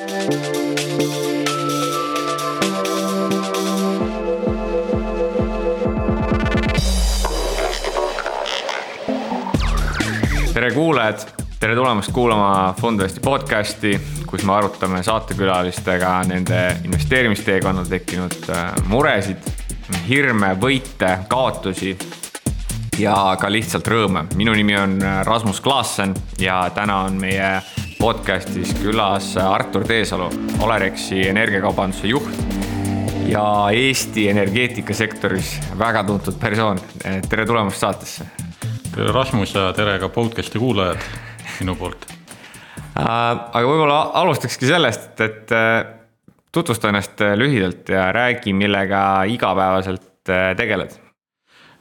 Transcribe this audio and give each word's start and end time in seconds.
tere 0.00 0.08
kuulajad, 10.74 11.18
tere 11.60 11.74
tulemast 11.74 12.12
kuulama 12.12 12.74
Fondvesti 12.80 13.20
podcasti, 13.20 14.00
kus 14.26 14.44
me 14.44 14.52
arutame 14.52 15.02
saatekülalistega 15.02 16.22
nende 16.28 16.76
investeerimisteekonnal 16.84 17.84
tekkinud 17.84 18.48
äh, 18.48 18.72
muresid, 18.88 19.52
hirme, 20.08 20.54
võite, 20.60 21.18
kaotusi 21.28 21.92
ja 22.98 23.36
ka 23.40 23.52
lihtsalt 23.52 23.88
rõõme. 23.88 24.24
minu 24.34 24.56
nimi 24.56 24.80
on 24.80 24.96
äh, 25.02 25.20
Rasmus 25.28 25.60
Klaassen 25.60 26.16
ja 26.38 26.70
täna 26.74 27.02
on 27.04 27.20
meie 27.20 27.60
podcastis 28.00 28.70
külas 28.80 29.34
Artur 29.36 29.84
Teesalu, 29.84 30.30
Olerexi 30.64 31.18
energiakaubanduse 31.28 32.08
juht 32.08 32.38
ja 33.28 33.42
Eesti 33.76 34.24
energeetikasektoris 34.30 35.50
väga 35.78 36.04
tuntud 36.08 36.38
persoon. 36.40 36.80
tere 37.28 37.44
tulemast 37.46 37.84
saatesse 37.84 38.24
tere, 38.94 39.12
Rasmus 39.12 39.52
ja 39.54 39.66
tere 39.76 39.98
ka 40.00 40.08
podcast'i 40.08 40.58
kuulajad 40.58 41.04
minu 41.58 41.76
poolt 41.76 42.08
äh,. 42.08 43.04
aga 43.04 43.62
võib-olla 43.68 44.00
alustakski 44.22 44.72
sellest, 44.72 45.20
et 45.20 45.52
äh, 45.52 45.84
tutvusta 46.52 46.88
ennast 46.88 47.20
äh, 47.20 47.36
lühidalt 47.36 47.88
ja 47.88 48.08
räägi, 48.16 48.56
millega 48.56 49.24
igapäevaselt 49.28 50.08
tegeled. 50.56 50.96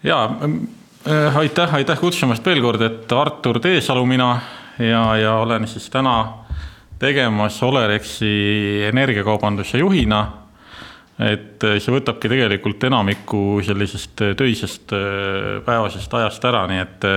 ja 0.04 0.24
äh, 0.36 1.38
aitäh, 1.38 1.76
aitäh 1.76 2.00
kutsumast 2.00 2.46
veel 2.46 2.62
kord, 2.62 2.82
et 2.82 3.20
Artur 3.24 3.64
Teesalu 3.64 4.06
mina 4.06 4.34
ja, 4.80 5.18
ja 5.18 5.34
olen 5.34 5.68
siis 5.68 5.90
täna 5.90 6.34
tegemas 7.00 7.64
Olerexi 7.64 8.84
energiakaubanduse 8.90 9.78
juhina. 9.78 10.28
Et 11.20 11.64
äh, 11.68 11.80
see 11.84 11.92
võtabki 11.92 12.30
tegelikult 12.32 12.84
enamiku 12.88 13.60
sellisest 13.66 14.22
äh, 14.24 14.36
töisest 14.40 14.94
äh, 14.96 15.58
päevasest 15.66 16.14
ajast 16.16 16.48
ära, 16.48 16.64
nii 16.72 16.86
et 16.86 17.12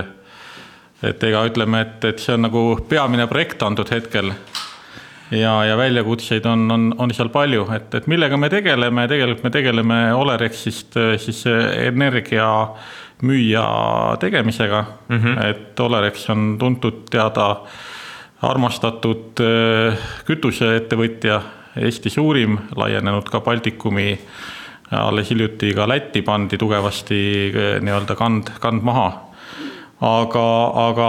et 1.02 1.24
ega 1.27 1.40
ütleme, 1.42 1.80
et, 1.83 2.05
et 2.06 2.20
see 2.22 2.34
on 2.36 2.44
nagu 2.46 2.60
peamine 2.86 3.24
projekt 3.30 3.62
antud 3.66 3.88
hetkel. 3.90 4.30
ja, 5.30 5.55
ja 5.66 5.77
väljakutseid 5.78 6.46
on, 6.46 6.70
on, 6.70 6.84
on 6.98 7.14
seal 7.14 7.30
palju, 7.34 7.64
et, 7.74 7.94
et 7.94 8.06
millega 8.06 8.38
me 8.38 8.50
tegeleme, 8.50 9.08
tegelikult 9.10 9.42
me 9.46 9.50
tegeleme 9.55 9.98
Olerexist 10.14 10.98
siis 11.18 11.42
energiamüüja 13.22 14.16
tegemisega 14.20 14.84
mm. 15.08 15.18
-hmm. 15.18 15.46
et 15.46 15.80
Olerex 15.80 16.30
on 16.30 16.56
tuntud, 16.58 17.04
teada, 17.10 17.62
armastatud 18.42 19.38
kütuseettevõtja 20.26 21.40
Eesti 21.76 22.10
suurim, 22.10 22.58
laienenud 22.76 23.28
ka 23.32 23.40
Baltikumi, 23.40 24.18
alles 24.90 25.30
hiljuti 25.30 25.72
ka 25.74 25.86
Lätti 25.88 26.22
pandi 26.22 26.58
tugevasti 26.58 27.52
eh, 27.54 27.80
nii-öelda 27.80 28.14
kand, 28.14 28.52
kand 28.60 28.82
maha. 28.82 29.12
aga, 30.02 30.46
aga 30.88 31.08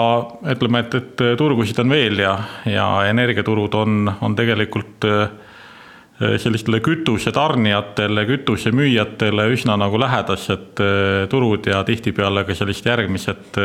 ütleme, 0.54 0.80
et, 0.80 0.96
et 0.96 1.22
turgusid 1.38 1.80
on 1.82 1.90
veel 1.90 2.20
ja, 2.20 2.38
ja 2.66 3.06
energiaturud 3.10 3.74
on, 3.74 4.12
on 4.22 4.36
tegelikult 4.36 5.04
eh, 5.10 5.28
sellistele 6.38 6.80
kütusetarnijatele, 6.86 8.26
kütusemüüjatele 8.30 9.48
üsna 9.56 9.78
nagu 9.80 10.00
lähedased 10.02 10.84
eh, 10.84 11.24
turud 11.32 11.70
ja 11.70 11.84
tihtipeale 11.88 12.46
ka 12.48 12.58
sellised 12.58 12.92
järgmised 12.92 13.62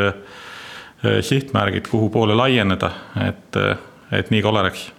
sihtmärgid, 0.99 1.85
kuhu 1.87 2.09
poole 2.11 2.35
laieneda, 2.35 2.89
et, 3.23 3.55
et 4.11 4.33
nii 4.33 4.41
ka 4.43 4.51
oleks 4.51 4.89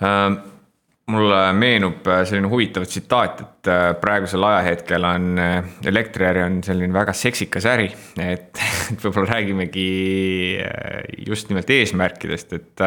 ähm 0.00 0.38
mulle 1.08 1.40
meenub 1.56 2.06
äh, 2.08 2.22
selline 2.28 2.50
huvitav 2.50 2.84
tsitaat, 2.88 3.40
et 3.40 3.70
äh, 3.72 3.86
praegusel 4.00 4.44
ajahetkel 4.44 5.06
on 5.08 5.40
äh, 5.40 5.70
elektriäri 5.88 6.42
on 6.44 6.60
selline 6.64 6.92
väga 6.94 7.14
seksikas 7.16 7.66
äri, 7.70 7.88
et, 8.20 8.60
et 8.92 9.04
võib-olla 9.04 9.38
räägimegi 9.38 9.88
just 11.26 11.48
nimelt 11.52 11.70
eesmärkidest, 11.72 12.56
et 12.58 12.84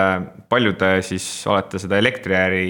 palju 0.50 0.76
te 0.78 0.94
siis 1.06 1.26
olete 1.50 1.82
seda 1.82 1.98
elektriäri 2.02 2.66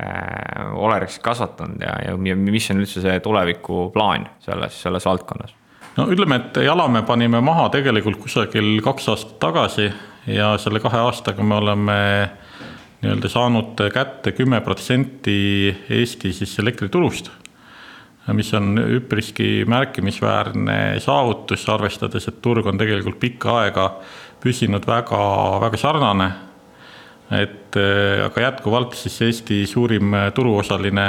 äh, 0.00 0.72
Olerexis 0.74 1.22
kasvatanud 1.24 1.82
ja, 1.82 1.94
ja 2.06 2.36
mis 2.36 2.70
on 2.70 2.82
üldse 2.84 3.04
see 3.04 3.20
tulevikuplaan 3.24 4.28
selles, 4.44 4.82
selles 4.82 5.06
valdkonnas? 5.08 5.54
no 5.96 6.08
ütleme, 6.12 6.40
et 6.40 6.60
jala 6.66 6.88
me 6.92 7.02
panime 7.06 7.40
maha 7.44 7.68
tegelikult 7.74 8.20
kusagil 8.22 8.76
kaks 8.84 9.08
aastat 9.12 9.38
tagasi 9.42 9.90
ja 10.26 10.54
selle 10.60 10.82
kahe 10.84 11.00
aastaga 11.06 11.44
me 11.44 11.60
oleme 11.60 11.98
nii-öelda 13.02 13.28
saanud 13.28 13.80
kätte 13.92 14.32
kümme 14.32 14.60
protsenti 14.64 15.74
Eesti 15.90 16.32
siis 16.32 16.58
elektriturust, 16.58 17.30
mis 18.34 18.52
on 18.54 18.78
üpriski 18.80 19.64
märkimisväärne 19.68 21.00
saavutus, 21.00 21.68
arvestades, 21.70 22.26
et 22.28 22.40
turg 22.42 22.66
on 22.66 22.78
tegelikult 22.80 23.20
pikka 23.22 23.60
aega 23.62 23.90
püsinud 24.42 24.86
väga, 24.88 25.20
väga 25.62 25.80
sarnane. 25.80 26.30
Et 27.34 27.76
aga 28.24 28.40
jätkuvalt 28.40 28.94
siis 28.94 29.16
Eesti 29.26 29.64
suurim 29.66 30.14
turuosaline 30.34 31.06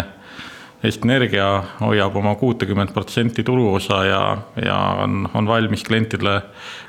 Eesti 0.83 1.07
Energia 1.09 1.63
hoiab 1.79 2.15
oma 2.15 2.35
kuutekümmet 2.35 2.93
protsenti 2.93 3.43
turuosa 3.43 4.03
ja, 4.05 4.21
ja 4.65 4.77
on, 5.03 5.29
on 5.33 5.47
valmis 5.47 5.83
klientidele 5.83 6.41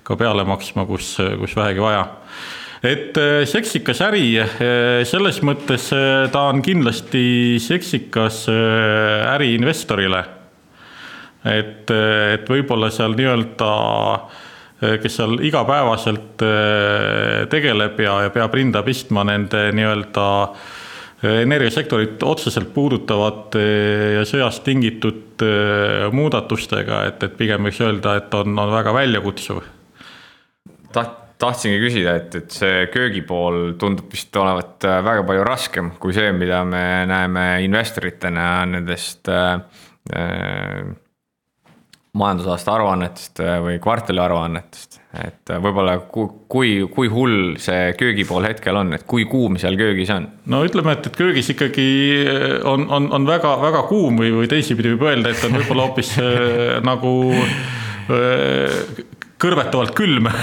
ka 0.03 0.17
peale 0.17 0.45
maksma, 0.45 0.85
kus, 0.89 1.17
kus 1.41 1.57
vähegi 1.57 1.81
vaja 1.81 2.07
et 2.83 3.17
äh, 3.19 3.43
seksikas 3.49 4.01
äri, 4.07 4.25
äh, 4.39 4.49
selles 5.09 5.41
mõttes 5.47 5.89
äh, 5.95 6.29
ta 6.33 6.49
on 6.53 6.63
kindlasti 6.63 7.59
seksikas 7.63 8.47
äri 8.49 9.55
investorile. 9.57 10.25
et, 11.49 11.89
et 11.89 12.49
võib-olla 12.51 12.91
seal 12.93 13.15
nii-öelda, 13.17 13.69
kes 14.79 15.17
seal 15.19 15.39
igapäevaselt 15.43 16.43
tegeleb 17.51 17.99
ja, 18.03 18.13
ja 18.27 18.35
peab 18.35 18.55
rinda 18.55 18.85
pistma 18.87 19.25
nende 19.27 19.69
nii-öelda 19.75 20.27
energiasektorit 21.43 22.23
otseselt 22.23 22.71
puudutavate 22.75 23.63
ja 24.15 24.23
sõjast 24.29 24.63
tingitud 24.63 25.43
muudatustega, 26.15 27.01
et, 27.11 27.25
et 27.27 27.35
pigem 27.41 27.67
võiks 27.67 27.81
öelda, 27.83 28.15
et 28.21 28.37
on, 28.39 28.55
on 28.55 28.71
väga 28.71 28.95
väljakutsuv. 28.95 29.65
taht-, 30.95 31.19
tahtsingi 31.39 31.79
küsida, 31.83 32.15
et, 32.19 32.35
et 32.35 32.55
see 32.55 32.87
köögipool 32.93 33.75
tundub 33.81 34.11
vist 34.13 34.35
olevat 34.37 34.87
väga 35.07 35.25
palju 35.27 35.45
raskem 35.47 35.91
kui 36.03 36.15
see, 36.17 36.33
mida 36.35 36.65
me 36.67 36.83
näeme 37.09 37.45
investoritena 37.67 38.49
nendest 38.67 39.31
äh, 39.31 39.61
majandusaasta 42.19 42.75
aruannetest 42.77 43.43
äh, 43.45 43.59
või 43.65 43.79
kvartali 43.83 44.23
aruannetest. 44.23 45.01
et 45.25 45.53
võib-olla 45.65 45.97
kui, 46.13 46.85
kui, 46.93 47.09
hull 47.13 47.57
see 47.63 47.93
köögipool 47.99 48.45
hetkel 48.45 48.77
on, 48.77 48.93
et 48.97 49.07
kui 49.09 49.25
kuum 49.31 49.57
seal 49.61 49.79
köögis 49.81 50.11
on? 50.15 50.29
no 50.53 50.63
ütleme, 50.67 50.97
et, 50.99 51.07
et 51.11 51.19
köögis 51.19 51.49
ikkagi 51.55 51.89
on, 52.69 52.89
on, 52.91 53.11
on 53.17 53.29
väga, 53.29 53.55
väga 53.63 53.85
kuum 53.91 54.21
või, 54.21 54.35
või 54.41 54.51
teisipidi 54.51 54.95
võib 54.95 55.09
öelda, 55.11 55.33
et 55.33 55.47
on 55.49 55.57
võib-olla 55.61 55.89
hoopis 55.89 56.17
äh, 56.23 56.79
nagu 56.85 57.15
kõrvetavalt 59.39 59.95
külm. 59.97 60.29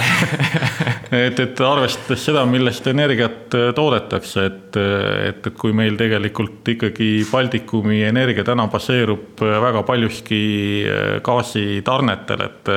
Et, 1.15 1.37
et 1.39 1.59
arvestades 1.61 2.23
seda, 2.25 2.41
millest 2.49 2.87
energiat 2.89 3.53
äh, 3.55 3.69
toodetakse, 3.77 4.45
et, 4.49 4.77
et, 4.81 5.45
et 5.47 5.55
kui 5.55 5.71
meil 5.71 5.93
tegelikult 5.95 6.65
ikkagi 6.73 7.09
Baltikumi 7.29 8.01
energia 8.03 8.43
täna 8.43 8.65
baseerub 8.73 9.43
äh, 9.45 9.53
väga 9.63 9.83
paljuski 9.87 10.39
äh, 10.81 11.03
gaasitarnetel, 11.23 12.41
et, 12.47 12.73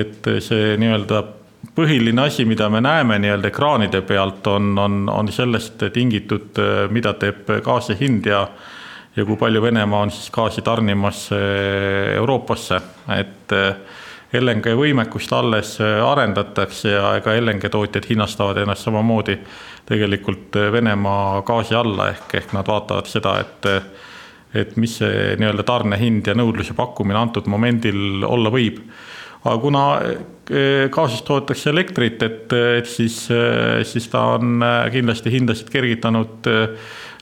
et 0.00 0.30
see 0.46 0.78
nii-öelda 0.80 1.20
põhiline 1.76 2.24
asi, 2.24 2.46
mida 2.48 2.70
me 2.72 2.80
näeme 2.86 3.18
nii-öelda 3.20 3.50
ekraanide 3.50 4.00
pealt, 4.06 4.46
on, 4.54 4.72
on, 4.78 5.02
on 5.12 5.28
sellest 5.34 5.82
tingitud, 5.92 6.62
mida 6.94 7.16
teeb 7.18 7.50
gaasi 7.66 7.98
hind 8.00 8.30
ja 8.30 8.46
ja 9.16 9.24
kui 9.24 9.36
palju 9.40 9.60
Venemaa 9.64 10.06
on 10.06 10.10
siis 10.14 10.30
gaasi 10.30 10.62
tarnimas 10.62 11.26
Euroopasse, 11.34 12.80
et 13.18 13.54
LNG 14.40 14.74
võimekust 14.78 15.32
alles 15.32 15.76
äh, 15.80 15.98
arendatakse 16.04 16.92
ja 16.92 17.14
ega 17.18 17.34
LNG 17.36 17.70
tootjad 17.72 18.08
hinnastavad 18.10 18.60
ennast 18.62 18.86
samamoodi 18.86 19.38
tegelikult 19.88 20.56
äh, 20.56 20.70
Venemaa 20.72 21.42
gaasi 21.46 21.74
alla 21.78 22.10
ehk, 22.14 22.34
ehk 22.40 22.54
nad 22.56 22.68
vaatavad 22.68 23.08
seda, 23.10 23.38
et 23.44 23.70
äh, 23.70 23.88
et 24.56 24.76
mis 24.80 24.94
see 25.00 25.34
nii-öelda 25.36 25.66
tarnehind 25.68 26.30
ja 26.30 26.34
nõudluse 26.38 26.72
pakkumine 26.76 27.18
antud 27.18 27.48
momendil 27.50 28.24
olla 28.24 28.48
võib. 28.54 28.78
Aga 29.46 29.58
kuna 29.62 29.84
gaasist 30.94 31.24
toodetakse 31.26 31.72
elektrit, 31.72 32.22
et, 32.22 32.52
et 32.52 32.86
siis, 32.86 33.16
siis 33.90 34.04
ta 34.12 34.20
on 34.36 34.62
kindlasti 34.94 35.32
hindasid 35.34 35.72
kergitanud 35.72 36.46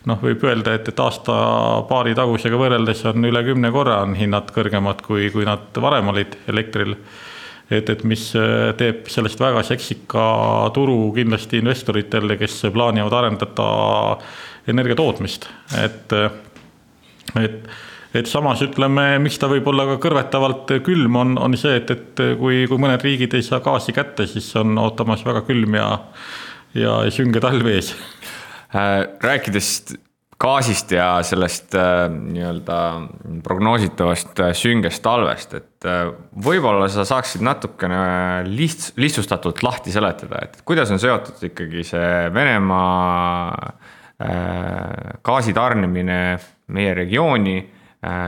noh, 0.09 0.21
võib 0.21 0.43
öelda, 0.45 0.75
et, 0.77 0.89
et 0.91 1.01
aasta-paari 1.01 2.15
tagusega 2.17 2.59
võrreldes 2.61 3.05
on 3.11 3.25
üle 3.29 3.45
kümne 3.47 3.71
korra 3.75 4.03
on 4.05 4.17
hinnad 4.19 4.51
kõrgemad, 4.55 5.01
kui, 5.05 5.31
kui 5.33 5.47
nad 5.49 5.81
varem 5.81 6.13
olid 6.13 6.37
elektril. 6.53 6.97
et, 7.71 7.89
et 7.89 8.05
mis 8.05 8.27
teeb 8.79 9.09
sellest 9.09 9.41
väga 9.41 9.63
seksika 9.65 10.27
turu 10.77 11.13
kindlasti 11.17 11.63
investoritele, 11.63 12.37
kes 12.37 12.67
plaanivad 12.75 13.17
arendada 13.17 13.69
energia 14.69 14.97
tootmist, 15.01 15.49
et, 15.81 16.13
et 17.41 17.69
et 18.15 18.31
samas 18.31 18.63
ütleme, 18.65 19.19
miks 19.23 19.41
ta 19.43 19.49
võib 19.51 19.67
olla 19.73 19.89
ka 19.93 19.99
kõrvetavalt 20.05 20.77
külm, 20.87 21.19
on, 21.21 21.37
on 21.41 21.57
see, 21.59 21.77
et, 21.81 21.91
et 21.91 22.25
kui, 22.41 22.65
kui 22.71 22.81
mõned 22.81 23.03
riigid 23.03 23.35
ei 23.35 23.45
saa 23.47 23.63
gaasi 23.65 23.95
kätte, 23.97 24.29
siis 24.31 24.49
on 24.61 24.79
ootamas 24.79 25.25
väga 25.27 25.45
külm 25.49 25.77
ja, 25.79 25.89
ja 26.79 26.99
sünge 27.15 27.43
talv 27.43 27.67
ees. 27.73 27.95
rääkides 28.75 29.71
gaasist 30.41 30.93
ja 30.93 31.09
sellest 31.27 31.75
äh, 31.79 32.07
nii-öelda 32.11 32.79
prognoositavast 33.45 34.41
äh, 34.43 34.53
süngest 34.59 35.03
talvest, 35.05 35.55
et 35.59 35.89
äh, 35.89 36.11
võib-olla 36.47 36.89
sa 36.93 37.07
saaksid 37.09 37.45
natukene 37.45 38.45
liht-, 38.49 38.93
lihtsustatult 39.01 39.63
lahti 39.65 39.95
seletada, 39.95 40.43
et 40.45 40.61
kuidas 40.67 40.93
on 40.95 41.03
seotud 41.03 41.43
ikkagi 41.51 41.85
see 41.87 42.15
Venemaa 42.35 43.75
gaasi 45.27 45.53
tarnimine 45.53 46.19
meie 46.73 46.93
regiooni, 46.95 47.57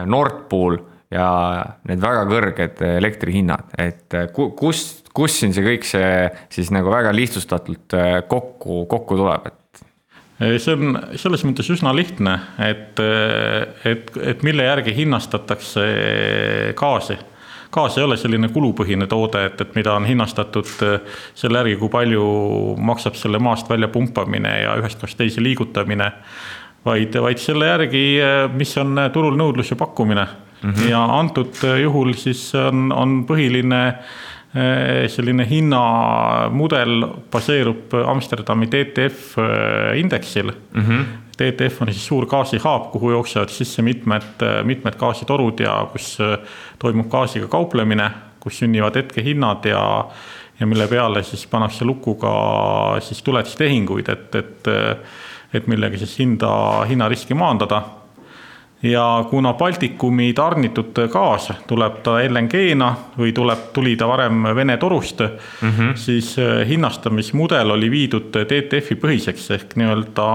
Nord 0.06 0.46
Pool 0.50 0.78
ja 1.12 1.26
need 1.87 2.02
väga 2.02 2.25
kõrged 2.31 2.81
elektrihinnad, 2.96 3.76
et 3.78 4.17
kust, 4.58 5.12
kus 5.14 5.38
siin 5.40 5.55
see 5.55 5.64
kõik 5.67 5.87
see 5.87 6.08
siis 6.52 6.73
nagu 6.75 6.90
väga 6.90 7.12
lihtsustatult 7.14 7.94
kokku, 8.31 8.84
kokku 8.90 9.19
tuleb, 9.20 9.46
et 9.52 9.67
see 10.61 10.75
on 10.75 10.99
selles 11.17 11.44
mõttes 11.49 11.70
üsna 11.73 11.94
lihtne, 11.96 12.34
et, 12.61 13.00
et, 13.88 14.12
et 14.34 14.44
mille 14.44 14.67
järgi 14.67 14.93
hinnastatakse 14.96 15.87
gaasi. 16.76 17.17
gaas 17.73 17.96
ei 17.99 18.05
ole 18.05 18.17
selline 18.17 18.49
kulupõhine 18.49 19.06
toode, 19.06 19.46
et, 19.46 19.61
et 19.61 19.75
mida 19.75 19.94
on 19.96 20.05
hinnastatud 20.05 20.69
selle 21.34 21.62
järgi, 21.62 21.78
kui 21.81 21.88
palju 21.93 22.26
maksab 22.76 23.17
selle 23.17 23.38
maast 23.38 23.70
välja 23.70 23.88
pumpamine 23.88 24.52
ja 24.62 24.76
ühest 24.81 25.00
kohast 25.00 25.19
teise 25.19 25.43
liigutamine. 25.43 26.12
Vaid, 26.87 27.19
vaid 27.23 27.43
selle 27.43 27.69
järgi, 27.73 28.06
mis 28.55 28.77
on 28.79 28.99
turul 29.12 29.37
nõudlus 29.38 29.75
ja 29.75 29.77
pakkumine 29.77 30.25
mm. 30.25 30.71
-hmm. 30.71 30.88
ja 30.91 31.03
antud 31.19 31.61
juhul 31.83 32.15
siis 32.15 32.49
on, 32.55 32.88
on 32.93 33.21
põhiline 33.29 33.83
Eh, 34.56 35.05
selline 35.12 35.44
hinnamudel 35.44 37.03
baseerub 37.33 37.93
Amsterdami 38.09 38.69
TTF 38.73 39.35
eh, 39.43 39.99
indeksil 40.00 40.49
mm. 40.49 40.83
-hmm. 40.83 41.03
TTF 41.37 41.83
on 41.83 41.93
siis 41.93 42.06
suur 42.06 42.27
gaasihaab, 42.27 42.87
kuhu 42.93 43.11
jooksevad 43.11 43.53
sisse 43.53 43.83
mitmed, 43.83 44.47
mitmed 44.65 44.97
gaasitorud 44.97 45.61
ja 45.61 45.75
kus 45.93 46.17
eh, 46.21 46.38
toimub 46.79 47.11
gaasiga 47.11 47.49
kauplemine, 47.53 48.11
kus 48.41 48.62
sünnivad 48.62 48.97
hetkehinnad 48.97 49.65
ja 49.65 50.06
ja 50.61 50.67
mille 50.67 50.87
peale 50.88 51.23
siis 51.23 51.47
pannakse 51.47 51.85
lukku 51.85 52.15
ka 52.15 52.33
siis 53.00 53.23
tuletiste-tehinguid, 53.23 54.09
et, 54.09 54.35
et, 54.35 54.69
et 55.54 55.66
millega 55.66 55.98
siis 55.98 56.19
hinda, 56.19 56.50
hinnariski 56.88 57.34
maandada 57.34 57.82
ja 58.82 59.25
kuna 59.31 59.54
Baltikumi 59.54 60.32
tarnitud 60.32 60.98
gaas 61.12 61.48
tuleb 61.66 62.02
ta 62.04 62.19
LNG-na 62.25 62.90
või 63.19 63.32
tuleb, 63.32 63.70
tuli 63.72 63.96
ta 63.96 64.08
varem 64.08 64.44
Vene 64.54 64.76
torust 64.76 65.20
mm, 65.20 65.70
-hmm. 65.70 65.94
siis 65.94 66.38
äh, 66.38 66.69
hinnastamismudel 66.69 67.70
oli 67.70 67.90
viidud 67.90 68.31
TTF-i 68.31 68.94
põhiseks 69.00 69.50
ehk 69.54 69.76
nii-öelda 69.76 70.28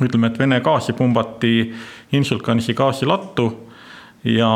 ütleme, 0.00 0.26
et 0.26 0.38
Vene 0.38 0.60
gaasi 0.60 0.92
pumbati 0.92 1.74
Inčukalnsi 2.12 2.74
gaasilattu 2.74 3.66
ja 4.24 4.50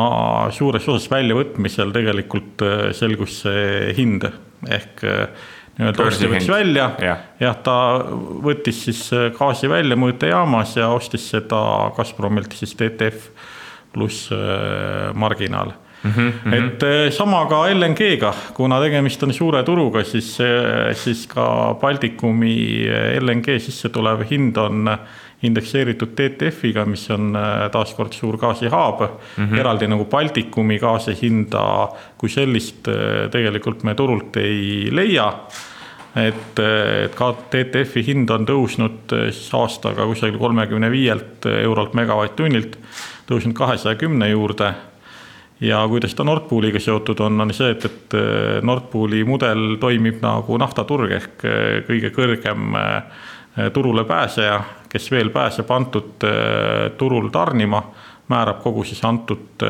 suures 0.50 0.88
osas 0.88 1.10
väljavõtmisel 1.10 1.92
tegelikult 1.92 2.62
äh, 2.62 2.92
selgus 2.92 3.42
see 3.44 3.94
hind 3.96 4.24
ehk 4.68 5.04
äh, 5.04 5.28
nii-öelda 5.80 6.06
osti 6.06 6.28
võttis 6.28 6.50
välja 6.52 6.88
ja., 7.00 7.16
jah, 7.40 7.60
ta 7.64 7.76
võttis 8.44 8.84
siis 8.88 9.04
äh, 9.16 9.30
gaasi 9.36 9.70
välja 9.70 9.96
mõõtejaamas 9.98 10.76
ja 10.80 10.90
ostis 10.92 11.30
seda 11.32 11.60
Gazpromilt 11.96 12.56
siis 12.56 12.74
TTF 12.76 13.30
pluss 13.94 14.28
äh, 14.34 15.12
marginaal 15.14 15.76
Mm 16.00 16.10
-hmm. 16.10 16.54
et 16.54 16.82
äh, 16.82 17.12
sama 17.12 17.46
ka 17.46 17.66
LNG-ga, 17.74 18.32
kuna 18.54 18.80
tegemist 18.80 19.22
on 19.22 19.34
suure 19.34 19.62
turuga, 19.62 20.04
siis, 20.04 20.38
siis 20.92 21.26
ka 21.26 21.76
Baltikumi 21.80 22.86
LNG 23.20 23.58
sisse 23.60 23.88
tulev 23.88 24.24
hind 24.30 24.56
on 24.56 24.88
indekseeritud 25.42 26.08
TTF-iga, 26.16 26.86
mis 26.86 27.10
on 27.10 27.36
taaskord 27.72 28.12
suur 28.12 28.38
gaasihaab 28.38 29.00
mm. 29.00 29.44
-hmm. 29.46 29.58
eraldi 29.60 29.88
nagu 29.88 30.04
Baltikumi 30.04 30.78
gaasi 30.78 31.18
hinda 31.22 31.88
kui 32.16 32.28
sellist 32.28 32.88
tegelikult 33.30 33.84
me 33.84 33.94
turult 33.94 34.36
ei 34.36 34.88
leia 34.92 35.32
et, 36.18 36.58
et 36.58 37.14
ka 37.14 37.30
TTF-i 37.52 38.02
hind 38.06 38.30
on 38.34 38.46
tõusnud 38.48 39.14
eh, 39.14 39.30
aastaga 39.58 40.06
kusagil 40.10 40.40
kolmekümne 40.40 40.90
viielt 40.90 41.46
eurolt 41.50 41.94
megavatt-tunnilt, 41.98 42.78
tõusnud 43.30 43.54
kahesaja 43.56 43.98
kümne 44.00 44.30
juurde. 44.30 44.74
ja 45.60 45.86
kuidas 45.88 46.14
ta 46.14 46.24
Nord 46.24 46.48
Pooliga 46.48 46.80
seotud 46.80 47.20
on, 47.20 47.40
on 47.40 47.52
see, 47.54 47.70
et, 47.70 47.84
et 47.84 48.14
eh, 48.18 48.60
Nord 48.62 48.90
Pooli 48.90 49.24
mudel 49.24 49.76
toimib 49.80 50.22
nagu 50.22 50.58
naftaturg 50.58 51.12
ehk 51.12 51.44
eh, 51.44 51.82
kõige 51.86 52.10
kõrgem 52.10 52.74
turule 53.74 54.04
pääseja, 54.06 54.60
kes 54.88 55.10
veel 55.10 55.28
pääseb 55.34 55.70
antud 55.74 56.22
turul 56.96 57.26
tarnima, 57.34 57.80
määrab 58.30 58.60
kogu 58.62 58.84
siis 58.86 59.02
antud 59.04 59.64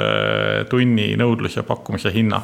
tunni 0.69 1.07
nõudluse 1.17 1.65
pakkumise 1.67 2.13
hinna 2.13 2.43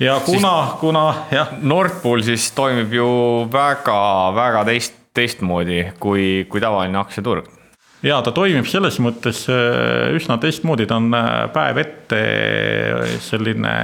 ja 0.00 0.20
kuna, 0.24 0.76
kuna 0.80 1.04
jah. 1.30 1.56
Nord 1.62 2.00
Pool 2.02 2.22
siis 2.26 2.50
toimib 2.56 2.92
ju 2.92 3.08
väga-väga 3.52 4.64
teist, 4.68 4.94
teistmoodi 5.14 5.84
kui, 6.00 6.46
kui 6.48 6.60
tavaline 6.60 7.00
aktsiaturg 7.02 7.50
ja 8.06 8.18
ta 8.24 8.32
toimib 8.34 8.66
selles 8.68 8.98
mõttes 9.02 9.44
äh, 9.50 10.10
üsna 10.16 10.38
teistmoodi, 10.42 10.86
ta 10.90 10.98
on 11.00 11.12
äh, 11.16 11.30
päev 11.54 11.80
ette 11.82 12.20
selline 13.22 13.74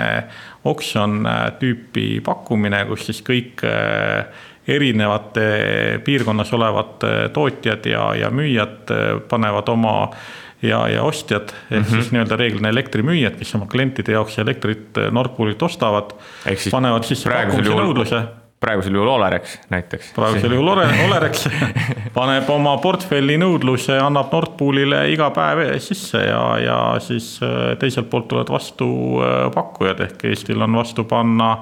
oksjon 0.69 1.20
äh, 1.22 1.44
tüüpi 1.60 2.08
pakkumine, 2.26 2.84
kus 2.90 3.08
siis 3.08 3.22
kõik 3.26 3.64
erinevate 4.69 5.46
piirkonnas 6.05 6.50
olevad 6.52 7.06
tootjad 7.32 7.87
ja, 7.88 8.02
ja 8.19 8.28
müüjad 8.34 8.90
panevad 9.31 9.70
oma 9.72 9.94
ja, 10.62 10.88
ja 10.88 11.02
ostjad 11.02 11.52
ehk 11.70 11.70
mm 11.70 11.84
-hmm. 11.84 11.90
siis 11.90 12.12
nii-öelda 12.12 12.37
reeglina 12.37 12.69
elektrimüüjad, 12.69 13.38
kes 13.38 13.55
oma 13.55 13.66
klientide 13.66 14.12
jaoks 14.12 14.38
elektrit 14.38 14.99
eh, 14.99 15.10
Nord 15.12 15.37
Poolilt 15.37 15.62
ostavad, 15.62 16.12
panevad 16.70 17.06
sisse 17.06 17.31
pakkumise 17.31 17.75
nõudluse 17.75 18.22
praegusel 18.60 18.94
juhul 18.94 19.08
Olerex 19.08 19.58
näiteks. 19.70 20.12
praegusel 20.14 20.52
juhul 20.52 20.69
Olerex 21.06 21.46
paneb 22.19 22.50
oma 22.50 22.76
portfelli 22.82 23.38
nõudluse, 23.38 24.00
annab 24.02 24.32
Nord 24.32 24.56
Poolile 24.58 25.05
iga 25.12 25.31
päev 25.31 25.79
sisse 25.79 26.24
ja, 26.27 26.43
ja 26.58 26.79
siis 27.00 27.38
eh, 27.43 27.77
teiselt 27.79 28.10
poolt 28.10 28.29
tulevad 28.29 28.50
vastu 28.50 28.91
eh, 29.22 29.50
pakkujad 29.55 30.00
ehk 30.00 30.24
Eestil 30.24 30.62
on 30.62 30.74
vastu 30.82 31.05
panna 31.05 31.56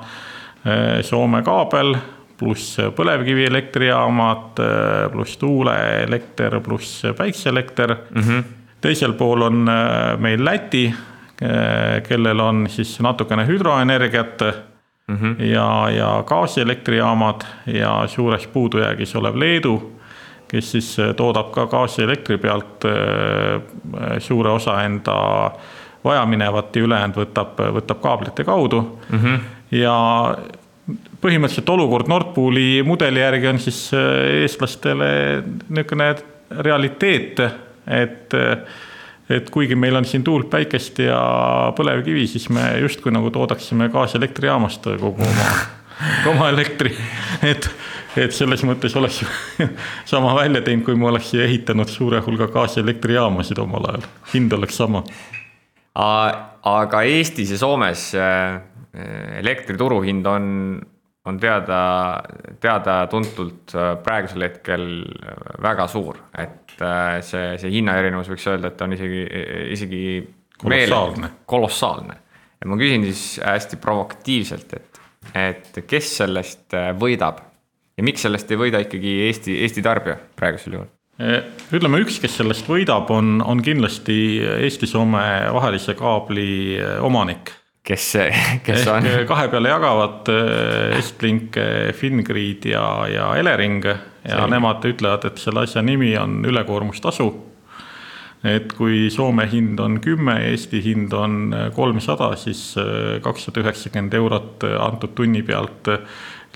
Soome 1.02 1.44
kaabel 1.46 1.92
pluss 2.38 2.80
põlevkivielektrijaamad, 2.96 4.58
pluss 5.12 5.36
tuuleelekter, 5.38 6.60
pluss 6.60 7.02
päikseelekter 7.16 7.94
mm. 7.94 8.22
-hmm 8.22 8.65
teisel 8.86 9.16
pool 9.18 9.42
on 9.42 9.66
äh, 9.68 10.14
meil 10.22 10.44
Läti, 10.44 10.86
äh, 11.42 12.02
kellel 12.06 12.40
on 12.40 12.66
siis 12.70 12.96
natukene 13.02 13.46
hüdroenergiat 13.46 14.42
mm 15.06 15.16
-hmm. 15.16 15.42
ja, 15.44 15.90
ja 15.90 16.22
gaasielektrijaamad 16.26 17.46
ja 17.66 18.02
suures 18.06 18.46
puudujäägis 18.46 19.16
olev 19.16 19.36
Leedu, 19.36 19.92
kes 20.48 20.72
siis 20.72 20.98
äh, 20.98 21.14
toodab 21.14 21.50
ka 21.50 21.66
gaasielektri 21.66 22.38
pealt 22.38 22.84
suure 24.18 24.50
osa 24.50 24.82
enda 24.82 25.50
vajaminevat 26.04 26.76
ja 26.76 26.82
ülejäänud 26.82 27.16
võtab, 27.16 27.58
võtab 27.74 28.00
kaablite 28.00 28.44
kaudu 28.44 28.98
mm. 29.10 29.18
-hmm. 29.18 29.38
ja 29.70 29.96
põhimõtteliselt 31.20 31.68
olukord 31.68 32.08
Nord 32.08 32.34
Pooli 32.34 32.82
mudeli 32.86 33.20
järgi 33.20 33.48
on 33.48 33.58
siis 33.58 33.90
eestlastele 34.42 35.42
niisugune 35.68 36.14
realiteet 36.50 37.65
et 37.86 38.34
et 39.30 39.48
kuigi 39.50 39.74
meil 39.74 39.96
on 39.98 40.06
siin 40.06 40.24
tuult, 40.24 40.48
päikest 40.50 41.00
ja 41.02 41.18
põlevkivi, 41.76 42.26
siis 42.30 42.48
me 42.54 42.68
justkui 42.82 43.10
nagu 43.14 43.30
toodaksime 43.34 43.88
gaaselektrijaamast 43.90 44.86
kogu 45.00 45.26
oma, 45.26 45.48
oma 46.32 46.50
elektri. 46.52 46.92
et, 47.42 47.68
et 48.16 48.34
selles 48.34 48.62
mõttes 48.68 48.94
oleks 48.98 49.22
ju 49.24 49.66
sama 50.12 50.34
välja 50.38 50.62
teinud, 50.62 50.86
kui 50.86 50.98
me 50.98 51.10
oleks 51.10 51.34
ehitanud 51.34 51.90
suure 51.90 52.22
hulga 52.26 52.50
gaasielektrijaamasid 52.54 53.58
omal 53.62 53.90
ajal, 53.90 54.06
hind 54.34 54.54
oleks 54.58 54.78
sama. 54.78 55.02
aga 55.96 57.02
Eestis 57.02 57.50
ja 57.50 57.58
Soomes 57.58 58.12
äh, 58.14 58.60
elektri 59.40 59.76
turuhind 59.76 60.26
on 60.26 60.52
on 61.26 61.40
teada, 61.42 61.80
teada-tuntult 62.62 63.74
äh, 63.74 63.92
praegusel 64.02 64.46
hetkel 64.46 64.86
äh, 65.02 65.40
väga 65.62 65.88
suur, 65.90 66.20
et 66.38 66.76
äh, 66.78 67.18
see, 67.26 67.56
see 67.60 67.72
hinnaerinevus 67.74 68.30
võiks 68.30 68.46
öelda, 68.50 68.70
et 68.70 68.84
on 68.86 68.94
isegi, 68.96 69.24
isegi 69.74 70.02
kolossaalne. 70.62 71.32
kolossaalne. 71.50 72.18
ja 72.60 72.70
ma 72.70 72.78
küsin 72.80 73.06
siis 73.08 73.24
hästi 73.42 73.80
provokatiivselt, 73.82 74.76
et, 74.78 75.02
et 75.34 75.82
kes 75.86 76.14
sellest 76.22 76.78
võidab 77.00 77.42
ja 77.96 78.06
miks 78.06 78.22
sellest 78.26 78.50
ei 78.52 78.60
võida 78.60 78.84
ikkagi 78.86 79.18
Eesti, 79.26 79.58
Eesti 79.66 79.84
tarbija 79.84 80.20
praegusel 80.38 80.78
juhul? 80.78 80.92
ütleme, 81.72 82.02
üks, 82.04 82.18
kes 82.20 82.34
sellest 82.38 82.66
võidab, 82.68 83.08
on, 83.10 83.40
on 83.40 83.62
kindlasti 83.64 84.36
Eesti-Soome 84.68 85.22
vahelise 85.56 85.94
kaabli 85.96 86.76
omanik 87.00 87.54
kes, 87.86 88.06
kes 88.66 88.82
Ehk 88.82 88.92
on? 88.92 89.08
kahe 89.28 89.48
peale 89.52 89.72
jagavad 89.72 90.30
Estlink, 90.98 91.58
Fingrid 91.96 92.68
ja, 92.72 92.86
ja 93.10 93.32
Elering 93.38 93.84
ja 93.86 93.98
Selge. 94.26 94.46
nemad 94.50 94.86
ütlevad, 94.88 95.28
et 95.28 95.42
selle 95.42 95.66
asja 95.66 95.84
nimi 95.86 96.14
on 96.18 96.40
ülekoormustasu 96.46 97.30
et 98.46 98.72
kui 98.76 99.08
Soome 99.10 99.46
hind 99.50 99.80
on 99.82 99.98
kümme, 100.02 100.36
Eesti 100.52 100.80
hind 100.84 101.14
on 101.16 101.54
kolmsada, 101.74 102.30
siis 102.38 102.74
kakssada 103.24 103.62
üheksakümmend 103.64 104.14
eurot 104.14 104.66
antud 104.78 105.16
tunni 105.18 105.42
pealt 105.46 105.90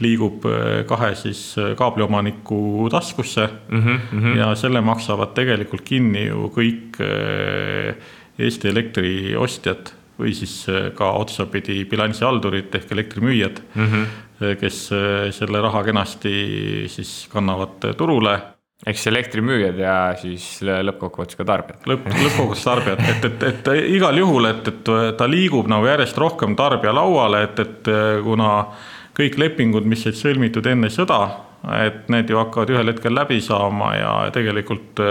liigub 0.00 0.46
kahe 0.88 1.10
siis 1.18 1.42
kaabliomaniku 1.76 2.88
taskusse 2.92 3.48
mm 3.68 3.82
-hmm. 3.82 4.36
ja 4.38 4.54
selle 4.54 4.80
maksavad 4.80 5.34
tegelikult 5.34 5.82
kinni 5.84 6.26
ju 6.26 6.52
kõik 6.54 7.00
Eesti 8.38 8.68
elektriostjad 8.68 9.92
või 10.20 10.34
siis 10.36 10.54
ka 10.96 11.12
otsapidi 11.18 11.82
bilansihaldurid 11.90 12.74
ehk 12.78 12.92
elektrimüüjad 12.96 13.60
mm, 13.74 13.86
-hmm. 13.86 14.56
kes 14.60 14.80
selle 15.36 15.60
raha 15.60 15.84
kenasti 15.84 16.32
siis 16.88 17.28
kannavad 17.32 17.90
turule 17.96 18.38
eks 18.86 19.06
elektrimüüjad 19.10 19.80
ja 19.80 19.94
siis 20.16 20.44
lõppkokkuvõttes 20.64 21.36
ka 21.36 21.44
tarbijad. 21.44 21.82
lõpp, 21.90 22.06
lõppkokkuvõttes 22.08 22.64
tarbijad, 22.64 23.02
et, 23.12 23.26
et, 23.28 23.42
et 23.50 23.68
igal 23.96 24.16
juhul, 24.16 24.48
et, 24.48 24.70
et 24.72 24.92
ta 25.18 25.28
liigub 25.28 25.68
nagu 25.68 25.84
järjest 25.86 26.16
rohkem 26.18 26.56
tarbija 26.56 26.94
lauale, 26.96 27.42
et, 27.48 27.60
et 27.60 27.92
kuna 28.24 28.54
kõik 29.16 29.36
lepingud, 29.42 29.84
mis 29.84 30.06
said 30.06 30.16
sõlmitud 30.16 30.66
enne 30.70 30.88
sõda, 30.92 31.20
et 31.76 32.08
need 32.12 32.30
ju 32.32 32.40
hakkavad 32.40 32.72
ühel 32.72 32.92
hetkel 32.94 33.12
läbi 33.14 33.40
saama 33.44 33.92
ja 33.98 34.12
tegelikult 34.32 35.02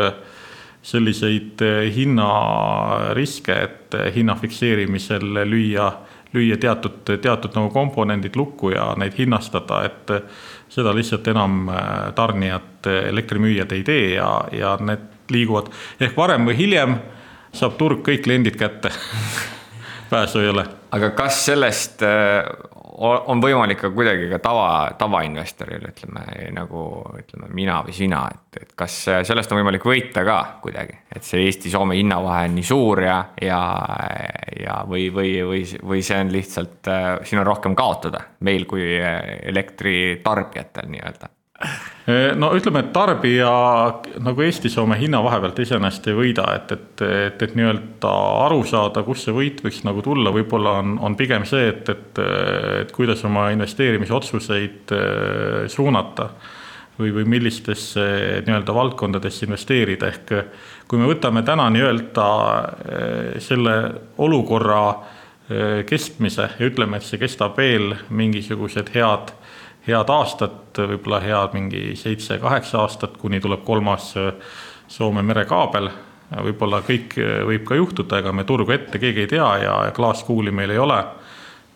selliseid 0.81 1.61
hinnariske, 1.95 3.53
et 3.53 3.97
hinna 4.15 4.35
fikseerimisel 4.39 5.41
lüüa, 5.49 5.89
lüüa 6.33 6.57
teatud, 6.61 7.01
teatud 7.21 7.55
nagu 7.57 7.69
komponendid 7.73 8.37
lukku 8.39 8.71
ja 8.71 8.93
neid 8.97 9.17
hinnastada, 9.17 9.83
et 9.89 10.13
seda 10.71 10.93
lihtsalt 10.95 11.27
enam 11.27 11.67
tarnijad, 12.15 12.87
elektrimüüjad 13.09 13.71
ei 13.75 13.83
tee 13.83 14.09
ja, 14.15 14.31
ja 14.55 14.77
need 14.79 15.07
liiguvad 15.33 15.69
ehk 16.01 16.17
varem 16.17 16.47
või 16.49 16.57
hiljem 16.57 16.97
saab 17.53 17.77
turg 17.79 18.03
kõik 18.05 18.23
kliendid 18.25 18.57
kätte 18.59 18.91
pääsu 20.11 20.43
ei 20.43 20.49
ole. 20.49 20.65
aga 20.91 21.11
kas 21.17 21.43
sellest 21.45 22.03
on 22.99 23.41
võimalik 23.41 23.79
ka 23.79 23.91
kuidagi 23.95 24.27
ka 24.31 24.39
tava, 24.43 24.67
tavainvestoril, 24.99 25.85
ütleme 25.91 26.25
nagu 26.55 26.83
ütleme 27.19 27.47
mina 27.55 27.79
või 27.85 27.95
sina, 27.95 28.25
et, 28.33 28.61
et 28.63 28.75
kas 28.79 28.97
sellest 29.27 29.53
on 29.53 29.61
võimalik 29.61 29.85
võita 29.87 30.25
ka 30.27 30.37
kuidagi, 30.63 30.97
et 31.15 31.23
see 31.23 31.45
Eesti-Soome 31.47 31.95
hinnavahe 31.99 32.49
on 32.49 32.59
nii 32.59 32.67
suur 32.67 33.03
ja, 33.05 33.17
ja, 33.41 33.61
ja 34.59 34.77
või, 34.89 35.07
või, 35.15 35.33
või, 35.47 35.63
või 35.93 36.03
see 36.05 36.19
on 36.19 36.35
lihtsalt, 36.35 36.93
siin 37.23 37.41
on 37.41 37.47
rohkem 37.47 37.77
kaotada 37.79 38.25
meil 38.45 38.67
kui 38.69 38.95
elektritarbijatel 38.99 40.91
nii-öelda 40.91 41.35
no 42.39 42.51
ütleme, 42.55 42.83
et 42.83 42.91
tarbija 42.95 43.49
nagu 44.23 44.43
Eesti-Soome 44.45 44.97
hinna 44.99 45.21
vahe 45.23 45.41
pealt 45.43 45.59
iseenesest 45.61 46.07
ei 46.09 46.15
võida, 46.17 46.45
et, 46.55 46.71
et, 46.75 47.03
et, 47.05 47.43
et 47.45 47.57
nii-öelda 47.59 48.13
aru 48.45 48.61
saada, 48.67 49.03
kust 49.07 49.27
see 49.27 49.35
võit 49.35 49.59
võiks 49.65 49.83
nagu 49.87 50.03
tulla, 50.05 50.33
võib-olla 50.35 50.77
on, 50.81 50.95
on 51.05 51.17
pigem 51.19 51.45
see, 51.49 51.67
et, 51.73 51.91
et, 51.91 52.21
et 52.83 52.95
kuidas 52.95 53.23
oma 53.27 53.49
investeerimisotsuseid 53.55 54.95
äh, 54.95 55.67
suunata. 55.71 56.31
või, 56.99 57.13
või 57.15 57.23
millistesse 57.31 58.01
nii-öelda 58.43 58.73
valdkondadesse 58.75 59.45
investeerida, 59.45 60.07
ehk 60.07 60.33
kui 60.87 60.99
me 60.99 61.07
võtame 61.07 61.45
täna 61.47 61.69
nii-öelda 61.71 62.25
selle 63.39 63.75
olukorra 64.19 64.81
kestmise 65.87 66.49
ja 66.59 66.67
ütleme, 66.67 66.99
et 66.99 67.07
see 67.07 67.21
kestab 67.21 67.55
veel 67.57 67.93
mingisugused 68.09 68.91
head 68.93 69.31
head 69.89 70.11
aastat, 70.13 70.77
võib-olla 70.77 71.21
head 71.23 71.55
mingi 71.57 71.95
seitse-kaheksa 71.99 72.83
aastat, 72.83 73.17
kuni 73.17 73.41
tuleb 73.43 73.65
kolmas 73.67 74.13
äh, 74.17 74.33
Soome 74.89 75.21
merekaabel. 75.21 75.89
võib-olla 76.45 76.81
kõik 76.85 77.17
äh, 77.17 77.41
võib 77.45 77.65
ka 77.65 77.75
juhtuda, 77.77 78.21
ega 78.21 78.33
me 78.33 78.45
turgu 78.45 78.71
ette 78.71 79.01
keegi 79.01 79.25
ei 79.25 79.33
tea 79.35 79.49
ja 79.63 79.75
klaaskuuli 79.95 80.51
meil 80.51 80.73
ei 80.73 80.81
ole 80.81 81.03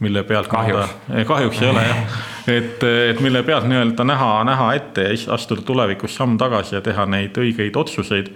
mille 0.03 0.23
pealt 0.23 0.47
kahjuks, 0.51 0.95
kahjuks 1.27 1.61
ei 1.61 1.69
ole 1.69 1.83
jah, 1.87 2.17
et, 2.57 2.83
et 2.83 3.21
mille 3.23 3.43
pealt 3.43 3.67
nii-öelda 3.69 4.03
näha, 4.03 4.31
näha 4.43 4.73
ette 4.75 5.05
ja 5.07 5.17
astuda 5.35 5.61
tulevikus 5.61 6.15
samm 6.15 6.37
tagasi 6.37 6.75
ja 6.75 6.81
teha 6.83 7.05
neid 7.05 7.37
õigeid 7.39 7.77
otsuseid. 7.79 8.33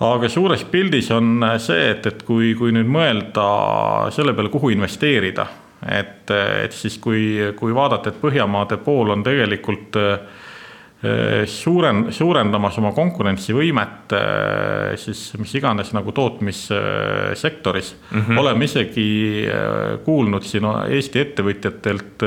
aga 0.00 0.28
suures 0.28 0.64
pildis 0.70 1.10
on 1.10 1.42
see, 1.58 1.90
et, 1.90 2.06
et 2.06 2.22
kui, 2.22 2.54
kui 2.54 2.72
nüüd 2.72 2.86
mõelda 2.86 3.48
selle 4.14 4.36
peale, 4.36 4.52
kuhu 4.52 4.70
investeerida 4.76 5.48
et, 5.86 6.30
et 6.64 6.74
siis, 6.74 6.98
kui, 6.98 7.38
kui 7.56 7.74
vaadata, 7.74 8.10
et 8.10 8.20
Põhjamaade 8.20 8.80
pool 8.82 9.12
on 9.14 9.22
tegelikult 9.22 9.98
eh, 10.00 11.44
suuren-, 11.46 12.08
suurendamas 12.14 12.80
oma 12.82 12.90
konkurentsivõimet 12.96 14.14
eh, 14.18 14.96
siis 14.98 15.22
mis 15.38 15.54
iganes 15.60 15.92
nagu 15.94 16.12
tootmissektoris 16.16 17.94
mm. 17.94 18.20
-hmm. 18.20 18.42
oleme 18.42 18.66
isegi 18.66 19.08
eh, 19.46 19.98
kuulnud 20.04 20.42
siin 20.42 20.66
Eesti 20.88 21.20
ettevõtjatelt, 21.20 22.26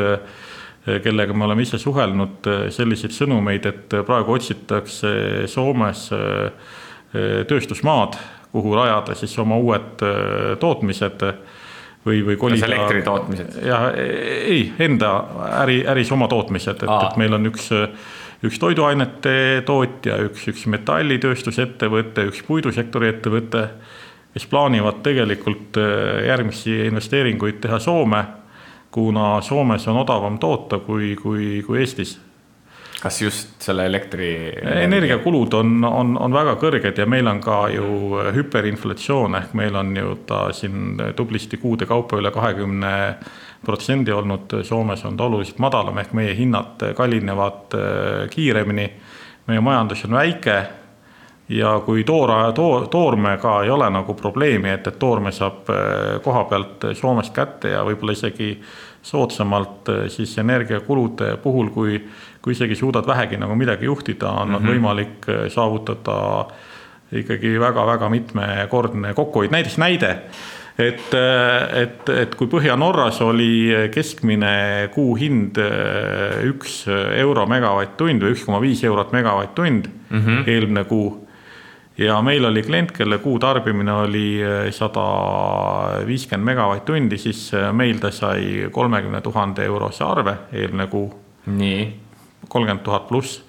kellega 1.03 1.33
me 1.33 1.45
oleme 1.45 1.61
ise 1.61 1.77
suhelnud, 1.77 2.47
selliseid 2.73 3.13
sõnumeid, 3.13 3.65
et 3.69 3.91
praegu 4.05 4.33
otsitakse 4.33 5.11
Soomes 5.45 6.07
tööstusmaad, 7.47 8.15
kuhu 8.51 8.73
rajada 8.75 9.13
siis 9.15 9.37
oma 9.39 9.59
uued 9.61 10.01
tootmised 10.59 11.21
või, 12.05 12.21
või 12.25 12.37
kolida. 12.37 12.65
elektri 12.65 13.03
tootmised? 13.05 13.59
jah, 13.65 13.89
ei, 13.95 14.65
enda 14.79 15.11
äri, 15.61 15.81
äris 15.87 16.11
oma 16.11 16.27
tootmised, 16.31 16.83
et, 16.83 16.89
et 16.89 17.19
meil 17.21 17.37
on 17.37 17.49
üks, 17.51 17.69
üks 18.47 18.59
toiduainete 18.61 19.35
tootja, 19.67 20.17
üks, 20.27 20.47
üks 20.51 20.65
metallitööstusettevõte, 20.73 22.27
üks 22.31 22.43
puidusektori 22.47 23.11
ettevõte, 23.13 23.67
kes 24.33 24.47
plaanivad 24.49 25.01
tegelikult 25.05 25.79
äh, 25.81 26.25
järgmisi 26.31 26.85
investeeringuid 26.87 27.61
teha 27.63 27.79
Soome, 27.83 28.25
kuna 28.91 29.37
Soomes 29.45 29.87
on 29.87 30.01
odavam 30.01 30.39
toota 30.39 30.81
kui, 30.83 31.15
kui, 31.19 31.61
kui 31.67 31.79
Eestis 31.79 32.17
kas 33.01 33.21
just 33.21 33.61
selle 33.65 33.85
elektri? 33.89 34.31
energiakulud 34.83 35.53
on, 35.57 35.83
on, 35.85 36.15
on 36.21 36.33
väga 36.33 36.55
kõrged 36.61 37.01
ja 37.01 37.07
meil 37.09 37.27
on 37.27 37.41
ka 37.43 37.63
ju 37.73 38.19
hüperinflatsioon 38.35 39.39
ehk 39.41 39.55
meil 39.57 39.77
on 39.79 39.95
ju 39.97 40.17
ta 40.29 40.43
siin 40.55 41.01
tublisti 41.17 41.57
kuude 41.61 41.89
kaupa 41.89 42.19
üle 42.21 42.31
kahekümne 42.33 42.91
protsendi 43.65 44.13
olnud, 44.13 44.61
Soomes 44.65 45.05
on 45.05 45.17
ta 45.17 45.25
oluliselt 45.29 45.59
madalam, 45.61 45.97
ehk 46.01 46.13
meie 46.17 46.35
hinnad 46.37 46.81
kallinevad 46.97 47.77
äh, 47.77 48.29
kiiremini. 48.29 48.91
meie 49.47 49.59
majandus 49.59 50.05
on 50.05 50.13
väike 50.13 50.55
ja 51.49 51.71
kui 51.85 52.03
toora, 52.03 52.51
toor, 52.55 52.87
toormega 52.87 53.63
ei 53.63 53.69
ole 53.69 53.89
nagu 53.89 54.13
probleemi, 54.13 54.69
et, 54.69 54.87
et 54.87 54.99
toorme 54.99 55.31
saab 55.35 55.69
äh, 55.69 56.21
koha 56.23 56.43
pealt 56.49 56.85
Soomest 56.97 57.33
kätte 57.35 57.73
ja 57.73 57.83
võib-olla 57.85 58.15
isegi 58.15 58.53
soodsamalt 59.01 59.89
äh, 59.89 60.05
siis 60.13 60.37
energiakulude 60.37 61.35
puhul, 61.43 61.69
kui, 61.75 61.99
kui 62.41 62.55
isegi 62.55 62.75
suudad 62.75 63.07
vähegi 63.07 63.37
nagu 63.37 63.55
midagi 63.55 63.85
juhtida, 63.85 64.29
on 64.29 64.49
mm, 64.49 64.55
-hmm. 64.55 64.71
võimalik 64.73 65.29
äh, 65.29 65.45
saavutada 65.49 66.47
ikkagi 67.11 67.59
väga-väga 67.59 68.09
mitmekordne 68.09 69.13
kokkuhoid, 69.13 69.51
näiteks 69.51 69.77
näide 69.77 70.17
et, 70.79 71.13
et, 71.73 72.09
et 72.09 72.35
kui 72.35 72.47
Põhja-Norras 72.47 73.21
oli 73.21 73.89
keskmine 73.93 74.89
kuu 74.93 75.15
hind 75.19 75.59
üks 76.47 76.85
euro 77.17 77.45
megavatt-tund 77.45 78.23
või 78.23 78.35
üks 78.35 78.45
koma 78.47 78.61
viis 78.63 78.83
eurot 78.87 79.11
megavatt-tund 79.11 79.89
mm 80.09 80.21
-hmm. 80.21 80.47
eelmine 80.47 80.83
kuu 80.83 81.27
ja 81.97 82.21
meil 82.21 82.45
oli 82.45 82.63
klient, 82.63 82.91
kelle 82.91 83.17
kuu 83.17 83.39
tarbimine 83.39 83.93
oli 83.93 84.27
sada 84.71 85.05
viiskümmend 86.07 86.45
megavatt-tundi, 86.45 87.17
siis 87.17 87.51
meil 87.73 87.99
ta 87.99 88.11
sai 88.11 88.69
kolmekümne 88.71 89.21
tuhande 89.21 89.65
eurose 89.65 90.03
arve 90.03 90.37
eelmine 90.53 90.87
kuu. 90.87 91.13
nii. 91.45 91.99
Kolmkümmend 92.47 92.85
tuhat 92.85 93.07
pluss. 93.07 93.41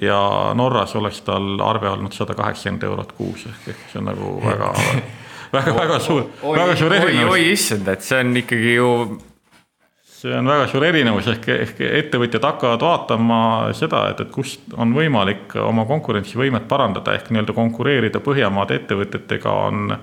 Ja 0.00 0.52
Norras 0.56 0.94
oleks 0.96 1.20
tal 1.20 1.60
arve 1.60 1.90
olnud 1.90 2.14
sada 2.16 2.34
kaheksakümmend 2.34 2.86
eurot 2.88 3.10
kuus 3.12 3.44
ehk, 3.50 3.66
see 3.92 4.00
on 4.00 4.08
nagu 4.08 4.38
väga 4.46 4.70
väga, 5.52 5.74
väga 5.76 5.98
suur, 6.00 6.24
väga 6.42 6.76
suur 6.76 6.94
erinevus. 6.96 7.34
oi 7.34 7.52
issand, 7.52 7.88
et 7.92 8.04
see 8.06 8.22
on 8.24 8.32
ikkagi 8.40 8.74
ju 8.78 8.88
see 10.22 10.34
on 10.38 10.48
väga 10.48 10.66
suur 10.70 10.86
erinevus, 10.86 11.28
ehk, 11.32 11.48
ehk 11.66 11.80
ettevõtjad 11.88 12.44
hakkavad 12.46 12.84
vaatama 12.86 13.38
seda, 13.76 14.04
et, 14.12 14.22
et 14.22 14.30
kust 14.32 14.72
on 14.78 14.94
võimalik 14.94 15.56
oma 15.60 15.84
konkurentsivõimet 15.88 16.68
parandada, 16.70 17.16
ehk 17.18 17.32
nii-öelda 17.32 17.56
konkureerida 17.56 18.22
Põhjamaade 18.22 18.78
ettevõtetega 18.80 19.54
on, 19.66 19.96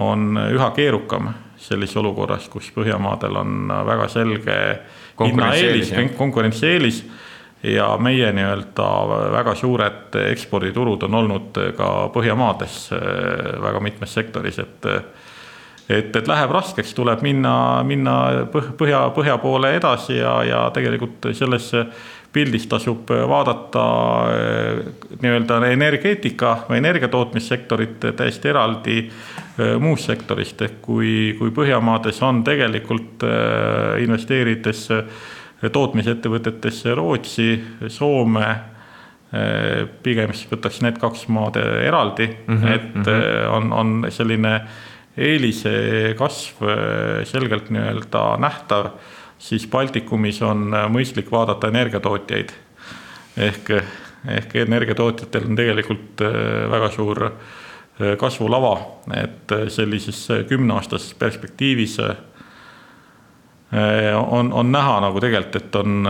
on 0.00 0.40
üha 0.46 0.70
keerukam 0.76 1.30
sellises 1.60 2.00
olukorras, 2.00 2.48
kus 2.52 2.72
Põhjamaadel 2.74 3.36
on 3.42 3.74
väga 3.86 4.08
selge 4.12 4.56
hinnaeelis, 5.20 5.92
konkurentsieelis 6.16 7.04
ja 7.62 7.96
meie 8.02 8.32
nii-öelda 8.34 8.86
väga 9.32 9.54
suured 9.54 10.16
eksporditurud 10.26 11.02
on 11.06 11.14
olnud 11.20 11.60
ka 11.76 11.90
Põhjamaades 12.14 12.88
väga 13.62 13.82
mitmes 13.84 14.14
sektoris, 14.14 14.58
et 14.58 14.88
et, 15.90 16.16
et 16.16 16.28
läheb 16.28 16.52
raskeks, 16.54 16.94
tuleb 16.96 17.22
minna, 17.26 17.82
minna 17.86 18.16
põhja, 18.52 19.04
põhja 19.14 19.36
poole 19.42 19.74
edasi 19.76 20.18
ja, 20.20 20.36
ja 20.46 20.60
tegelikult 20.74 21.32
selles 21.36 21.72
pildis 22.32 22.64
tasub 22.70 23.10
vaadata 23.28 23.82
nii-öelda 25.20 25.58
energeetika 25.68 26.54
või 26.68 26.78
energiatootmissektorit 26.80 28.06
täiesti 28.16 28.48
eraldi 28.48 28.96
muust 29.82 30.08
sektorist, 30.08 30.62
ehk 30.64 30.80
kui, 30.86 31.12
kui 31.38 31.52
Põhjamaades 31.52 32.22
on 32.24 32.40
tegelikult 32.46 33.26
investeerides 34.00 34.86
tootmisettevõtetesse 35.70 36.94
Rootsi, 36.94 37.64
Soome 37.88 38.48
pigem 40.02 40.34
siis 40.36 40.50
võtaks 40.50 40.82
need 40.84 40.98
kaks 41.00 41.22
maad 41.32 41.56
eraldi 41.56 42.26
mm, 42.28 42.56
-hmm, 42.56 42.72
et 42.74 42.94
mm 42.94 43.02
-hmm. 43.02 43.46
on, 43.56 43.72
on 43.72 44.10
selline 44.12 44.60
eelise 45.16 45.72
kasv 46.18 46.62
äh, 46.62 47.24
selgelt 47.24 47.70
nii-öelda 47.70 48.36
nähtav, 48.40 48.86
siis 49.38 49.66
Baltikumis 49.66 50.42
on 50.42 50.72
mõistlik 50.88 51.30
vaadata 51.30 51.68
energiatootjaid. 51.68 52.52
ehk, 53.36 53.70
ehk 54.28 54.56
energiatootjatel 54.56 55.46
on 55.48 55.56
tegelikult 55.56 56.20
väga 56.70 56.90
suur 56.90 57.30
kasvulava, 58.18 58.76
et 59.16 59.52
sellises 59.68 60.28
kümneaastases 60.48 61.14
perspektiivis 61.14 61.98
on, 63.72 64.50
on 64.52 64.72
näha 64.72 64.98
nagu 65.00 65.20
tegelikult, 65.22 65.54
et 65.56 65.76
on, 65.80 66.08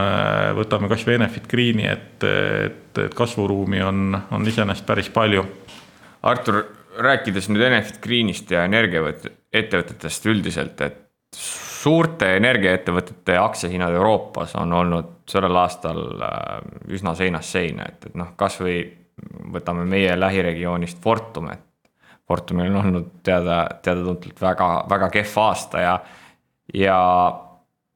võtame 0.59 0.89
kasvõi 0.91 1.15
Enefit 1.15 1.45
Greeni, 1.51 1.87
et, 1.87 2.25
et, 2.27 2.99
et 3.05 3.15
kasvuruumi 3.15 3.83
on, 3.87 4.17
on 4.35 4.49
iseenesest 4.51 4.87
päris 4.89 5.11
palju. 5.15 5.45
Artur 6.27 6.65
rääkides 6.99 7.49
nüüd 7.53 7.63
Enefit 7.69 8.01
Greenist 8.03 8.51
ja 8.51 8.65
energiaettevõtetest 8.67 10.27
üldiselt, 10.33 10.81
et 10.83 10.99
suurte 11.83 12.37
energiaettevõtete 12.37 13.37
aktsiahinnad 13.41 13.95
Euroopas 13.97 14.55
on 14.61 14.73
olnud 14.73 15.13
sellel 15.31 15.57
aastal 15.57 16.03
äh, 16.23 16.59
üsna 16.95 17.15
seinast 17.19 17.57
seina, 17.57 17.87
et, 17.89 18.11
et 18.11 18.19
noh, 18.19 18.35
kasvõi 18.39 18.81
võtame 19.53 19.87
meie 19.89 20.15
lähiregioonist 20.19 21.01
Fortum, 21.03 21.51
et 21.53 21.65
Fortumil 22.29 22.71
on 22.71 22.87
olnud 22.87 23.09
teada, 23.27 23.65
teada-tuntud 23.83 24.39
väga, 24.41 24.69
väga 24.91 25.09
kehv 25.13 25.39
aasta 25.43 25.83
ja, 25.83 25.95
ja, 26.75 26.99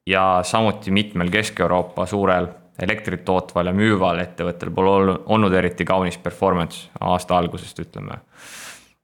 ja 0.07 0.39
samuti 0.47 0.91
mitmel 0.91 1.29
Kesk-Euroopa 1.33 2.05
suurel 2.07 2.47
elektrit 2.81 3.25
tootval 3.25 3.71
ja 3.71 3.73
müüval 3.75 4.21
ettevõttel 4.21 4.71
pole 4.71 5.17
olnud, 5.25 5.53
eriti 5.57 5.85
kaunis 5.85 6.19
performance 6.21 6.91
aasta 7.01 7.37
algusest, 7.37 7.79
ütleme 7.81 8.19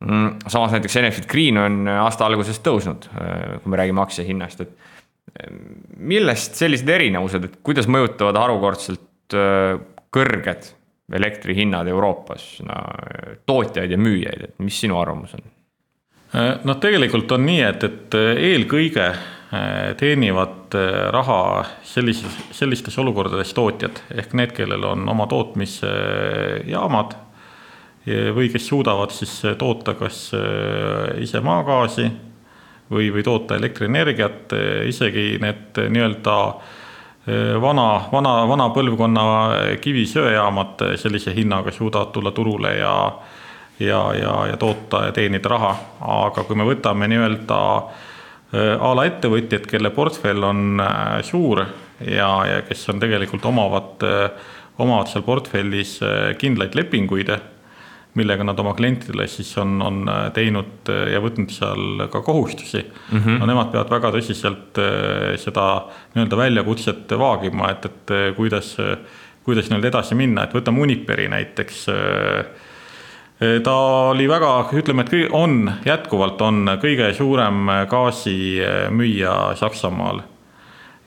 Mm, 0.03 0.36
samas 0.48 0.72
näiteks 0.72 0.95
Enefit 1.00 1.27
Green 1.31 1.57
on 1.57 1.88
aasta 1.88 2.25
alguses 2.27 2.60
tõusnud, 2.63 3.05
kui 3.63 3.72
me 3.72 3.79
räägime 3.79 4.01
aktsiahinnast, 4.03 4.63
et 4.65 4.72
äh, 5.39 5.53
millest 5.98 6.60
sellised 6.60 6.89
erinevused, 6.91 7.45
et 7.48 7.60
kuidas 7.63 7.88
mõjutavad 7.88 8.39
harukordselt 8.41 9.36
äh, 9.38 9.77
kõrged 10.13 10.74
elektrihinnad 11.13 11.88
Euroopas 11.88 12.48
no, 12.67 12.81
tootjaid 13.48 13.95
ja 13.95 14.00
müüjaid, 14.00 14.50
et 14.50 14.60
mis 14.63 14.79
sinu 14.83 15.00
arvamus 15.00 15.36
on? 15.38 15.50
noh, 16.65 16.77
tegelikult 16.81 17.29
on 17.36 17.43
nii, 17.45 17.60
et, 17.62 17.83
et 17.86 18.15
eelkõige 18.17 19.03
teenivad 20.00 20.74
raha 21.13 21.65
sellises, 21.86 22.38
sellistes 22.51 22.98
olukordades 22.98 23.53
tootjad. 23.53 24.00
Ehk 24.15 24.33
need, 24.33 24.51
kellel 24.57 24.83
on 24.89 25.10
oma 25.10 25.27
tootmisjaamad 25.29 27.13
või 28.36 28.50
kes 28.51 28.67
suudavad 28.67 29.13
siis 29.15 29.36
toota 29.57 29.93
kas 29.95 30.31
äh, 30.36 31.22
ise 31.24 31.39
maagaasi 31.39 32.07
või, 32.91 33.12
või 33.13 33.24
toota 33.24 33.55
elektrienergiat, 33.55 34.53
isegi 34.89 35.37
need 35.42 35.79
nii-öelda 35.89 36.35
vana, 37.63 37.85
vana, 38.11 38.33
vana 38.48 38.68
põlvkonna 38.75 39.24
kivisöejaamad 39.81 40.83
sellise 41.00 41.31
hinnaga 41.35 41.72
suudavad 41.72 42.11
tulla 42.11 42.31
turule 42.35 42.75
ja 42.77 42.96
ja, 43.79 44.13
ja, 44.13 44.33
ja 44.48 44.57
toota 44.57 45.05
ja 45.05 45.11
teenida 45.11 45.50
raha, 45.50 45.72
aga 46.01 46.44
kui 46.44 46.55
me 46.59 46.68
võtame 46.68 47.07
nii-öelda 47.09 47.61
äh, 47.77 48.11
a 48.53 48.89
la 48.94 49.05
ettevõtjad, 49.09 49.63
kelle 49.66 49.89
portfell 49.89 50.44
on 50.46 50.81
suur 51.25 51.63
ja, 52.05 52.27
ja 52.46 52.59
kes 52.68 52.83
on 52.94 53.00
tegelikult 53.01 53.46
omavad, 53.50 54.05
omavad 54.77 55.09
seal 55.09 55.25
portfellis 55.25 55.96
kindlaid 56.37 56.77
lepinguid 56.77 57.33
millega 58.13 58.46
nad 58.46 58.59
oma 58.59 58.74
klientidele 58.77 59.25
siis 59.27 59.50
on, 59.57 59.81
on 59.81 60.03
äh, 60.09 60.25
teinud 60.35 60.89
äh, 60.92 61.07
ja 61.16 61.22
võtnud 61.24 61.53
seal 61.53 62.05
ka 62.13 62.22
kohustusi 62.25 62.83
mm. 62.83 63.20
-hmm. 63.20 63.39
no 63.42 63.50
nemad 63.50 63.72
peavad 63.74 63.89
väga 63.96 64.11
tõsiselt 64.18 64.81
äh, 64.81 65.33
seda 65.42 65.68
nii-öelda 66.13 66.37
väljakutset 66.37 67.16
vaagima, 67.20 67.72
et, 67.74 67.89
et 67.89 68.13
kuidas, 68.37 68.75
kuidas 69.44 69.70
nii-öelda 69.70 69.89
edasi 69.89 70.18
minna, 70.20 70.46
et 70.46 70.53
võtame 70.53 70.85
Uniperi 70.85 71.27
näiteks. 71.27 71.87
Ta 73.64 73.75
oli 74.12 74.27
väga, 74.29 74.51
ütleme, 74.74 75.06
et 75.06 75.32
on, 75.32 75.72
jätkuvalt 75.86 76.42
on 76.42 76.75
kõige 76.82 77.10
suurem 77.18 77.68
gaasimüüja 77.90 79.56
Saksamaal. 79.60 80.22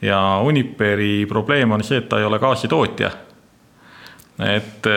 ja 0.01 0.39
Uniperi 0.43 1.25
probleem 1.25 1.71
on 1.71 1.83
see, 1.83 1.97
et 1.97 2.09
ta 2.09 2.19
ei 2.19 2.25
ole 2.25 2.39
gaasitootja. 2.39 3.11
et 4.39 4.87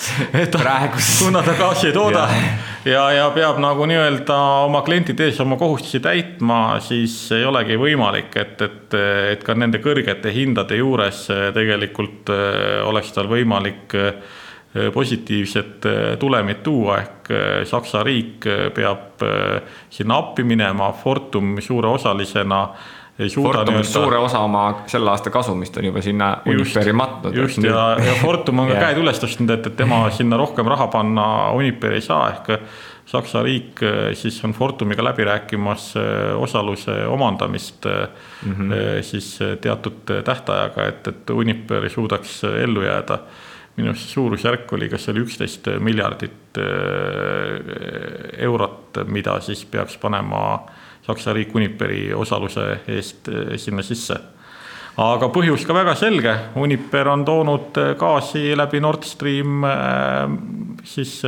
et 0.42 0.50
praeguses. 0.50 1.18
kuna 1.24 1.42
ta 1.42 1.54
gaasi 1.58 1.90
ei 1.90 1.92
tooda 1.92 2.26
ja, 2.32 2.92
ja, 2.92 3.04
ja 3.18 3.28
peab 3.34 3.60
nagu 3.62 3.86
nii-öelda 3.88 4.36
oma 4.66 4.82
klientide 4.86 5.28
ees 5.28 5.40
oma 5.42 5.58
kohustusi 5.60 6.00
täitma, 6.04 6.80
siis 6.84 7.14
ei 7.36 7.44
olegi 7.48 7.78
võimalik, 7.80 8.34
et, 8.40 8.56
et, 8.66 8.98
et 9.34 9.44
ka 9.44 9.56
nende 9.58 9.82
kõrgete 9.84 10.32
hindade 10.34 10.80
juures 10.80 11.26
tegelikult 11.56 12.32
äh, 12.34 12.80
oleks 12.88 13.12
tal 13.16 13.30
võimalik 13.30 13.96
äh, 13.98 14.38
positiivset 14.94 15.86
äh, 15.86 16.18
tulemit 16.18 16.62
tuua, 16.62 16.98
ehk 16.98 17.30
Saksa 17.64 18.02
riik 18.02 18.46
peab 18.74 19.22
sinna 19.90 20.16
appi 20.18 20.42
minema, 20.42 20.88
Fortum 20.92 21.60
suure 21.62 21.88
osalisena 21.88 22.64
ei 23.20 23.28
suuda 23.28 23.58
Fortum 23.58 23.74
nii-öelda. 23.74 23.92
suure 23.92 24.18
osa 24.18 24.38
oma 24.38 24.82
selle 24.86 25.10
aasta 25.10 25.30
kasumist 25.30 25.76
on 25.76 25.84
juba 25.84 26.02
sinna 26.02 26.30
Uniperi 26.46 26.92
matnud. 26.92 27.36
just 27.36 27.62
ja, 27.64 27.96
ja 28.00 28.14
Fortum 28.22 28.58
on 28.58 28.70
ka 28.72 28.78
käed 28.86 29.00
üles 29.02 29.20
tõstnud, 29.20 29.52
et, 29.54 29.66
et 29.66 29.76
tema 29.76 30.02
sinna 30.18 30.38
rohkem 30.40 30.68
raha 30.70 30.88
panna 30.92 31.26
Uniperi 31.56 32.00
ei 32.00 32.06
saa, 32.06 32.30
ehk 32.32 32.54
Saksa 33.10 33.42
riik 33.42 33.82
eh, 33.82 34.12
siis 34.14 34.36
on 34.46 34.52
Fortumiga 34.54 35.02
läbi 35.04 35.24
rääkimas 35.26 35.92
eh, 35.98 36.42
osaluse 36.42 37.06
omandamist 37.06 37.86
mm 37.86 38.52
-hmm. 38.52 39.02
siis 39.02 39.38
teatud 39.60 40.22
tähtajaga, 40.24 40.86
et, 40.86 41.08
et 41.08 41.30
Uniper 41.30 41.90
suudaks 41.90 42.44
ellu 42.44 42.82
jääda. 42.82 43.18
Minu 43.80 43.94
arust 43.94 44.12
suurusjärk 44.14 44.72
oli, 44.76 44.88
kas 44.92 45.06
see 45.06 45.14
oli 45.14 45.24
üksteist 45.24 45.70
miljardit 45.80 46.58
eurot, 48.50 49.00
mida 49.08 49.38
siis 49.44 49.64
peaks 49.70 49.96
panema 50.02 50.42
Saksa 51.06 51.32
riik 51.32 51.54
Uniperi 51.56 52.10
osaluse 52.14 52.66
eest 52.88 53.30
eh, 53.32 53.56
sinna 53.58 53.82
sisse. 53.82 54.18
aga 55.00 55.30
põhjus 55.32 55.62
ka 55.64 55.72
väga 55.72 55.94
selge, 55.96 56.32
Uniper 56.60 57.08
on 57.08 57.24
toonud 57.24 57.78
eh, 57.80 57.92
gaasi 57.98 58.50
läbi 58.58 58.80
Nord 58.84 59.06
Stream 59.08 59.64
siis 60.84 61.20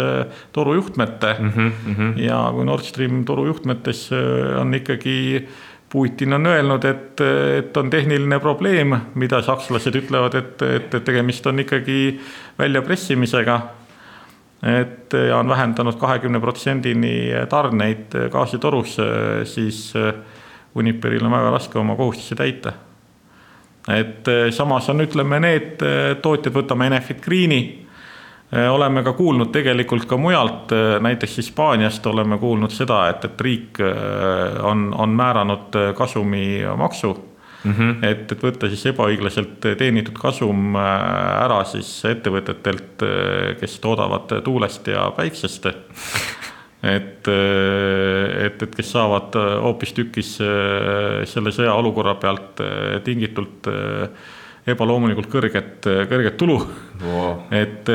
torujuhtmete 0.52 1.36
mm. 1.38 1.50
-hmm, 1.50 1.72
mm 1.86 1.94
-hmm. 1.94 2.20
ja 2.20 2.50
kui 2.52 2.64
Nord 2.64 2.84
Stream 2.84 3.24
torujuhtmetes 3.24 4.10
on 4.60 4.74
ikkagi 4.74 5.48
Putin 5.92 6.32
on 6.32 6.46
öelnud, 6.46 6.84
et, 6.84 7.20
et 7.58 7.76
on 7.76 7.90
tehniline 7.90 8.38
probleem, 8.40 8.94
mida 9.14 9.42
sakslased 9.42 9.94
ütlevad, 9.94 10.34
et, 10.34 10.62
et 10.62 10.94
tegemist 11.04 11.46
on 11.46 11.60
ikkagi 11.60 12.20
väljapressimisega 12.58 13.60
et 14.62 15.12
ja 15.28 15.38
on 15.38 15.48
vähendanud 15.48 15.98
kahekümne 15.98 16.40
protsendini 16.40 17.32
tarneid 17.50 18.14
gaasitorusse, 18.30 19.04
siis 19.44 19.92
Uniperil 20.74 21.24
on 21.26 21.34
väga 21.34 21.50
raske 21.50 21.78
oma 21.78 21.96
kohustusi 21.96 22.34
täita. 22.34 22.72
et 23.88 24.28
samas 24.50 24.88
on, 24.88 25.00
ütleme, 25.00 25.40
need 25.40 25.82
tootjad, 26.22 26.54
võtame 26.54 26.86
Enefit 26.86 27.18
Greeni, 27.24 27.86
oleme 28.70 29.02
ka 29.02 29.12
kuulnud 29.12 29.50
tegelikult 29.52 30.06
ka 30.06 30.16
mujalt, 30.16 30.70
näiteks 31.00 31.36
Hispaaniast 31.36 32.06
oleme 32.06 32.38
kuulnud 32.38 32.70
seda, 32.70 33.08
et, 33.10 33.24
et 33.24 33.40
riik 33.40 33.82
on, 34.62 34.92
on 34.94 35.18
määranud 35.18 35.78
kasumimaksu 35.98 37.31
mm. 37.64 37.72
-hmm. 37.72 38.04
et, 38.06 38.32
et 38.32 38.42
võtta 38.42 38.68
siis 38.70 38.84
ebaõiglaselt 38.92 39.66
teenitud 39.78 40.18
kasum 40.18 40.76
äh, 40.76 41.44
ära 41.44 41.62
siis 41.68 41.90
ettevõtetelt, 42.08 43.02
äh, 43.06 43.56
kes 43.60 43.78
toodavad 43.80 44.32
tuulest 44.44 44.88
ja 44.88 45.10
päiksest 45.16 45.66
et, 46.96 47.28
äh, 47.28 48.46
et, 48.46 48.62
et 48.62 48.76
kes 48.76 48.92
saavad 48.92 49.38
hoopistükkis 49.66 50.36
selle 51.32 51.54
sõjaolukorra 51.54 52.14
pealt 52.20 52.62
tingitult 53.04 53.68
ebaloomulikult 54.68 55.26
kõrget, 55.30 55.86
kõrget 56.10 56.36
tulu 56.38 56.58
wow.. 57.02 57.40
et. 57.50 57.88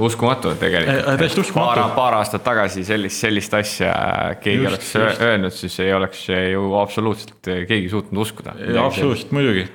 uskumatu 0.00 0.54
tegelikult. 0.60 1.18
täiesti 1.20 1.42
uskumatu. 1.42 1.84
paar, 1.96 2.16
aastat 2.20 2.44
tagasi 2.46 2.84
sellist, 2.86 3.20
sellist 3.20 3.56
asja 3.58 3.92
keegi 4.40 4.62
just, 4.62 4.72
oleks 4.72 4.94
just. 4.94 5.26
öelnud, 5.26 5.56
siis 5.56 5.76
ei 5.84 5.92
oleks 5.92 6.22
ju 6.30 6.70
absoluutselt 6.80 7.52
keegi 7.68 7.92
suutnud 7.92 8.24
uskuda. 8.24 8.56
absoluutselt, 8.86 9.34
muidugi. 9.36 9.66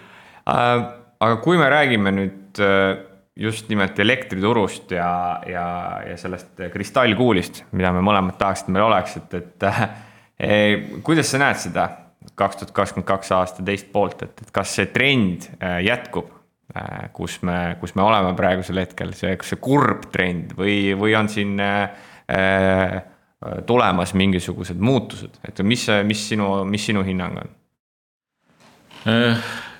aga 0.45 1.37
kui 1.43 1.61
me 1.61 1.69
räägime 1.69 2.15
nüüd 2.17 2.63
just 3.39 3.69
nimelt 3.69 3.99
elektriturust 3.99 4.91
ja, 4.91 5.11
ja, 5.47 5.67
ja 6.09 6.17
sellest 6.19 6.65
kristallkuulist, 6.73 7.63
mida 7.77 7.93
me 7.95 8.01
mõlemad 8.03 8.35
tahaks, 8.41 8.65
et 8.65 8.73
meil 8.73 8.89
oleks, 8.89 9.15
et, 9.21 9.37
et 9.39 9.69
eh, 10.43 10.89
kuidas 11.05 11.29
sa 11.31 11.45
näed 11.45 11.61
seda 11.61 11.87
kaks 12.39 12.59
tuhat 12.59 12.73
kakskümmend 12.75 13.07
kaks 13.07 13.31
aasta 13.35 13.63
teist 13.65 13.87
poolt, 13.93 14.23
et, 14.25 14.43
et 14.43 14.51
kas 14.55 14.73
see 14.75 14.89
trend 14.91 15.47
jätkub, 15.85 16.31
kus 17.13 17.39
me, 17.41 17.77
kus 17.81 17.95
me 17.97 18.03
oleme 18.05 18.33
praegusel 18.37 18.83
hetkel, 18.83 19.13
see, 19.17 19.33
kas 19.39 19.53
see 19.53 19.61
kurb 19.63 20.09
trend 20.13 20.53
või, 20.57 20.93
või 20.99 21.15
on 21.17 21.29
siin 21.31 21.55
äh, 21.63 22.99
tulemas 23.65 24.13
mingisugused 24.13 24.77
muutused, 24.83 25.39
et 25.47 25.63
mis, 25.65 25.87
mis 26.05 26.27
sinu, 26.33 26.51
mis 26.69 26.85
sinu 26.91 27.05
hinnang 27.07 27.41
on? 27.41 27.55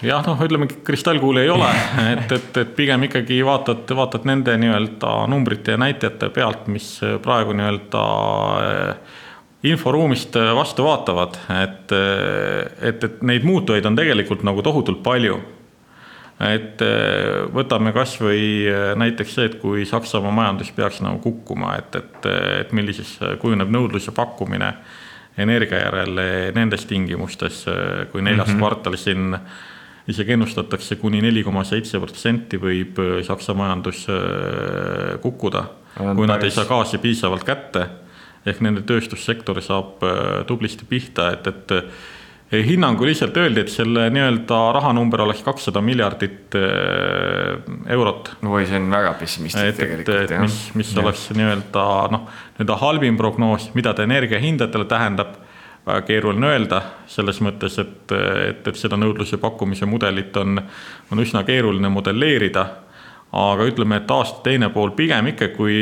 jah, 0.02 0.24
noh, 0.24 0.42
ütleme 0.46 0.70
kristallkuuli 0.88 1.44
ei 1.44 1.50
ole, 1.52 1.70
et, 2.14 2.32
et, 2.32 2.58
et 2.64 2.76
pigem 2.76 3.04
ikkagi 3.10 3.42
vaatad, 3.46 3.84
vaatad 3.96 4.28
nende 4.30 4.56
nii-öelda 4.62 5.16
numbrite 5.32 5.76
ja 5.76 5.82
näitajate 5.82 6.32
pealt, 6.36 6.70
mis 6.72 6.94
praegu 7.24 7.56
nii-öelda 7.58 8.04
inforuumist 9.68 10.38
vastu 10.56 10.86
vaatavad, 10.88 11.36
et, 11.52 11.92
et, 12.80 13.04
et 13.04 13.24
neid 13.28 13.44
muutujaid 13.48 13.86
on 13.90 13.98
tegelikult 14.00 14.46
nagu 14.48 14.64
tohutult 14.64 15.04
palju. 15.04 15.42
Et 16.40 16.82
eh, 16.86 17.46
võtame 17.54 17.94
kasvõi 17.96 18.44
eh, 18.68 18.94
näiteks 19.00 19.36
see, 19.36 19.50
et 19.50 19.60
kui 19.62 19.86
Saksamaa 19.86 20.32
majandus 20.32 20.72
peaks 20.76 21.02
nagu 21.06 21.20
kukkuma, 21.24 21.76
et, 21.82 21.96
et, 21.96 22.30
et 22.62 22.72
millises 22.74 23.18
kujuneb 23.42 23.72
nõudlus 23.72 24.08
ja 24.08 24.16
pakkumine 24.16 24.74
energia 25.40 25.86
järele 25.86 26.52
nendes 26.56 26.84
tingimustes, 26.86 27.66
kui 28.12 28.22
neljas 28.22 28.48
mm 28.48 28.54
-hmm. 28.54 28.60
kvartal 28.60 28.98
siin 29.00 29.38
isegi 30.10 30.34
ennustatakse 30.34 30.98
kuni 31.00 31.22
neli 31.22 31.44
koma 31.46 31.64
seitse 31.68 32.00
protsenti 32.02 32.60
võib 32.62 33.00
äh, 33.02 33.16
Saksa 33.26 33.56
majandus 33.58 34.06
äh, 34.10 35.18
kukkuda, 35.24 35.66
kui 36.18 36.30
nad 36.30 36.44
ei 36.46 36.54
saa 36.54 36.68
gaasi 36.70 37.02
piisavalt 37.04 37.46
kätte. 37.48 37.88
ehk 38.48 38.62
nende 38.64 38.82
tööstussektor 38.88 39.60
saab 39.62 40.04
äh, 40.08 40.46
tublisti 40.48 40.86
pihta, 40.90 41.32
et, 41.36 41.48
et 41.48 41.74
hinnanguliselt 42.52 43.36
öeldi, 43.38 43.62
et 43.62 43.70
selle 43.70 44.08
nii-öelda 44.14 44.60
rahanumber 44.74 45.22
oleks 45.22 45.44
kakssada 45.46 45.84
miljardit 45.86 46.56
eurot. 47.88 48.32
oi, 48.42 48.64
see 48.66 48.80
on 48.80 48.90
väga 48.92 49.14
pessimistlik 49.20 49.78
tegelikult. 49.78 50.34
mis, 50.42 50.58
mis 50.82 50.96
ja. 50.96 51.04
oleks 51.04 51.28
nii-öelda 51.38 51.86
noh, 52.16 52.26
nii-öelda 52.58 52.80
halvim 52.82 53.20
prognoos, 53.22 53.70
mida 53.78 53.94
ta 53.94 54.08
energiahindadele 54.10 54.90
tähendab 54.90 55.38
väga 55.90 56.02
keeruline 56.08 56.52
öelda, 56.52 56.82
selles 57.10 57.40
mõttes, 57.44 57.78
et, 57.82 58.12
et, 58.14 58.68
et 58.68 58.78
seda 58.78 58.98
nõudluse 59.00 59.40
pakkumise 59.42 59.88
mudelit 59.90 60.36
on, 60.38 60.60
on 61.12 61.24
üsna 61.24 61.44
keeruline 61.48 61.90
modelleerida. 61.94 62.68
aga 63.32 63.66
ütleme, 63.70 64.00
et 64.02 64.12
aasta 64.12 64.42
teine 64.42 64.72
pool 64.74 64.90
pigem 64.98 65.28
ikka, 65.30 65.52
kui, 65.54 65.76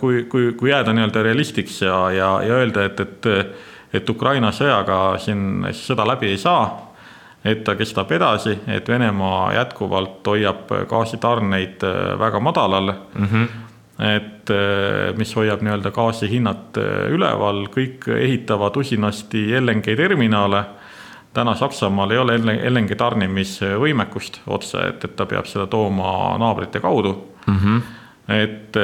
kui, 0.00 0.22
kui, 0.32 0.52
kui 0.56 0.70
jääda 0.70 0.94
nii-öelda 0.96 1.22
realistiks 1.22 1.82
ja, 1.82 1.98
ja, 2.10 2.30
ja 2.40 2.54
öelda, 2.56 2.84
et, 2.88 3.00
et, 3.00 3.26
et 3.92 4.10
Ukraina 4.10 4.52
sõjaga 4.52 5.18
siin 5.18 5.66
sõda 5.72 6.06
läbi 6.06 6.30
ei 6.30 6.38
saa 6.38 6.86
et 7.44 7.64
ta 7.64 7.72
kestab 7.74 8.10
edasi, 8.12 8.58
et 8.68 8.88
Venemaa 8.88 9.54
jätkuvalt 9.54 10.26
hoiab 10.26 10.68
gaasitarneid 10.88 11.82
väga 12.20 12.40
madalal 12.40 12.92
mm. 12.92 13.26
-hmm 13.26 13.48
et 14.00 14.50
eh, 14.50 15.12
mis 15.16 15.32
hoiab 15.36 15.62
nii-öelda 15.64 15.92
gaasi 15.92 16.28
hinnad 16.30 16.78
eh, 16.80 17.10
üleval, 17.12 17.66
kõik 17.72 18.08
ehitavad 18.16 18.76
usinasti 18.80 19.50
LNG 19.60 19.96
terminale. 19.96 20.64
täna 21.34 21.54
Saksamaal 21.54 22.10
ei 22.10 22.18
ole 22.18 22.38
LNG 22.70 22.96
tarnimisvõimekust 22.96 24.40
otse, 24.46 24.78
et, 24.88 25.04
et 25.04 25.16
ta 25.16 25.26
peab 25.26 25.46
seda 25.46 25.66
tooma 25.66 26.36
naabrite 26.38 26.80
kaudu 26.80 27.12
mm. 27.46 27.58
-hmm. 27.58 27.82
et 28.34 28.78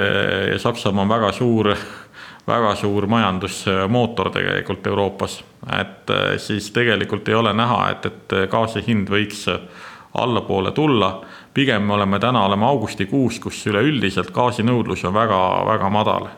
Saksamaa 0.61 1.03
on 1.03 1.09
väga 1.09 1.33
suur, 1.33 1.75
väga 2.47 2.75
suur 2.79 3.07
majandusmootor 3.11 4.31
tegelikult 4.31 4.87
Euroopas, 4.87 5.41
et 5.81 6.13
siis 6.39 6.71
tegelikult 6.71 7.29
ei 7.29 7.35
ole 7.35 7.53
näha, 7.53 7.91
et, 7.91 8.07
et 8.07 8.37
gaasi 8.51 8.85
hind 8.87 9.11
võiks 9.11 9.49
allapoole 10.17 10.71
tulla 10.73 11.11
pigem 11.57 11.83
me 11.83 11.95
oleme 11.95 12.19
täna, 12.21 12.45
oleme 12.45 12.67
augustikuus, 12.69 13.39
kus 13.41 13.63
üleüldiselt 13.71 14.29
gaasinõudlus 14.35 15.07
on 15.09 15.15
väga-väga 15.17 15.89
madal. 15.91 16.29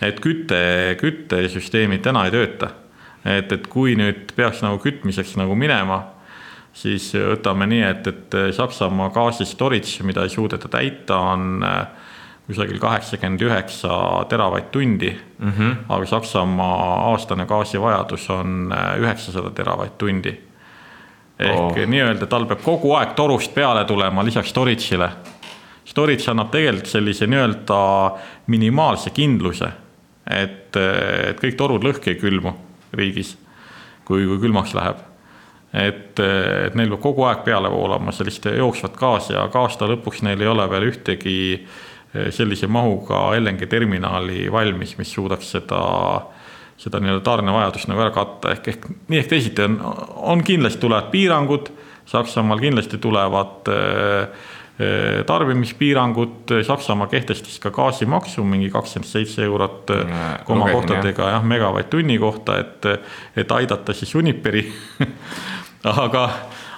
et 0.00 0.20
küte, 0.20 0.96
küttesüsteemid 1.00 2.02
täna 2.04 2.24
ei 2.24 2.34
tööta. 2.34 2.68
et, 3.24 3.52
et 3.52 3.66
kui 3.66 3.96
nüüd 3.96 4.32
peaks 4.36 4.60
nagu 4.62 4.78
kütmiseks 4.78 5.36
nagu 5.40 5.56
minema, 5.56 6.02
siis 6.72 7.12
võtame 7.14 7.66
nii, 7.66 7.82
et, 7.88 8.06
et 8.06 8.36
Saksamaa 8.56 9.08
gaasi 9.16 9.44
storage, 9.44 10.04
mida 10.04 10.22
ei 10.22 10.28
suudeta 10.28 10.68
täita, 10.68 11.16
on 11.16 11.64
kusagil 12.50 12.78
kaheksakümmend 12.82 13.46
üheksa 13.46 13.96
teravatt-tundi 14.28 15.14
mm. 15.38 15.50
-hmm. 15.50 15.74
aga 15.88 16.06
Saksamaa 16.06 17.10
aastane 17.10 17.46
gaasivajadus 17.46 18.30
on 18.30 18.72
äh, 18.72 18.94
üheksasada 19.00 19.50
teravatt-tundi 19.50 20.36
ehk 21.40 21.58
oh. 21.58 21.76
nii-öelda 21.88 22.28
tal 22.28 22.46
peab 22.48 22.62
kogu 22.64 22.94
aeg 22.98 23.14
torust 23.18 23.54
peale 23.54 23.84
tulema 23.88 24.24
lisaks 24.24 24.52
storage'ile. 24.52 25.10
Storage 25.90 26.28
annab 26.30 26.52
tegelikult 26.52 26.90
sellise 26.90 27.26
nii-öelda 27.26 27.78
minimaalse 28.52 29.10
kindluse, 29.14 29.70
et, 30.26 30.76
et 30.76 31.40
kõik 31.40 31.56
torud 31.58 31.86
lõhki 31.86 32.12
ei 32.12 32.18
külmu 32.20 32.52
riigis, 32.94 33.32
kui, 34.04 34.26
kui 34.28 34.38
külmaks 34.42 34.74
läheb. 34.76 35.06
et, 35.72 36.18
et 36.18 36.74
neil 36.74 36.90
peab 36.90 37.02
kogu 37.02 37.24
aeg 37.30 37.44
peale 37.46 37.70
voolama 37.70 38.12
sellist 38.12 38.46
jooksvat 38.50 38.96
gaasi 38.98 39.32
ja 39.36 39.46
aasta 39.46 39.86
lõpuks 39.86 40.24
neil 40.26 40.40
ei 40.42 40.50
ole 40.50 40.66
veel 40.70 40.88
ühtegi 40.90 41.38
sellise 42.34 42.66
mahuga 42.66 43.28
LNG 43.38 43.68
terminali 43.70 44.48
valmis, 44.52 44.96
mis 44.98 45.12
suudaks 45.14 45.52
seda 45.56 45.82
seda 46.80 46.96
nii-öelda 46.96 47.20
tarnevajadust 47.24 47.90
nagu 47.90 48.00
ära 48.00 48.12
katta, 48.14 48.54
ehk, 48.54 48.70
ehk 48.72 48.86
nii 49.12 49.18
ehk 49.20 49.28
teisiti 49.28 49.66
on, 49.66 49.76
on 50.32 50.44
kindlasti 50.44 50.80
tulevad 50.80 51.10
piirangud, 51.12 51.68
Saksamaal 52.10 52.58
kindlasti 52.58 52.98
tulevad 52.98 53.68
äh, 53.70 54.46
tarbimispiirangud, 55.26 56.62
Saksamaa 56.66 57.06
kehtestas 57.06 57.58
ka 57.60 57.70
gaasimaksu 57.70 58.44
mingi 58.44 58.70
kakskümmend 58.72 59.10
seitse 59.10 59.44
eurot 59.44 59.92
komakohtadega 60.48 61.28
jah, 61.34 61.44
megavatt-tunni 61.44 62.16
kohta, 62.18 62.56
et, 62.62 62.88
et 63.36 63.52
aidata 63.52 63.92
siis 63.92 64.14
Uniperi 64.16 64.64
aga 65.84 66.24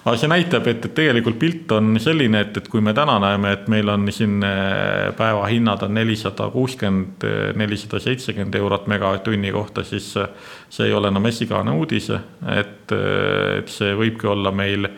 aga 0.03 0.19
see 0.19 0.31
näitab, 0.31 0.67
et, 0.71 0.83
et 0.83 0.95
tegelikult 0.97 1.39
pilt 1.39 1.73
on 1.77 1.95
selline, 2.03 2.41
et, 2.43 2.57
et 2.59 2.69
kui 2.71 2.83
me 2.83 2.95
täna 2.97 3.19
näeme, 3.23 3.53
et 3.55 3.69
meil 3.71 3.91
on 3.93 4.09
siin 4.15 4.43
äh, 4.47 5.13
päevahinnad 5.19 5.85
on 5.87 5.95
nelisada 5.95 6.49
kuuskümmend, 6.51 7.27
nelisada 7.59 8.01
seitsekümmend 8.03 8.59
eurot 8.59 8.89
megavatt-tunni 8.91 9.55
kohta, 9.55 9.87
siis 9.87 10.11
äh, 10.19 10.31
see 10.73 10.91
ei 10.91 10.97
ole 10.99 11.13
enam 11.13 11.31
esigane 11.31 11.75
uudis, 11.79 12.11
et, 12.11 12.95
äh, 12.97 13.59
et 13.61 13.71
see 13.71 13.95
võibki 13.99 14.31
olla 14.33 14.55
meil 14.55 14.91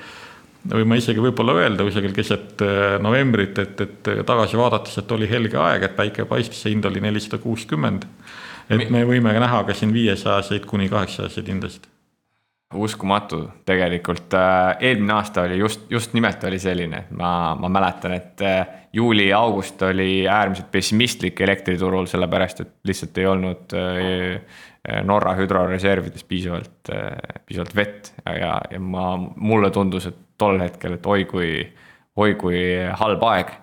võime 0.72 0.96
isegi 0.96 1.20
võib-olla 1.20 1.58
öelda 1.60 1.84
kusagil 1.84 2.14
keset 2.16 2.62
novembrit, 3.04 3.58
et, 3.60 3.82
et 3.84 4.12
tagasi 4.24 4.56
vaadates, 4.56 4.96
et 5.02 5.12
oli 5.12 5.28
helge 5.28 5.60
aeg, 5.60 5.84
et 5.84 5.98
päike 5.98 6.24
paistis, 6.24 6.64
see 6.64 6.72
hind 6.72 6.88
oli 6.88 7.04
nelisada 7.04 7.36
kuuskümmend. 7.42 8.08
et 8.72 8.88
me 8.88 9.04
võime 9.04 9.36
näha 9.36 9.66
ka 9.68 9.76
siin 9.76 9.92
viiesajaseid 9.92 10.64
kuni 10.64 10.88
kaheksasajaseid 10.88 11.52
hindasid 11.52 11.93
uskumatu. 12.74 13.40
Tegelikult, 13.66 14.34
äh, 14.34 14.76
eelmine 14.80 15.12
aasta 15.18 15.42
oli 15.42 15.58
just, 15.58 15.86
just 15.90 16.14
nimelt 16.14 16.44
oli 16.44 16.58
selline, 16.58 17.04
et 17.04 17.14
ma, 17.16 17.54
ma 17.60 17.70
mäletan, 17.72 18.16
et 18.16 18.44
äh, 18.44 18.66
juuli-august 18.92 19.82
oli 19.82 20.26
äärmiselt 20.28 20.70
pessimistlik 20.70 21.40
elektriturul, 21.40 22.06
sellepärast 22.10 22.64
et 22.64 22.74
lihtsalt 22.88 23.18
ei 23.18 23.26
olnud 23.30 23.76
äh, 23.78 24.62
Norra 25.04 25.32
hüdroreservides 25.38 26.26
piisavalt, 26.28 26.90
piisavalt 27.48 27.70
vett. 27.76 28.10
Ja, 28.26 28.58
ja 28.68 28.80
ma, 28.80 29.14
mulle 29.16 29.70
tundus, 29.72 30.10
et 30.10 30.18
tol 30.36 30.60
hetkel, 30.60 30.98
et 30.98 31.06
oi 31.08 31.24
kui, 31.24 31.52
oi 32.20 32.34
kui 32.36 32.58
halb 33.00 33.24
aeg. 33.30 33.54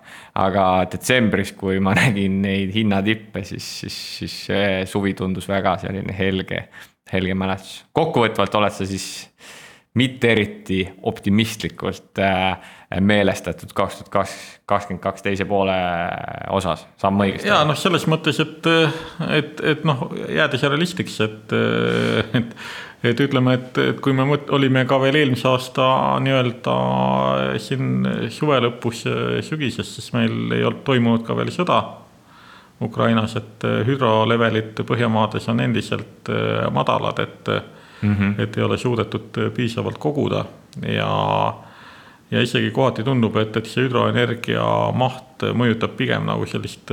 aga 0.41 0.63
detsembris, 0.89 1.51
kui 1.59 1.77
ma 1.83 1.93
nägin 1.99 2.41
neid 2.41 2.73
hinnatippe, 2.73 3.43
siis, 3.45 3.67
siis, 3.83 3.99
siis 4.17 4.37
see 4.47 4.65
suvi 4.89 5.13
tundus 5.13 5.45
väga 5.51 5.75
selline 5.83 6.15
helge 6.17 6.63
helge 7.11 7.35
mälestus. 7.37 7.81
kokkuvõtvalt 7.97 8.55
oled 8.59 8.75
sa 8.75 8.87
siis 8.87 9.07
mitte 9.99 10.29
eriti 10.31 10.85
optimistlikult 11.03 12.19
äh, 12.23 12.69
meelestatud 12.99 13.73
kaks 13.75 13.97
tuhat 13.97 14.11
kaks, 14.13 14.35
kakskümmend 14.69 15.03
kaks 15.03 15.25
teise 15.25 15.47
poole 15.49 15.75
osas, 16.55 16.85
saan 17.01 17.17
ma 17.17 17.27
õigesti 17.27 17.51
ja 17.51 17.59
noh, 17.67 17.75
selles 17.79 18.07
mõttes, 18.11 18.39
et, 18.43 18.71
et, 19.27 19.59
et 19.73 19.83
noh, 19.87 20.07
jäädes 20.31 20.63
realistiks, 20.67 21.19
et, 21.27 21.59
et 22.39 22.55
et 23.01 23.17
ütleme, 23.17 23.55
et, 23.57 23.77
et 23.81 23.99
kui 24.03 24.13
me 24.13 24.27
mõt-, 24.29 24.51
olime 24.53 24.83
ka 24.85 24.99
veel 25.01 25.17
eelmise 25.23 25.47
aasta 25.49 25.85
nii-öelda 26.21 26.75
siin 27.61 28.05
suve 28.33 28.59
lõpus, 28.61 29.01
sügises, 29.47 29.95
siis 29.97 30.11
meil 30.13 30.53
ei 30.53 30.61
olnud 30.61 30.83
toimunud 30.85 31.25
ka 31.25 31.35
veel 31.39 31.49
sõda 31.53 31.81
Ukrainas, 32.81 33.35
et 33.35 33.65
hüdrolevelid 33.85 34.79
Põhjamaades 34.87 35.47
on 35.51 35.59
endiselt 35.59 36.29
madalad, 36.73 37.19
et 37.19 37.51
mm, 38.01 38.15
-hmm. 38.15 38.41
et 38.41 38.57
ei 38.57 38.63
ole 38.63 38.77
suudetud 38.77 39.37
piisavalt 39.55 39.97
koguda 39.97 40.45
ja 40.87 41.53
ja 42.31 42.41
isegi 42.41 42.71
kohati 42.71 43.03
tundub, 43.03 43.35
et, 43.37 43.57
et 43.57 43.65
see 43.65 43.83
hüdroenergia 43.85 44.63
maht 44.95 45.43
mõjutab 45.53 45.97
pigem 45.99 46.25
nagu 46.25 46.45
sellist 46.45 46.91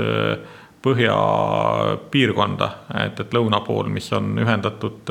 põhjapiirkonda, 0.83 2.69
et, 3.05 3.21
et 3.21 3.35
lõuna 3.35 3.61
pool, 3.67 3.89
mis 3.89 4.13
on 4.13 4.39
ühendatud 4.39 5.11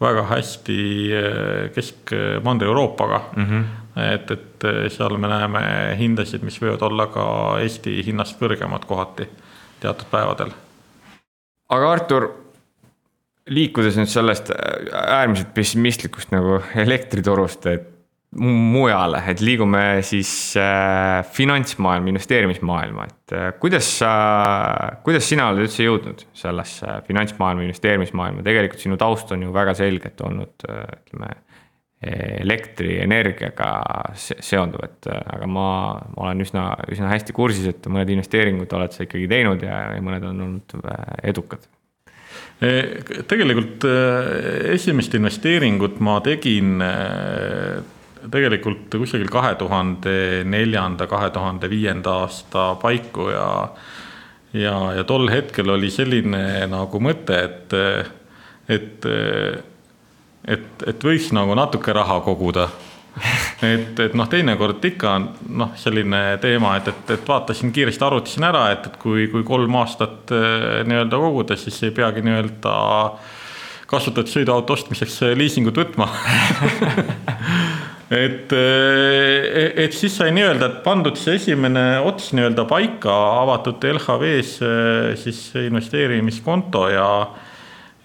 väga 0.00 0.22
hästi 0.30 0.78
äh, 1.12 1.70
Kesk- 1.74 2.42
Mandri-Euroopaga 2.44 3.20
mm. 3.36 3.44
-hmm. 3.44 3.64
et, 4.14 4.30
et 4.30 4.92
seal 4.92 5.16
me 5.16 5.28
näeme 5.28 5.62
hindasid, 5.98 6.42
mis 6.42 6.60
võivad 6.62 6.82
olla 6.82 7.06
ka 7.06 7.24
Eesti 7.60 8.02
hinnast 8.06 8.40
kõrgemad 8.40 8.86
kohati 8.86 9.28
teatud 9.80 10.10
päevadel. 10.10 10.52
aga 11.70 11.92
Artur, 11.92 12.28
liikudes 13.50 13.96
nüüd 13.98 14.10
sellest 14.10 14.52
äärmiselt 14.52 15.54
pessimistlikust 15.54 16.34
nagu 16.34 16.60
elektriturust, 16.86 17.66
et 17.70 17.88
mujale, 18.38 19.24
et 19.26 19.40
liigume 19.42 19.82
siis 20.06 20.54
äh, 20.58 21.24
finantsmaailma, 21.34 22.12
investeerimismaailma, 22.12 23.06
et 23.10 23.34
äh, 23.34 23.48
kuidas 23.58 23.88
sa, 23.98 24.10
kuidas 25.02 25.26
sina 25.26 25.48
oled 25.50 25.64
üldse 25.64 25.82
jõudnud 25.82 26.22
sellesse 26.38 27.00
finantsmaailma, 27.08 27.64
investeerimismaailma, 27.66 28.44
tegelikult 28.46 28.84
sinu 28.84 29.00
taust 29.00 29.34
on 29.34 29.42
ju 29.48 29.54
väga 29.54 29.74
selgelt 29.78 30.22
olnud 30.22 30.68
äh, 30.68 30.84
ütleme 31.00 31.32
elektrienergiaga 32.00 33.72
seonduv, 34.16 34.86
et 34.86 35.08
äh, 35.12 35.20
aga 35.36 35.48
ma, 35.50 35.66
ma 36.14 36.30
olen 36.30 36.40
üsna, 36.46 36.64
üsna 36.88 37.10
hästi 37.12 37.34
kursis, 37.36 37.66
et 37.68 37.88
mõned 37.92 38.08
investeeringud 38.14 38.72
oled 38.78 38.96
sa 38.96 39.04
ikkagi 39.04 39.28
teinud 39.28 39.60
ja, 39.66 39.82
ja 39.92 40.00
mõned 40.04 40.24
on 40.30 40.40
olnud 40.46 40.76
äh, 40.80 41.12
edukad. 41.32 41.68
Tegelikult 42.60 43.84
äh, 43.88 44.72
esimest 44.72 45.14
investeeringut 45.16 46.00
ma 46.04 46.18
tegin 46.24 46.80
tegelikult 48.32 48.92
kusagil 49.00 49.28
kahe 49.32 49.54
tuhande 49.60 50.14
neljanda, 50.48 51.08
kahe 51.08 51.30
tuhande 51.32 51.68
viienda 51.72 52.20
aasta 52.24 52.74
paiku 52.80 53.28
ja 53.32 53.48
ja, 54.56 54.74
ja 54.96 55.04
tol 55.08 55.28
hetkel 55.32 55.72
oli 55.72 55.92
selline 55.92 56.66
nagu 56.68 57.00
mõte, 57.00 57.36
et, 57.44 57.76
et, 58.72 59.08
et, 60.44 60.86
et 60.86 61.04
võiks 61.04 61.30
nagu 61.36 61.56
natuke 61.58 61.92
raha 61.96 62.20
koguda. 62.24 62.68
Et, 63.60 63.98
et 64.00 64.14
noh, 64.16 64.28
teinekord 64.30 64.84
ikka 64.86 65.10
on 65.18 65.26
noh, 65.60 65.72
selline 65.76 66.38
teema, 66.40 66.76
et, 66.78 66.88
et, 66.88 67.10
et 67.16 67.26
vaatasin 67.28 67.72
kiiresti, 67.74 68.04
arvutasin 68.06 68.46
ära, 68.48 68.68
et, 68.72 68.86
et 68.86 68.96
kui, 69.02 69.26
kui 69.32 69.44
kolm 69.44 69.74
aastat 69.82 70.32
eh, 70.32 70.80
nii-öelda 70.88 71.20
koguda, 71.20 71.58
siis 71.60 71.76
ei 71.84 71.92
peagi 71.96 72.22
nii-öelda 72.24 72.74
kasutatud 73.90 74.30
sõiduauto 74.30 74.78
ostmiseks 74.78 75.18
liisingut 75.36 75.82
võtma. 75.82 76.08
Et, 78.10 78.50
eh, 78.50 79.68
et 79.84 79.92
siis 79.94 80.16
sai 80.18 80.32
nii-öelda, 80.34 80.66
pandud 80.82 81.14
see 81.14 81.36
esimene 81.38 82.00
ots 82.02 82.32
nii-öelda 82.34 82.64
paika, 82.66 83.12
avatud 83.44 83.84
LHV-s 83.86 84.56
eh, 84.66 85.12
siis 85.14 85.38
investeerimiskonto 85.60 86.88
ja 86.90 87.06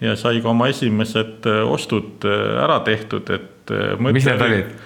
ja 0.00 0.16
sai 0.18 0.42
ka 0.44 0.52
oma 0.52 0.68
esimesed 0.72 1.48
eh, 1.48 1.62
ostud 1.64 2.26
ära 2.26 2.80
tehtud, 2.86 3.30
et. 3.30 3.72
mis 3.98 4.28
need 4.28 4.46
olid? 4.46 4.76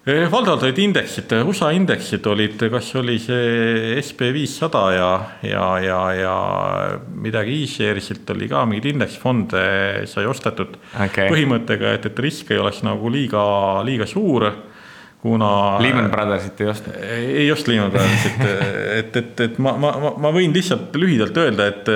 Valdavalt 0.00 0.62
olid 0.64 0.78
indeksid, 0.80 1.32
USA 1.44 1.68
indeksid 1.76 2.24
olid, 2.26 2.62
kas 2.72 2.86
oli 2.96 3.18
see 3.20 3.98
SB 4.00 4.30
viissada 4.32 4.80
ja, 4.94 5.10
ja, 5.44 5.66
ja, 5.84 5.98
ja 6.16 6.36
midagi 7.20 7.58
e-shares'ilt 7.66 8.32
oli 8.32 8.48
ka 8.48 8.64
mingeid 8.68 8.94
indeksfonde 8.94 9.64
sai 10.08 10.24
ostetud 10.26 10.78
okay.. 10.94 11.28
põhimõttega, 11.28 11.92
et, 11.98 12.08
et 12.08 12.24
risk 12.24 12.50
ei 12.54 12.62
oleks 12.62 12.80
nagu 12.86 13.12
liiga, 13.12 13.44
liiga 13.84 14.08
suur 14.08 14.48
kuna. 15.20 15.52
Lehman 15.84 16.08
Brothersit 16.10 16.64
ei 16.64 16.72
ostnud? 16.72 17.00
ei 17.20 17.52
ostnud 17.52 17.74
Lehman 17.74 17.92
Brothersit, 17.92 18.40
et, 19.02 19.16
et, 19.20 19.46
et 19.50 19.60
ma, 19.60 19.76
ma, 19.76 19.94
ma 20.16 20.32
võin 20.34 20.56
lihtsalt 20.56 20.96
lühidalt 20.96 21.36
öelda, 21.44 21.68
et 21.74 21.92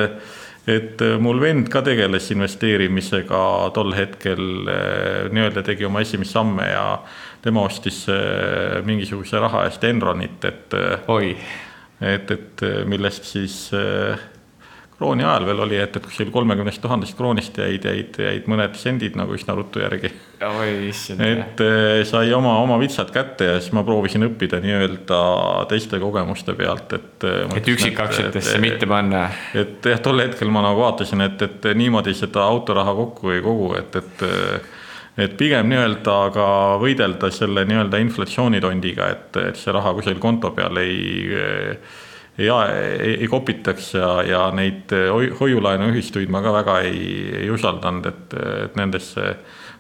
et 0.67 1.03
mul 1.21 1.41
vend 1.43 1.69
ka 1.69 1.83
tegeles 1.85 2.31
investeerimisega 2.33 3.41
tol 3.77 3.93
hetkel, 3.93 4.41
nii-öelda 5.35 5.63
tegi 5.67 5.85
oma 5.85 6.01
esimesi 6.01 6.33
samme 6.33 6.71
ja 6.71 6.87
tema 7.45 7.67
ostis 7.69 8.07
äh, 8.09 8.81
mingisuguse 8.85 9.41
raha 9.41 9.67
eest 9.69 9.85
Enronit, 9.85 10.45
et. 10.49 10.75
Äh, 10.75 11.11
oi. 11.13 11.35
et, 12.01 12.31
et 12.31 12.63
äh, 12.65 12.81
millest 12.89 13.29
siis 13.29 13.71
krooni 14.99 15.25
ajal 15.25 15.47
veel 15.49 15.63
oli, 15.65 15.79
et, 15.83 15.97
et 15.99 16.05
kuskil 16.07 16.31
kolmekümnest 16.35 16.83
tuhandest 16.83 17.17
kroonist 17.19 17.59
jäid, 17.59 17.87
jäid, 17.89 18.19
jäid 18.21 18.47
mõned 18.51 18.77
sendid 18.79 19.17
nagu 19.19 19.35
üsna 19.35 19.57
ruttu 19.59 19.83
järgi. 19.83 20.11
et 21.43 22.07
sai 22.09 22.31
oma, 22.37 22.57
oma 22.63 22.79
vitsad 22.83 23.11
kätte 23.15 23.49
ja 23.49 23.57
siis 23.61 23.75
ma 23.75 23.83
proovisin 23.87 24.27
õppida 24.29 24.61
nii-öelda 24.63 25.19
teiste 25.71 25.99
kogemuste 26.03 26.55
pealt, 26.59 26.95
et. 26.99 27.27
et 27.59 27.73
üksikaktsiatesse 27.75 28.61
mitte 28.63 28.89
panna. 28.91 29.27
et 29.55 29.91
jah, 29.91 30.01
tol 30.05 30.23
hetkel 30.23 30.55
ma 30.55 30.63
nagu 30.69 30.85
vaatasin, 30.85 31.27
et, 31.27 31.43
et 31.49 31.69
niimoodi 31.75 32.15
seda 32.15 32.47
autoraha 32.47 32.95
kokku 33.03 33.35
ei 33.35 33.45
kogu, 33.45 33.75
et, 33.81 34.01
et 34.03 34.27
et 35.15 35.37
pigem 35.39 35.69
nii-öelda 35.71 36.15
ka 36.35 36.47
võidelda 36.83 37.29
selle 37.31 37.63
nii-öelda 37.71 38.01
inflatsioonitondiga, 38.03 39.11
et, 39.15 39.37
et 39.51 39.59
see 39.59 39.75
raha 39.75 39.93
kusagil 39.95 40.19
konto 40.23 40.51
peal 40.57 40.79
ei 40.83 41.79
ei, 42.39 42.49
ei, 42.49 43.15
ei 43.21 43.29
kopitaks 43.29 43.95
ja, 43.95 44.11
ja 44.27 44.45
neid 44.55 44.93
hoiulaenuühistuid 45.41 46.33
ma 46.33 46.43
ka 46.43 46.53
väga 46.61 46.79
ei, 46.87 47.05
ei 47.45 47.51
usaldanud, 47.55 48.07
et, 48.11 48.37
et 48.65 48.77
nendesse 48.81 49.35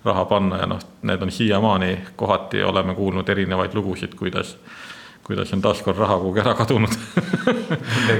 raha 0.04 0.24
panna 0.28 0.60
ja 0.60 0.66
noh, 0.68 0.80
need 1.02 1.22
on 1.22 1.32
siiamaani 1.32 1.92
kohati 2.16 2.62
oleme 2.62 2.94
kuulnud 2.94 3.28
erinevaid 3.28 3.74
lugusid, 3.74 4.14
kuidas 4.18 4.56
kuidas 5.24 5.52
on 5.56 5.62
taaskord 5.64 5.96
raha 5.98 6.18
kuhugi 6.20 6.40
ära 6.42 6.52
kadunud. 6.54 6.96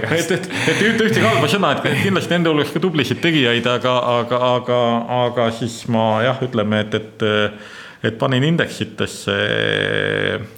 Et, 0.09 0.31
et, 0.31 0.47
et 0.69 0.79
ei 0.81 0.89
ütle 0.89 1.09
ühtegi 1.11 1.25
halba 1.25 1.49
sõna, 1.53 1.75
et 1.75 1.85
kindlasti 2.01 2.33
nende 2.33 2.49
hulgas 2.49 2.73
ka 2.73 2.81
tublisid 2.81 3.21
tegijaid, 3.21 3.67
aga, 3.69 3.93
aga, 4.15 4.39
aga, 4.55 4.79
aga 5.27 5.49
siis 5.53 5.83
ma 5.93 6.23
jah, 6.25 6.41
ütleme, 6.45 6.81
et, 6.87 6.97
et 6.97 7.25
et 8.05 8.19
panin 8.19 8.45
indeksitesse. 8.45 9.35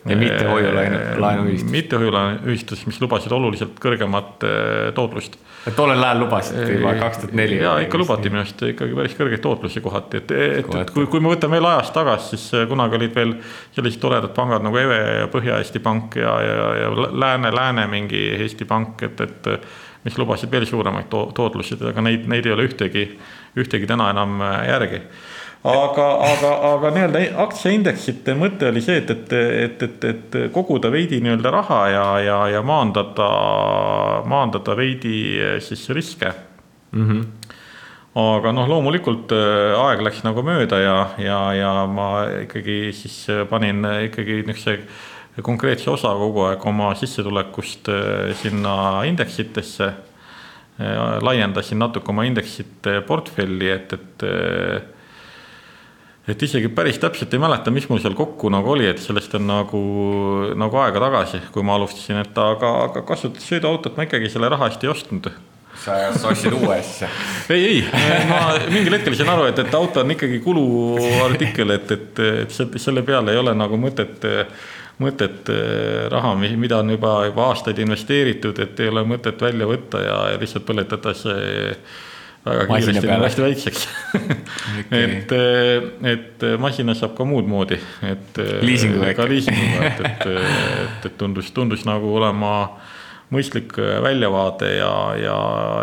ja 0.08 0.16
mitte 0.16 0.44
hoiulaenuühistus. 0.44 1.70
mitte 1.70 1.96
hoiulaenuühistus, 1.96 2.86
mis 2.86 3.00
lubasid 3.00 3.32
oluliselt 3.32 3.78
kõrgemat 3.82 4.46
eh, 4.46 4.92
tootlust 4.94 5.38
tollel 5.76 6.02
ajal 6.02 6.20
lubasite 6.22 6.66
juba 6.72 6.94
kaks 7.00 7.22
tuhat 7.22 7.34
neli. 7.38 7.58
ja 7.62 7.76
ikka 7.82 7.98
lubati 7.98 8.30
minu 8.30 8.42
arust 8.42 8.62
ikkagi 8.70 8.98
päris 8.98 9.16
kõrgeid 9.18 9.42
tootlusi 9.42 9.82
kohati, 9.82 10.22
et, 10.22 10.34
et, 10.34 10.74
et 10.82 10.92
kui, 10.94 11.06
kui 11.10 11.22
me 11.22 11.32
võtame 11.32 11.58
veel 11.58 11.70
ajas 11.72 11.90
tagasi, 11.94 12.36
siis 12.36 12.68
kunagi 12.70 12.98
olid 12.98 13.14
veel 13.16 13.34
sellised 13.74 14.02
toredad 14.02 14.34
pangad 14.36 14.66
nagu 14.66 14.78
EVE 14.82 15.00
ja 15.22 15.30
Põhja-Eesti 15.32 15.82
Pank 15.82 16.18
ja, 16.20 16.36
ja, 16.42 16.68
ja 16.82 16.92
Lääne, 17.10 17.54
Lääne 17.54 17.86
mingi 17.90 18.28
Eesti 18.36 18.68
Pank, 18.68 19.02
et, 19.06 19.22
et 19.26 19.50
mis 20.06 20.18
lubasid 20.18 20.52
veel 20.52 20.66
suuremaid 20.68 21.10
to 21.10 21.26
tootlusi, 21.34 21.78
aga 21.90 22.04
neid, 22.04 22.28
neid 22.30 22.46
ei 22.46 22.54
ole 22.54 22.68
ühtegi, 22.68 23.08
ühtegi 23.58 23.90
täna 23.90 24.12
enam 24.14 24.38
järgi 24.66 25.02
aga, 25.66 26.06
aga, 26.26 26.50
aga 26.72 26.90
nii-öelda 26.94 27.22
aktsiaindeksite 27.42 28.36
mõte 28.38 28.68
oli 28.70 28.82
see, 28.84 29.00
et, 29.02 29.10
et, 29.10 29.32
et, 29.36 29.82
et, 29.86 30.04
et 30.10 30.36
koguda 30.54 30.90
veidi 30.92 31.18
nii-öelda 31.24 31.52
raha 31.54 31.80
ja, 31.90 32.04
ja, 32.22 32.38
ja 32.54 32.62
maandada, 32.66 33.28
maandada 34.28 34.76
veidi 34.78 35.16
eh, 35.40 35.58
siis 35.64 35.88
riske 35.90 36.32
mm. 36.92 37.08
-hmm 37.08 37.26
aga 38.16 38.48
noh, 38.56 38.64
loomulikult 38.64 39.32
eh, 39.36 39.74
aeg 39.76 40.00
läks 40.00 40.22
nagu 40.24 40.40
mööda 40.40 40.78
ja, 40.80 40.96
ja, 41.20 41.40
ja 41.52 41.72
ma 41.84 42.24
ikkagi 42.46 42.94
siis 42.96 43.26
panin 43.50 43.84
ikkagi 44.06 44.38
niisuguse 44.46 45.42
konkreetse 45.44 45.90
osa 45.92 46.14
kogu 46.16 46.46
aeg 46.46 46.64
oma 46.64 46.94
sissetulekust 46.96 47.90
eh, 47.92 48.34
sinna 48.40 49.04
indeksitesse. 49.04 49.92
laiendasin 51.20 51.78
natuke 51.78 52.10
oma 52.12 52.24
indeksite 52.28 53.00
portfelli, 53.08 53.70
et, 53.72 53.92
et 53.92 54.24
et 56.26 56.42
isegi 56.42 56.70
päris 56.74 56.98
täpselt 57.02 57.34
ei 57.34 57.42
mäleta, 57.42 57.70
mis 57.74 57.88
mul 57.90 58.00
seal 58.02 58.16
kokku 58.18 58.50
nagu 58.52 58.72
oli, 58.74 58.88
et 58.90 59.02
sellest 59.02 59.36
on 59.38 59.46
nagu, 59.46 59.82
nagu 60.58 60.80
aega 60.82 61.02
tagasi, 61.06 61.42
kui 61.54 61.66
ma 61.66 61.76
alustasin, 61.78 62.22
et 62.24 62.40
aga, 62.42 62.72
aga 62.88 63.04
kasutades 63.06 63.46
sõiduautot 63.46 63.98
ma 63.98 64.08
ikkagi 64.08 64.32
selle 64.32 64.50
raha 64.52 64.70
eest 64.70 64.86
ei 64.86 64.92
ostnud 64.92 65.30
sa, 65.76 65.96
ostsid 66.30 66.56
uue 66.56 66.78
asja? 66.78 67.08
ei, 67.52 67.66
ei, 67.66 67.82
ma 68.30 68.56
mingil 68.72 68.96
hetkel 68.96 69.16
sain 69.18 69.30
aru, 69.30 69.46
et, 69.50 69.60
et 69.62 69.76
auto 69.76 70.02
on 70.02 70.16
ikkagi 70.16 70.40
kuluartikkel, 70.44 71.76
et, 71.76 71.94
et, 71.94 72.24
et 72.46 72.80
selle 72.80 73.04
peale 73.06 73.34
ei 73.34 73.42
ole 73.42 73.54
nagu 73.56 73.78
mõtet 73.80 74.26
mõtet 75.02 75.50
raha, 76.08 76.32
mida 76.40 76.80
on 76.80 76.94
juba, 76.94 77.12
juba 77.28 77.50
aastaid 77.50 77.78
investeeritud, 77.84 78.56
et 78.64 78.78
ei 78.80 78.88
ole 78.88 79.02
mõtet 79.04 79.42
välja 79.44 79.68
võtta 79.68 80.00
ja, 80.00 80.14
ja 80.32 80.38
lihtsalt 80.40 80.64
põletada 80.68 81.12
see 81.16 81.74
väga 82.46 82.66
kiiresti 82.70 83.10
hästi 83.10 83.44
väikseks 83.44 83.86
okay. 84.16 85.02
et, 85.02 85.32
et 86.12 86.46
masina 86.62 86.94
saab 86.98 87.16
ka 87.18 87.26
muud 87.28 87.48
moodi, 87.50 87.78
et. 88.06 88.42
liisinguga 88.62 89.10
äkki. 89.10 89.18
ka 89.20 89.28
liisinguga, 89.30 89.88
et, 89.88 90.04
et, 90.10 90.28
et, 90.34 91.08
et 91.10 91.18
tundus, 91.18 91.50
tundus 91.56 91.86
nagu 91.88 92.12
olema 92.18 92.52
mõistlik 93.34 93.74
väljavaade 94.04 94.70
ja, 94.76 94.92
ja, 95.18 95.38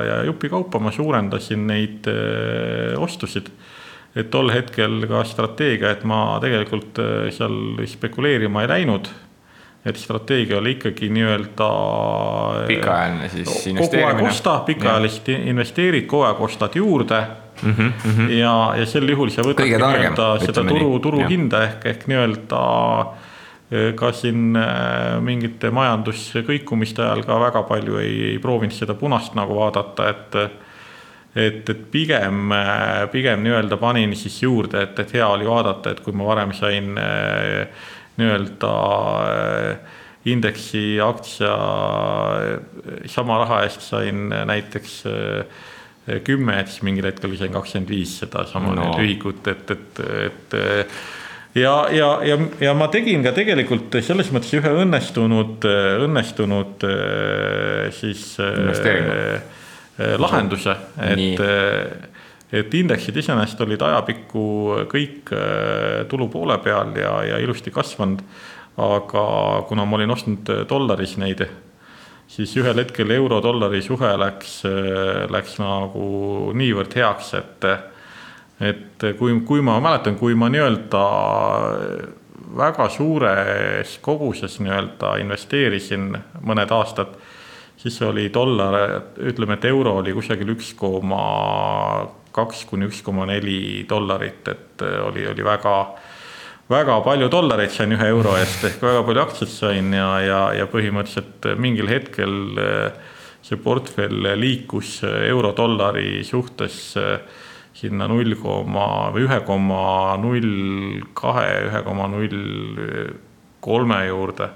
ja 0.08 0.22
jupikaupa 0.30 0.80
ma 0.80 0.94
suurendasin 0.96 1.66
neid 1.68 2.08
öö, 2.08 2.96
ostusid. 3.04 3.52
et 4.16 4.30
tol 4.32 4.52
hetkel 4.54 5.04
ka 5.10 5.26
strateegia, 5.28 5.92
et 5.92 6.08
ma 6.08 6.40
tegelikult 6.42 7.02
seal 7.36 7.84
spekuleerima 7.90 8.64
ei 8.64 8.72
läinud 8.72 9.12
et 9.86 10.00
strateegia 10.00 10.58
oli 10.58 10.72
ikkagi 10.78 11.10
nii-öelda. 11.10 11.70
pikaajaline 12.68 13.30
siis 13.30 13.68
investeerimine. 13.68 14.14
kogu 14.14 14.24
aeg 14.24 14.32
osta, 14.32 14.58
pikaajalist 14.66 15.30
investeerid, 15.30 16.06
kogu 16.08 16.24
aeg 16.24 16.42
ostad 16.42 16.76
juurde 16.76 17.20
mm. 17.64 17.72
-hmm, 17.72 17.92
mm 18.06 18.12
-hmm. 18.18 18.32
ja, 18.32 18.74
ja 18.78 18.86
sel 18.86 19.10
juhul 19.10 19.30
sa 19.30 19.42
võtadki 19.42 19.78
nii-öelda 19.78 20.40
seda 20.40 20.64
turu, 20.64 21.00
turuhinda 21.00 21.64
ehk, 21.64 21.86
ehk 21.86 22.08
nii-öelda 22.08 22.62
e, 23.72 23.92
ka 23.96 24.12
siin 24.12 24.56
e, 24.56 24.68
mingite 25.20 25.72
majanduskõikumiste 25.72 27.04
ajal 27.04 27.24
ka 27.24 27.40
väga 27.40 27.64
palju 27.64 27.98
ei, 27.98 28.22
ei 28.32 28.40
proovinud 28.40 28.76
seda 28.76 28.94
punast 28.94 29.36
nagu 29.36 29.56
vaadata, 29.56 30.10
et 30.10 30.40
et, 31.36 31.70
et 31.70 31.92
pigem, 31.92 32.52
pigem 33.12 33.44
nii-öelda 33.44 33.78
panin 33.78 34.16
siis 34.16 34.44
juurde, 34.44 34.84
et, 34.84 35.00
et 35.00 35.14
hea 35.14 35.28
oli 35.28 35.48
vaadata, 35.50 35.90
et 35.92 36.00
kui 36.00 36.14
ma 36.14 36.26
varem 36.26 36.52
sain 36.54 36.98
äh, 36.98 37.68
nii-öelda 38.18 38.74
äh, 39.28 39.78
indeksi 40.26 41.02
aktsia 41.02 41.54
äh, 41.54 43.08
sama 43.12 43.40
raha 43.44 43.64
eest 43.66 43.82
sain 43.86 44.30
näiteks 44.30 45.04
äh, 45.10 46.22
kümme, 46.24 46.60
et 46.60 46.72
siis 46.72 46.84
mingil 46.84 47.08
hetkel 47.08 47.36
sain 47.40 47.54
kakskümmend 47.54 47.92
viis 47.92 48.18
sedasama 48.20 48.76
no. 48.76 48.90
ühikut, 49.00 49.48
et, 49.48 49.72
et, 49.72 50.02
et 50.28 50.56
ja, 51.56 51.76
ja, 51.96 52.10
ja, 52.28 52.38
ja 52.60 52.74
ma 52.76 52.90
tegin 52.92 53.24
ka 53.24 53.32
tegelikult 53.36 54.02
selles 54.04 54.32
mõttes 54.36 54.52
ühe 54.60 54.74
õnnestunud, 54.84 55.64
õnnestunud 56.04 56.84
siis 57.96 58.26
lahenduse, 60.20 60.76
et 61.08 62.12
et 62.54 62.74
indeksid 62.78 63.18
iseenesest 63.18 63.62
olid 63.66 63.82
ajapikku 63.82 64.46
kõik 64.92 65.32
äh, 65.34 66.04
tulu 66.10 66.30
poole 66.30 66.60
peal 66.62 66.94
ja, 66.98 67.16
ja 67.26 67.40
ilusti 67.42 67.74
kasvanud. 67.74 68.22
aga 68.74 69.24
kuna 69.70 69.84
ma 69.86 69.98
olin 70.00 70.10
ostnud 70.10 70.50
dollaris 70.70 71.12
neid, 71.22 71.44
siis 72.28 72.56
ühel 72.58 72.80
hetkel 72.82 73.12
euro-dollari 73.14 73.84
suhe 73.86 74.10
läks, 74.18 74.64
äh, 74.66 75.26
läks 75.30 75.60
nagu 75.62 76.54
niivõrd 76.58 76.96
heaks, 76.98 77.34
et, 77.38 77.70
et 78.62 79.06
kui, 79.20 79.36
kui 79.46 79.62
ma 79.62 79.80
mäletan, 79.82 80.18
kui 80.18 80.34
ma 80.34 80.50
nii-öelda 80.50 81.04
väga 82.58 82.90
suures 82.90 83.98
koguses 84.02 84.60
nii-öelda 84.62 85.18
investeerisin 85.22 86.12
mõned 86.42 86.74
aastad 86.74 87.18
siis 87.78 88.02
oli 88.02 88.30
dollar, 88.34 89.02
ütleme, 89.20 89.58
et 89.58 89.66
euro 89.66 89.98
oli 90.00 90.14
kusagil 90.16 90.54
üks 90.54 90.74
koma 90.80 91.24
kaks 92.34 92.66
kuni 92.70 92.90
üks 92.90 93.04
koma 93.06 93.28
neli 93.30 93.86
dollarit, 93.90 94.48
et 94.52 94.84
äh, 94.86 95.00
oli, 95.06 95.26
oli 95.30 95.46
väga, 95.46 95.76
väga 96.72 97.00
palju 97.06 97.30
dollareid 97.32 97.74
sain 97.74 97.94
ühe 97.96 98.10
euro 98.14 98.36
eest 98.40 98.66
ehk 98.70 98.82
väga 98.84 99.04
palju 99.08 99.26
aktsiaid 99.26 99.54
sain 99.54 99.94
ja, 99.94 100.10
ja, 100.24 100.42
ja 100.58 100.68
põhimõtteliselt 100.72 101.54
mingil 101.62 101.92
hetkel 101.92 102.38
äh, 102.62 103.02
see 103.44 103.60
portfell 103.60 104.30
liikus 104.40 105.02
euro-dollari 105.04 106.24
suhtes 106.28 106.80
äh, 107.00 107.18
sinna 107.74 108.08
null 108.08 108.38
koma 108.40 109.12
või 109.14 109.28
ühe 109.28 109.40
koma 109.48 109.84
null 110.22 111.04
kahe, 111.18 111.48
ühe 111.70 111.82
koma 111.86 112.08
null 112.12 112.36
kolme 113.64 114.04
juurde. 114.08 114.50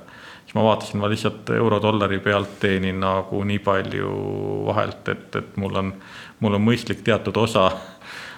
Siis 0.48 0.56
ma 0.56 0.64
vaatasin, 0.64 1.02
ma 1.02 1.10
lihtsalt 1.12 1.50
euro-dollari 1.58 2.22
pealt 2.24 2.54
teenin 2.62 3.02
nagu 3.04 3.42
nii 3.44 3.60
palju 3.64 4.12
vahelt, 4.70 5.10
et, 5.12 5.28
et 5.36 5.58
mul 5.60 5.76
on, 5.82 5.90
mul 6.40 6.58
on 6.58 6.66
mõistlik 6.68 7.04
teatud 7.06 7.38
osa, 7.42 7.70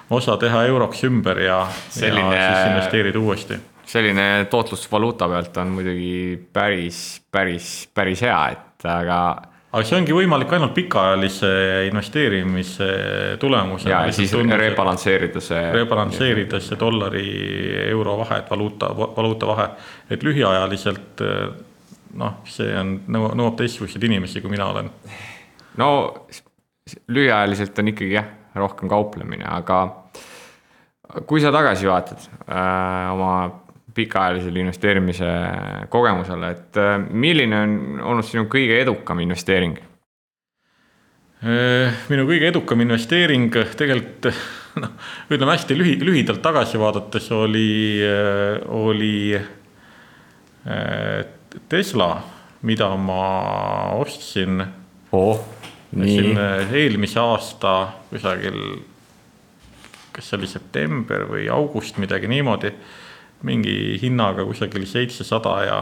osa 0.09 0.38
teha 0.41 0.63
euroks 0.69 1.03
ümber 1.07 1.43
ja, 1.43 1.59
selline, 1.89 2.35
ja 2.35 2.49
siis 2.53 2.71
investeerida 2.73 3.19
uuesti. 3.19 3.59
selline 3.89 4.47
tootlus 4.49 4.88
valuuta 4.91 5.27
pealt 5.27 5.57
on 5.57 5.75
muidugi 5.77 6.39
päris, 6.53 7.21
päris, 7.31 7.89
päris 7.93 8.21
hea, 8.21 8.41
et 8.55 8.85
aga 8.88 9.21
aga 9.69 9.85
see 9.85 9.99
ongi 9.99 10.13
võimalik 10.17 10.53
ainult 10.55 10.73
pikaajalise 10.73 11.49
investeerimise 11.89 12.89
tulemusena. 13.41 14.05
ja 14.07 14.13
siis 14.13 14.33
rebalansseerida 14.33 15.41
see. 15.43 15.71
rebalansseerida 15.73 16.62
see 16.63 16.79
dollari, 16.79 17.25
euro 17.89 18.17
vahe, 18.23 18.41
et 18.41 18.49
valuuta, 18.49 18.89
valuuta 18.97 19.49
vahe, 19.51 19.67
et 20.09 20.25
lühiajaliselt 20.25 21.25
noh, 22.17 22.39
see 22.49 22.69
on, 22.77 22.95
nõuab 23.13 23.57
teistsuguseid 23.59 24.03
inimesi, 24.09 24.41
kui 24.41 24.53
mina 24.53 24.71
olen. 24.73 24.89
no 25.77 25.89
lühiajaliselt 27.08 27.80
on 27.80 27.91
ikkagi 27.93 28.13
jah, 28.17 28.30
rohkem 28.56 28.89
kauplemine, 28.91 29.45
aga 29.47 29.82
kui 31.30 31.41
sa 31.41 31.52
tagasi 31.54 31.89
vaatad 31.89 32.21
äh, 32.21 33.12
oma 33.13 33.34
pikaajalisele 33.95 34.62
investeerimise 34.63 35.30
kogemusele, 35.89 36.52
et 36.56 36.80
äh, 36.80 36.97
milline 37.10 37.63
on 37.65 37.78
olnud 38.13 38.28
sinu 38.28 38.45
kõige 38.52 38.82
edukam 38.82 39.21
investeering? 39.23 39.80
Äh, 41.39 41.95
minu 42.12 42.25
kõige 42.28 42.49
edukam 42.52 42.82
investeering 42.84 43.54
tegelikult 43.80 44.28
noh, 44.84 44.91
ütleme 45.32 45.54
hästi 45.56 45.78
lühi, 45.78 45.93
lühidalt 46.04 46.41
tagasi 46.43 46.80
vaadates 46.82 47.30
oli, 47.32 48.02
äh, 48.04 48.60
oli 48.75 49.38
äh, 49.38 51.23
Tesla, 51.71 52.12
mida 52.67 52.91
ma 52.99 53.23
ostsin 53.95 54.60
oh,. 55.15 55.59
Siin 55.93 56.38
eelmise 56.71 57.19
aasta 57.19 57.73
kusagil, 58.10 58.60
kas 60.13 60.30
see 60.30 60.38
oli 60.38 60.49
september 60.49 61.25
või 61.30 61.47
august, 61.49 61.97
midagi 61.97 62.30
niimoodi. 62.30 62.73
mingi 63.43 63.97
hinnaga 64.02 64.43
kusagil 64.43 64.86
seitsesada 64.86 65.52
ja, 65.63 65.78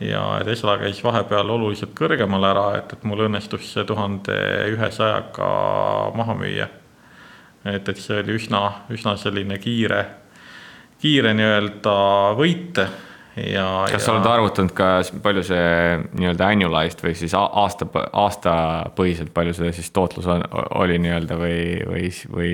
ja 0.00 0.20
Tesla 0.44 0.76
käis 0.78 1.00
vahepeal 1.04 1.50
oluliselt 1.50 1.90
kõrgemal 1.98 2.44
ära, 2.44 2.66
et, 2.78 2.92
et 2.92 3.02
mul 3.04 3.24
õnnestus 3.26 3.72
see 3.72 3.84
tuhande 3.84 4.36
ühesajaga 4.70 5.48
maha 6.14 6.34
müüa. 6.34 6.68
et, 7.64 7.88
et 7.88 7.98
see 7.98 8.22
oli 8.22 8.38
üsna, 8.38 8.62
üsna 8.94 9.16
selline 9.16 9.58
kiire, 9.58 10.04
kiire 11.02 11.34
nii-öelda 11.34 11.98
võit 12.38 12.80
ja. 13.36 13.66
kas 13.90 14.06
sa 14.06 14.14
oled 14.14 14.26
arvutanud 14.30 14.72
ka, 14.76 14.88
palju 15.22 15.42
see 15.46 15.64
nii-öelda 16.16 16.50
annualized 16.54 17.02
või 17.04 17.14
siis 17.18 17.34
aasta, 17.36 17.88
aastapõhiselt, 18.16 19.32
palju 19.36 19.54
see 19.58 19.72
siis 19.76 19.90
tootlus 19.96 20.28
on, 20.32 20.44
oli 20.80 20.96
nii-öelda 21.04 21.38
või, 21.40 21.58
või, 21.88 22.10
või, 22.32 22.52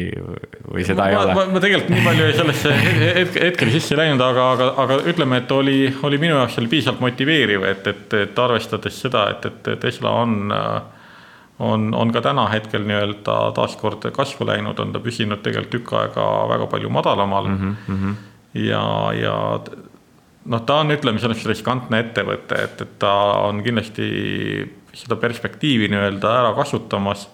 või 0.67 0.87
seda 0.89 1.07
ma, 1.07 1.11
ei 1.13 1.19
ole? 1.21 1.37
ma 1.55 1.63
tegelikult 1.63 1.95
nii 1.95 2.07
palju 2.07 2.31
sellesse 2.41 2.75
hetke, 3.21 3.45
hetkel 3.47 3.75
sisse 3.75 3.99
läinud, 3.99 4.25
aga, 4.27 4.49
aga, 4.57 4.73
aga 4.85 4.99
ütleme, 5.13 5.43
et 5.45 5.55
oli, 5.55 5.77
oli 6.09 6.19
minu 6.23 6.35
jaoks 6.41 6.59
oli 6.63 6.73
piisavalt 6.73 7.05
motiveeriv, 7.05 7.69
et, 7.71 7.87
et, 7.93 8.19
et 8.27 8.43
arvestades 8.47 8.99
seda, 9.07 9.29
et, 9.37 9.47
et 9.53 9.73
Tesla 9.87 10.17
on 10.25 10.51
on, 11.63 11.95
on 11.95 12.11
ka 12.11 12.23
täna 12.25 12.49
hetkel 12.51 12.83
nii-öelda 12.89 13.37
taaskord 13.55 14.09
kasvu 14.17 14.47
läinud, 14.49 14.81
on 14.83 14.91
ta 14.91 15.01
püsinud 15.03 15.45
tegelikult 15.45 15.73
tükk 15.77 15.95
aega 16.01 16.27
väga 16.51 16.67
palju 16.73 16.91
madalamal 16.91 17.49
mm. 17.49 17.77
-hmm. 17.87 18.15
ja, 18.65 18.83
ja 19.15 19.37
noh, 20.45 20.63
ta 20.67 20.81
on, 20.83 20.93
ütleme, 20.95 21.21
selles 21.23 21.39
mõttes 21.39 21.53
riskantne 21.53 22.03
ettevõte, 22.03 22.59
et, 22.67 22.81
et 22.85 22.97
ta 23.03 23.13
on 23.47 23.63
kindlasti 23.65 24.09
seda 24.97 25.17
perspektiivi 25.21 25.89
nii-öelda 25.93 26.35
ära 26.41 26.53
kasutamas. 26.57 27.29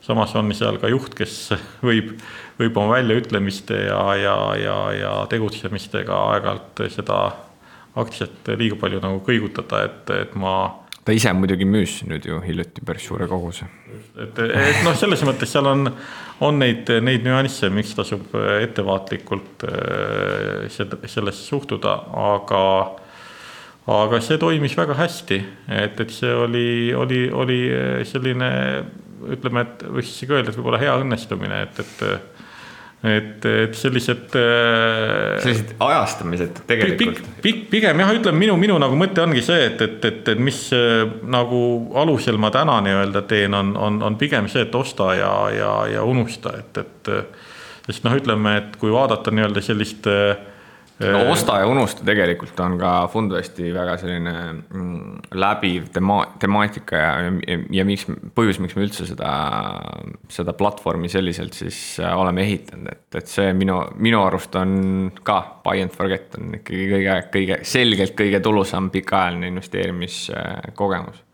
samas 0.00 0.34
on 0.34 0.52
seal 0.56 0.78
ka 0.80 0.88
juht, 0.88 1.14
kes 1.14 1.52
võib, 1.88 2.14
võib 2.58 2.76
oma 2.76 2.96
väljaütlemiste 2.96 3.84
ja, 3.86 4.02
ja, 4.16 4.36
ja, 4.56 4.78
ja 4.96 5.14
tegutsemistega 5.30 6.16
aeg-ajalt 6.34 6.84
seda 6.90 7.20
aktsiat 8.00 8.52
liiga 8.56 8.76
palju 8.80 9.00
nagu 9.02 9.20
kõigutada, 9.26 9.84
et, 9.88 10.10
et 10.10 10.34
ma 10.38 10.54
ta 11.10 11.16
ise 11.16 11.32
muidugi 11.34 11.66
müüs 11.66 11.96
nüüd 12.06 12.26
ju 12.28 12.38
hiljuti 12.44 12.84
päris 12.86 13.08
suure 13.08 13.26
koguse. 13.26 13.66
et, 14.14 14.38
et 14.38 14.82
noh, 14.86 14.94
selles 14.94 15.24
mõttes 15.26 15.50
seal 15.50 15.66
on, 15.66 15.88
on 16.46 16.60
neid, 16.62 16.90
neid 17.02 17.26
nüansse, 17.26 17.70
miks 17.74 17.96
tasub 17.98 18.30
ettevaatlikult 18.36 19.66
äh, 19.66 20.70
sellesse 20.70 21.42
suhtuda, 21.42 21.96
aga 22.14 22.62
aga 23.90 24.20
see 24.22 24.38
toimis 24.38 24.76
väga 24.78 24.94
hästi, 24.94 25.40
et, 25.80 25.98
et 25.98 26.12
see 26.14 26.30
oli, 26.30 26.68
oli, 26.94 27.24
oli 27.34 27.58
selline 28.06 28.50
ütleme, 29.34 29.64
et 29.66 29.82
võiks 29.90 30.12
isegi 30.14 30.36
öelda, 30.36 30.52
et 30.52 30.60
võib-olla 30.60 30.78
hea 30.80 30.94
õnnestumine, 31.00 31.64
et, 31.66 31.80
et 31.82 32.38
et, 33.02 33.44
et 33.46 33.76
sellised. 33.76 34.34
sellised 35.40 35.72
ajastamised 35.80 36.62
tegelikult. 36.68 37.22
pigem 37.70 38.02
jah, 38.02 38.12
ütleme 38.18 38.42
minu, 38.42 38.56
minu 38.60 38.76
nagu 38.82 38.98
mõte 38.98 39.22
ongi 39.24 39.44
see, 39.44 39.70
et, 39.70 39.80
et, 39.86 40.04
et, 40.04 40.28
et 40.34 40.42
mis 40.42 40.58
nagu 41.32 41.62
alusel 42.02 42.40
ma 42.40 42.52
täna 42.54 42.80
nii-öelda 42.84 43.24
teen, 43.30 43.56
on, 43.56 43.72
on, 43.76 44.02
on 44.10 44.20
pigem 44.20 44.50
see, 44.52 44.66
et 44.68 44.76
osta 44.76 45.14
ja, 45.16 45.32
ja, 45.56 45.72
ja 45.96 46.04
unusta, 46.04 46.58
et, 46.60 46.84
et. 46.84 47.12
sest 47.86 48.04
noh, 48.04 48.14
ütleme, 48.20 48.56
et 48.60 48.76
kui 48.80 48.92
vaadata 48.92 49.32
nii-öelda 49.34 49.64
sellist 49.64 50.06
äh, 50.10 50.49
no 51.00 51.20
osta 51.32 51.58
ja 51.60 51.68
unusta 51.68 52.04
tegelikult 52.04 52.58
on 52.60 52.76
ka 52.80 52.90
Fundvesti 53.12 53.70
väga 53.74 53.96
selline 54.00 54.34
mm, 54.52 55.22
läbiv 55.40 55.88
tema-, 55.94 56.26
temaatika 56.40 57.00
ja, 57.00 57.12
ja, 57.46 57.58
ja 57.80 57.86
miks, 57.88 58.06
põhjus, 58.36 58.60
miks 58.62 58.76
me 58.76 58.84
üldse 58.84 59.06
seda, 59.08 59.30
seda 60.32 60.54
platvormi 60.58 61.08
selliselt 61.12 61.56
siis 61.56 61.80
äh, 62.02 62.12
oleme 62.18 62.44
ehitanud, 62.44 62.90
et, 62.92 63.06
et 63.22 63.32
see 63.32 63.54
minu, 63.56 63.80
minu 64.02 64.20
arust 64.26 64.56
on 64.60 64.76
ka 65.24 65.40
buy 65.64 65.82
and 65.84 65.96
forget 65.96 66.36
on 66.38 66.54
ikkagi 66.60 66.86
kõige, 66.92 67.16
kõige, 67.32 67.60
selgelt 67.68 68.16
kõige 68.18 68.42
tulusam 68.44 68.92
pikaajaline 68.92 69.50
investeerimiskogemus. 69.54 71.24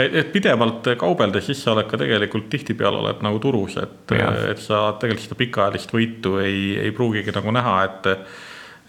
Et, 0.00 0.14
et 0.22 0.30
pidevalt 0.32 0.86
sa 0.88 1.74
oled 1.74 1.88
ka 1.90 1.98
tegelikult 2.00 2.48
tihtipeale 2.50 3.02
oled 3.02 3.20
nagu 3.24 3.38
turus, 3.42 3.76
et, 3.82 4.14
et 4.48 4.62
sa 4.62 4.94
tegelikult 4.98 5.26
seda 5.28 5.38
pikaajalist 5.42 5.92
võitu 5.92 6.38
ei, 6.40 6.72
ei 6.80 6.94
pruugigi 6.96 7.34
nagu 7.36 7.52
näha, 7.52 7.76
et 7.84 8.08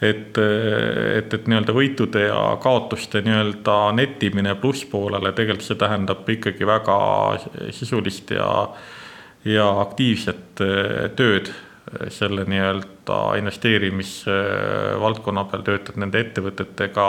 et, 0.03 0.37
et, 0.37 1.33
et 1.33 1.47
nii-öelda 1.47 1.73
võitude 1.75 2.19
ja 2.25 2.57
kaotuste 2.61 3.21
nii-öelda 3.23 3.91
nettimine 3.97 4.55
plusspoolele, 4.59 5.31
tegelikult 5.35 5.67
see 5.67 5.77
tähendab 5.79 6.29
ikkagi 6.29 6.67
väga 6.67 6.97
sisulist 7.75 8.31
ja, 8.35 8.49
ja 9.45 9.81
aktiivset 9.83 10.61
eh, 10.65 11.09
tööd 11.17 11.53
selle 12.09 12.45
nii-öelda 12.49 13.19
investeerimisvaldkonna 13.37 15.43
peal, 15.51 15.63
töötad 15.67 15.97
nende 16.01 16.19
ettevõtetega 16.23 17.07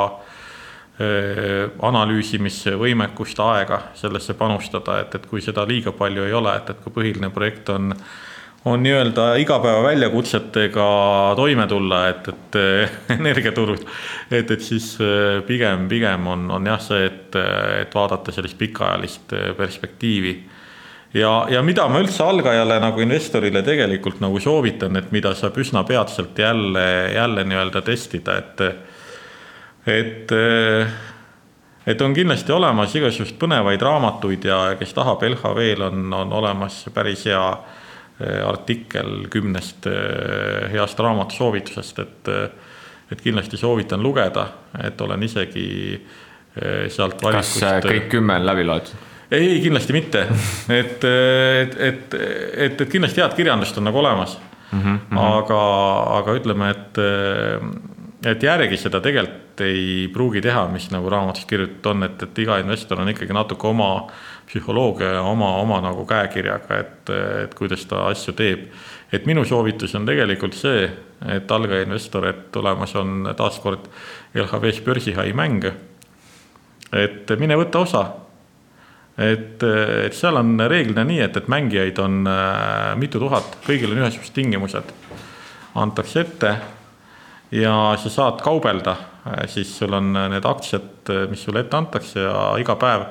eh, 0.99 1.71
analüüsimisvõimekust, 1.89 3.39
aega 3.41 3.79
sellesse 3.99 4.35
panustada, 4.39 4.93
et, 5.05 5.15
et 5.15 5.27
kui 5.31 5.41
seda 5.45 5.63
liiga 5.69 5.93
palju 5.97 6.23
ei 6.29 6.35
ole, 6.37 6.53
et, 6.61 6.67
et 6.75 6.81
kui 6.85 6.93
põhiline 7.01 7.31
projekt 7.35 7.67
on 7.73 7.85
on 8.65 8.83
nii-öelda 8.83 9.35
igapäeva 9.37 9.83
väljakutsetega 9.83 10.87
toime 11.37 11.67
tulla, 11.67 12.09
et, 12.09 12.29
et 12.29 12.59
energiaturud, 13.19 13.85
et, 14.31 14.51
et 14.51 14.65
siis 14.65 14.95
äh, 15.05 15.43
pigem, 15.47 15.89
pigem 15.89 16.27
on, 16.27 16.49
on 16.51 16.67
jah 16.73 16.81
see, 16.81 17.05
et, 17.11 17.37
et 17.83 17.95
vaadata 17.95 18.33
sellist 18.33 18.59
pikaajalist 18.59 19.37
äh, 19.37 19.51
perspektiivi. 19.57 20.35
ja, 21.15 21.35
ja 21.51 21.63
mida 21.63 21.87
ma 21.89 22.01
üldse 22.01 22.25
algajale 22.25 22.81
nagu 22.81 23.05
investorile 23.05 23.63
tegelikult 23.63 24.25
nagu 24.25 24.41
soovitan, 24.41 24.97
et 24.97 25.13
mida 25.13 25.35
saab 25.37 25.61
üsna 25.61 25.85
peatselt 25.85 26.39
jälle, 26.39 26.89
jälle 27.15 27.45
nii-öelda 27.45 27.83
testida, 27.85 28.39
et, 28.41 28.61
et 29.87 30.33
et 31.85 32.01
on 32.01 32.15
kindlasti 32.17 32.53
olemas 32.53 32.95
igasuguseid 32.97 33.37
põnevaid 33.37 33.83
raamatuid 33.85 34.45
ja 34.49 34.59
kes 34.81 34.95
tahab, 34.97 35.21
LHV-l 35.23 35.85
on, 35.85 36.13
on 36.17 36.33
olemas 36.33 36.87
päris 36.97 37.27
hea 37.29 37.43
Eh, 37.55 37.83
artikkel 38.21 39.27
kümnest 39.31 39.87
eh, 39.91 40.69
heast 40.73 41.01
raamatusoovitusest, 41.01 41.99
et, 41.99 42.29
eh, 42.31 42.75
et 43.13 43.25
kindlasti 43.25 43.59
soovitan 43.59 44.03
lugeda, 44.03 44.47
et 44.85 45.01
olen 45.01 45.23
isegi 45.23 45.67
sealt 46.95 47.19
valikust. 47.19 47.59
kas 47.59 47.83
kõik 47.83 48.05
kümme 48.13 48.37
on 48.39 48.45
läbi 48.47 48.63
loetud? 48.65 49.01
ei, 49.35 49.57
kindlasti 49.65 49.97
mitte, 49.97 50.21
et, 50.81 51.03
et, 51.05 51.75
et, 51.75 52.15
et, 52.15 52.81
et 52.81 52.91
kindlasti 52.93 53.25
head 53.25 53.35
kirjandust 53.35 53.81
on 53.81 53.89
nagu 53.89 53.99
olemas 53.99 54.37
mm. 54.71 54.81
-hmm. 54.81 55.19
aga, 55.19 55.61
aga 56.21 56.37
ütleme, 56.39 56.71
et, 56.71 57.03
et 58.25 58.43
järgi 58.43 58.77
seda 58.81 59.01
tegelikult 59.05 59.61
ei 59.65 60.09
pruugi 60.13 60.41
teha, 60.45 60.65
mis 60.73 60.87
nagu 60.93 61.11
raamatus 61.13 61.45
kirjutatud 61.49 61.91
on, 61.93 62.07
et, 62.07 62.23
et 62.25 62.41
iga 62.43 62.59
investor 62.63 63.03
on 63.03 63.11
ikkagi 63.13 63.37
natuke 63.37 63.69
oma 63.69 63.91
psühholoogia 64.49 65.23
oma, 65.23 65.55
oma 65.61 65.81
nagu 65.85 66.05
käekirjaga, 66.09 66.81
et, 66.81 67.13
et 67.45 67.55
kuidas 67.57 67.85
ta 67.91 68.07
asju 68.11 68.35
teeb. 68.37 68.67
et 69.13 69.27
minu 69.27 69.45
soovitus 69.47 69.95
on 69.95 70.07
tegelikult 70.07 70.57
see, 70.59 70.89
et 71.31 71.51
algaja 71.53 71.87
investor, 71.87 72.27
et 72.29 72.51
tulemas 72.53 72.95
on 72.99 73.31
taaskord 73.37 73.87
LHV-s 74.35 74.83
börsihai 74.85 75.33
mäng. 75.33 75.65
et 76.93 77.31
mine 77.39 77.57
võta 77.61 77.85
osa. 77.85 78.05
et, 79.19 79.63
et 79.63 80.15
seal 80.15 80.37
on 80.37 80.57
reeglina 80.69 81.05
nii, 81.05 81.21
et, 81.29 81.37
et 81.37 81.49
mängijaid 81.49 81.99
on 81.99 82.25
äh, 82.27 82.95
mitu 82.97 83.21
tuhat, 83.21 83.61
kõigil 83.67 83.93
on 83.93 84.01
ühesugused 84.03 84.35
tingimused. 84.35 84.97
antakse 85.75 86.21
ette 86.21 86.57
ja 87.55 87.95
sa 88.03 88.11
saad 88.11 88.43
kaubelda, 88.43 88.97
siis 89.47 89.71
sul 89.79 89.95
on 89.95 90.13
need 90.13 90.45
aktsiad, 90.45 91.13
mis 91.31 91.45
sulle 91.47 91.63
ette 91.63 91.77
antakse 91.79 92.21
ja 92.27 92.53
iga 92.59 92.75
päev 92.81 93.07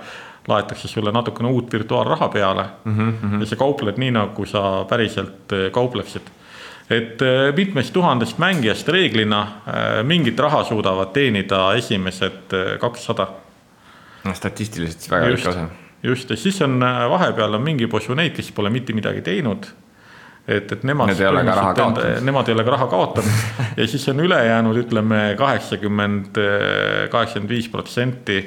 laetakse 0.48 0.88
sulle 0.88 1.12
natukene 1.12 1.50
uut 1.50 1.72
virtuaalraha 1.72 2.30
peale 2.30 2.66
mm. 2.84 3.14
-hmm. 3.22 3.40
ja 3.40 3.46
sa 3.46 3.56
kaupled 3.56 3.98
nii, 3.98 4.12
nagu 4.12 4.46
sa 4.46 4.86
päriselt 4.90 5.54
äh, 5.54 5.72
kaupleksid. 5.72 6.22
et 6.90 7.22
äh, 7.22 7.56
mitmest 7.56 7.94
tuhandest 7.94 8.38
mängijast 8.38 8.88
reeglina 8.88 9.42
äh, 9.42 10.04
mingit 10.04 10.40
raha 10.40 10.64
suudavad 10.64 11.14
teenida 11.14 11.74
esimesed 11.74 12.78
kakssada. 12.80 13.28
no 14.24 14.34
statistiliselt 14.34 15.12
väga 15.12 15.26
väike 15.26 15.50
osa. 15.50 15.68
just, 16.04 16.30
ja 16.30 16.36
siis 16.38 16.62
on 16.62 16.80
vahepeal 17.10 17.54
on 17.54 17.62
mingi 17.62 17.88
posu 17.88 18.14
neid, 18.14 18.36
kes 18.36 18.52
pole 18.52 18.70
mitte 18.70 18.94
midagi 18.94 19.22
teinud 19.22 19.66
et, 20.48 20.72
et 20.72 20.84
nemad. 20.84 21.12
Need 21.14 21.24
ei 21.24 21.30
ole 21.30 21.46
ka 21.48 21.56
raha 21.60 21.74
kaotanud. 21.78 22.22
Nemad 22.28 22.50
ei 22.50 22.58
ole 22.58 22.68
ka 22.68 22.76
raha 22.76 22.90
kaotanud 22.92 23.78
ja 23.80 23.88
siis 23.88 24.08
on 24.12 24.20
ülejäänud, 24.26 24.78
ütleme 24.84 25.24
kaheksakümmend, 25.40 26.40
kaheksakümmend 27.12 27.58
viis 27.58 27.70
protsenti 27.72 28.44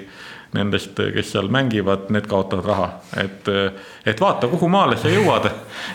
nendest, 0.57 0.99
kes 1.15 1.33
seal 1.35 1.49
mängivad, 1.53 2.07
need 2.15 2.27
kaotavad 2.31 2.69
raha. 2.71 2.89
et, 3.21 3.49
et 4.07 4.21
vaata, 4.21 4.49
kuhu 4.49 4.69
maale 4.73 4.97
sa 5.01 5.11
jõuad, 5.11 5.49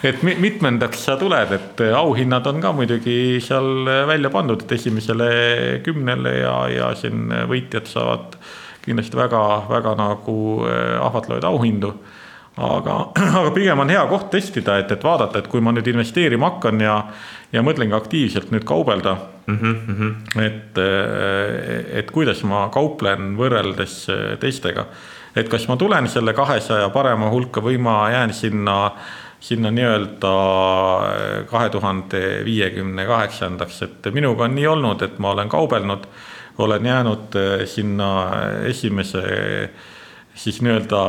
et 0.06 0.24
mitmendaks 0.24 1.06
sa 1.08 1.18
tuled, 1.18 1.54
et 1.56 1.84
auhinnad 1.98 2.48
on 2.52 2.62
ka 2.62 2.74
muidugi 2.76 3.40
seal 3.44 3.88
välja 4.10 4.30
pandud, 4.34 4.66
et 4.66 4.76
esimesele 4.78 5.30
kümnele 5.86 6.36
ja, 6.42 6.56
ja 6.70 6.92
siin 7.00 7.32
võitjad 7.50 7.90
saavad 7.90 8.38
kindlasti 8.86 9.18
väga-väga 9.18 9.94
nagu 10.00 10.38
eh, 10.66 10.98
ahvatlevaid 11.02 11.46
auhindu 11.46 11.94
aga, 12.58 12.96
aga 13.40 13.52
pigem 13.56 13.80
on 13.80 13.92
hea 13.92 14.02
koht 14.10 14.30
testida, 14.34 14.78
et, 14.82 14.92
et 14.92 15.04
vaadata, 15.04 15.40
et 15.40 15.48
kui 15.52 15.64
ma 15.64 15.74
nüüd 15.76 15.88
investeerima 15.92 16.52
hakkan 16.52 16.84
ja, 16.84 16.98
ja 17.54 17.64
mõtlengi 17.64 17.96
aktiivselt 17.96 18.52
nüüd 18.52 18.66
kaubelda 18.68 19.16
mm. 19.48 19.58
-hmm. 19.62 20.42
et, 20.44 20.82
et 22.02 22.12
kuidas 22.12 22.44
ma 22.44 22.68
kauplen 22.74 23.36
võrreldes 23.38 24.06
teistega. 24.40 24.86
et 25.36 25.50
kas 25.50 25.68
ma 25.68 25.78
tulen 25.78 26.08
selle 26.08 26.34
kahesaja 26.34 26.90
parema 26.90 27.30
hulka 27.30 27.62
või 27.62 27.78
ma 27.78 28.10
jään 28.12 28.34
sinna, 28.34 28.92
sinna 29.40 29.72
nii-öelda 29.72 30.34
kahe 31.48 31.70
tuhande 31.70 32.42
viiekümne 32.46 33.06
kaheksandaks, 33.06 33.82
et 33.82 34.14
minuga 34.14 34.44
on 34.44 34.56
nii 34.56 34.68
olnud, 34.68 35.02
et 35.02 35.20
ma 35.20 35.32
olen 35.32 35.50
kaubelnud, 35.50 36.04
olen 36.58 36.86
jäänud 36.86 37.40
sinna 37.66 38.12
esimese 38.68 39.24
siis 40.42 40.62
nii-öelda 40.62 41.02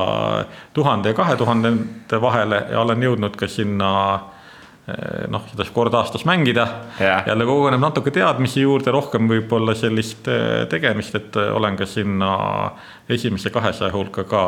tuhande 0.77 1.13
ja 1.13 1.17
kahe 1.17 1.37
tuhandete 1.37 2.21
vahele 2.21 2.65
ja 2.71 2.81
olen 2.85 3.03
jõudnud 3.03 3.37
ka 3.39 3.49
sinna 3.49 3.93
eh, 4.15 5.29
noh, 5.33 5.47
seda 5.51 5.67
kord 5.75 5.95
aastas 5.97 6.27
mängida. 6.29 6.67
Yeah.. 7.01 7.25
jälle 7.27 7.47
koguneb 7.49 7.81
natuke 7.81 8.13
teadmisi 8.13 8.67
juurde, 8.67 8.93
rohkem 8.93 9.31
võib-olla 9.31 9.77
sellist 9.79 10.29
eh, 10.29 10.67
tegemist, 10.71 11.17
et 11.17 11.39
olen 11.43 11.79
ka 11.81 11.89
sinna 11.89 12.35
esimese 13.09 13.51
kahesaja 13.55 13.93
hulka 13.95 14.27
ka, 14.29 14.43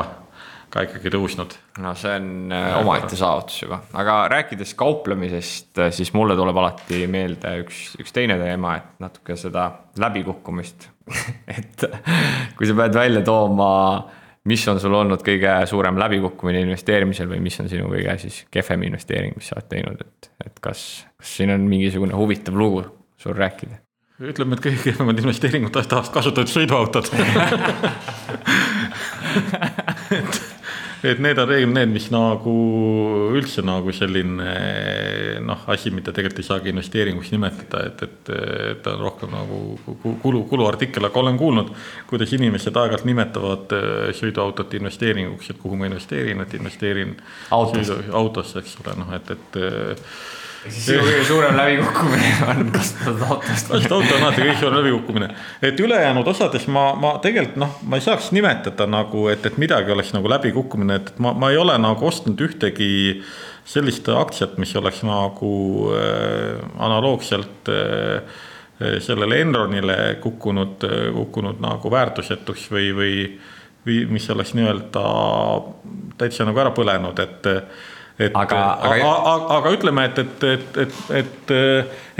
ka 0.74 0.84
ikkagi 0.84 1.12
tõusnud. 1.14 1.56
no 1.80 1.94
see 1.96 2.16
on 2.18 2.52
eh, 2.52 2.66
omaette 2.82 3.16
saavutus 3.16 3.62
juba, 3.64 3.80
aga 3.96 4.18
rääkides 4.34 4.74
kauplemisest, 4.80 5.80
siis 5.96 6.12
mulle 6.12 6.36
tuleb 6.36 6.60
alati 6.60 7.06
meelde 7.08 7.54
üks, 7.62 7.86
üks 8.04 8.12
teine 8.12 8.36
teema, 8.42 8.76
et 8.82 9.00
natuke 9.04 9.38
seda 9.40 9.70
läbikukkumist. 10.00 10.90
Et 11.52 11.82
kui 12.56 12.64
sa 12.64 12.72
pead 12.78 12.94
välja 12.96 13.20
tooma 13.26 13.72
mis 14.48 14.66
on 14.68 14.80
sul 14.80 14.94
olnud 14.94 15.22
kõige 15.24 15.52
suurem 15.70 15.98
läbikukkumine 16.00 16.60
investeerimisel 16.66 17.30
või 17.30 17.40
mis 17.44 17.56
on 17.62 17.70
sinu 17.72 17.88
kõige 17.92 18.18
siis 18.24 18.42
kehvem 18.52 18.82
investeering, 18.90 19.36
mis 19.38 19.48
sa 19.50 19.58
oled 19.58 19.70
teinud, 19.72 20.04
et, 20.04 20.30
et 20.46 20.60
kas, 20.64 20.80
kas 21.20 21.36
siin 21.38 21.54
on 21.54 21.64
mingisugune 21.68 22.14
huvitav 22.18 22.54
lugu 22.58 22.84
sul 23.20 23.36
rääkida? 23.38 23.80
ütleme, 24.24 24.54
et 24.54 24.62
kõige 24.62 24.78
kehvemad 24.84 25.18
investeeringud 25.24 25.74
tahavad 25.74 26.12
kasutada 26.14 26.46
sõiduautot 26.50 27.10
et 30.18 30.43
et 31.04 31.20
need 31.22 31.38
on 31.38 31.48
reeglid 31.48 31.74
need, 31.74 31.90
mis 31.94 32.06
nagu 32.12 32.52
üldse 33.36 33.64
nagu 33.66 33.92
selline 33.94 34.48
noh, 35.44 35.64
asi, 35.72 35.92
mida 35.94 36.12
tegelikult 36.14 36.40
ei 36.40 36.48
saagi 36.48 36.72
investeeringuks 36.72 37.32
nimetada, 37.34 37.82
et, 37.90 38.04
et, 38.06 38.32
ta 38.84 38.94
on 38.94 39.04
rohkem 39.04 39.34
nagu 39.34 39.58
kulu, 40.22 40.44
kuluartikkel, 40.50 41.08
aga 41.08 41.20
olen 41.20 41.40
kuulnud, 41.40 41.74
kuidas 42.10 42.32
inimesed 42.36 42.76
aeg-ajalt 42.80 43.08
nimetavad 43.08 43.74
äh, 43.76 43.90
sõiduautot 44.16 44.78
investeeringuks, 44.80 45.52
et 45.52 45.60
kuhu 45.60 45.78
ma 45.80 45.90
investeerin, 45.90 46.44
et 46.44 46.56
investeerin 46.58 47.16
autosse, 47.54 48.00
autosse, 48.12 48.64
eks 48.64 48.80
ole, 48.84 48.96
noh, 49.02 49.12
et, 49.18 49.36
et 49.36 49.60
siis 50.68 50.86
sinu 50.86 51.04
kõige 51.04 51.24
suurem 51.28 51.56
läbikukkumine 51.58 52.30
on 52.50 52.70
kasutada 52.72 53.28
autost. 53.28 53.68
kasutada 53.68 53.96
auto 53.98 54.16
on 54.16 54.22
alati 54.22 54.42
kõige 54.42 54.56
suurem 54.60 54.78
läbikukkumine, 54.80 55.28
et 55.62 55.80
ülejäänud 55.80 56.30
osades 56.34 56.66
ma, 56.72 56.86
ma 56.98 57.14
tegelikult 57.24 57.60
noh, 57.60 57.76
ma 57.88 58.00
ei 58.00 58.04
saaks 58.04 58.30
nimetada 58.36 58.86
nagu, 58.90 59.26
et, 59.32 59.44
et 59.46 59.58
midagi 59.60 59.92
oleks 59.94 60.14
nagu 60.16 60.30
läbikukkumine, 60.32 60.98
et 61.00 61.12
ma, 61.22 61.34
ma 61.36 61.52
ei 61.52 61.60
ole 61.60 61.76
nagu 61.80 62.08
ostnud 62.08 62.40
ühtegi 62.46 62.90
sellist 63.68 64.08
aktsiat, 64.12 64.58
mis 64.60 64.74
oleks 64.76 65.02
nagu 65.08 65.54
äh, 65.96 66.60
analoogselt 66.84 67.72
äh, 67.72 68.42
sellele 69.00 69.38
Enronile 69.40 69.96
kukkunud, 70.20 70.82
kukkunud 71.14 71.60
nagu 71.62 71.90
väärtusetuks 71.90 72.66
või, 72.72 72.88
või, 72.96 73.18
või 73.86 73.98
mis 74.16 74.26
oleks 74.34 74.50
nii-öelda 74.58 75.04
täitsa 76.18 76.44
nagu 76.48 76.58
ära 76.58 76.72
põlenud, 76.74 77.20
et 77.22 77.46
et 78.18 78.34
aga, 78.38 78.58
aga, 78.86 78.98
aga, 79.02 79.46
aga 79.56 79.70
ütleme, 79.74 80.04
et, 80.06 80.20
et, 80.22 80.44
et, 80.52 80.76
et, 80.84 81.00
et, 81.20 81.54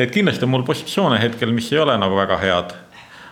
et 0.05 0.14
kindlasti 0.14 0.47
on 0.47 0.51
mul 0.57 0.64
positsioone 0.66 1.20
hetkel, 1.22 1.55
mis 1.55 1.70
ei 1.72 1.80
ole 1.84 1.95
nagu 2.01 2.18
väga 2.18 2.38
head. 2.42 2.74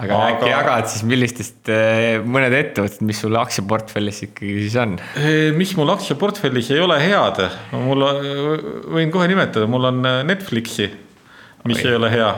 aga, 0.02 0.20
äkki 0.30 0.50
jagad 0.50 0.88
siis, 0.92 1.02
millistest 1.06 1.72
eh, 1.74 2.22
mõned 2.22 2.54
ettevõtted, 2.58 3.02
mis 3.06 3.22
sul 3.22 3.38
aktsiaportfellis 3.38 4.22
ikkagi 4.28 4.54
siis 4.64 4.78
on? 4.82 4.96
Eh, 5.18 5.50
mis 5.58 5.74
mul 5.78 5.90
aktsiaportfellis 5.96 6.72
ei 6.74 6.82
ole 6.82 6.98
head, 7.02 7.42
mul, 7.74 8.06
võin 8.94 9.14
kohe 9.14 9.30
nimetada, 9.30 9.66
mul 9.70 9.90
on 9.90 10.02
Netflixi, 10.28 10.90
mis 11.66 11.82
Oi. 11.82 11.88
ei 11.90 11.98
ole 11.98 12.14
hea. 12.14 12.32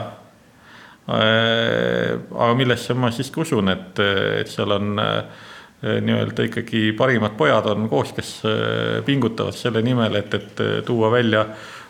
Aga 1.05 2.53
millesse 2.57 2.95
ma 2.97 3.11
siiski 3.13 3.43
usun, 3.43 3.69
et, 3.69 3.99
et 4.41 4.49
seal 4.49 4.73
on 4.73 4.95
äh, 4.97 5.19
Äh, 5.27 5.54
nii-öelda 6.01 6.47
ikkagi 6.49 6.91
parimad 6.97 7.35
pojad 7.37 7.65
on 7.71 7.89
koos, 7.89 8.13
kes 8.15 8.29
äh, 8.45 9.01
pingutavad 9.05 9.55
selle 9.57 9.81
nimel, 9.85 10.15
et, 10.21 10.33
et 10.33 10.61
äh, 10.63 10.77
tuua 10.85 11.11
välja 11.11 11.45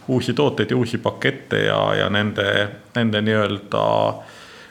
uusi 0.07 0.33
tooteid 0.33 0.71
ja 0.71 0.77
uusi 0.77 0.97
pakette 1.01 1.65
ja, 1.65 1.79
ja 1.95 2.09
nende, 2.09 2.47
nende 2.95 3.21
nii-öelda 3.25 3.85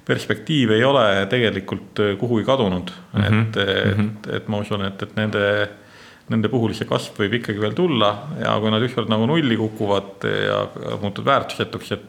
perspektiiv 0.05 0.75
ei 0.77 0.85
ole 0.85 1.07
tegelikult 1.31 2.03
kuhugi 2.20 2.45
kadunud 2.45 2.91
mm. 2.91 3.22
-hmm. 3.22 3.41
et, 3.41 3.57
et, 3.57 3.97
mhm. 3.97 4.11
et 4.37 4.49
ma 4.49 4.61
usun, 4.61 4.85
et, 4.85 5.03
et 5.03 5.16
nende, 5.16 5.45
nende 6.29 6.49
puhul 6.53 6.75
see 6.77 6.89
kasv 6.89 7.18
võib 7.25 7.39
ikkagi 7.41 7.61
veel 7.61 7.75
tulla 7.75 8.12
ja 8.43 8.55
kui 8.61 8.70
nad 8.70 8.85
ükskord 8.85 9.09
nagu 9.09 9.27
nulli 9.27 9.57
kukuvad 9.57 10.29
ja 10.29 10.61
muutuvad 11.01 11.33
väärtusetuks, 11.33 11.93
et 11.93 12.05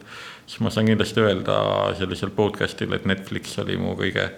siis 0.46 0.60
ma 0.60 0.70
saan 0.70 0.86
kindlasti 0.86 1.20
öelda 1.20 1.58
sellisel 1.98 2.30
podcast'il, 2.30 2.92
et 2.92 3.06
Netflix 3.08 3.58
oli 3.58 3.76
mu 3.80 3.96
kõige 3.98 4.28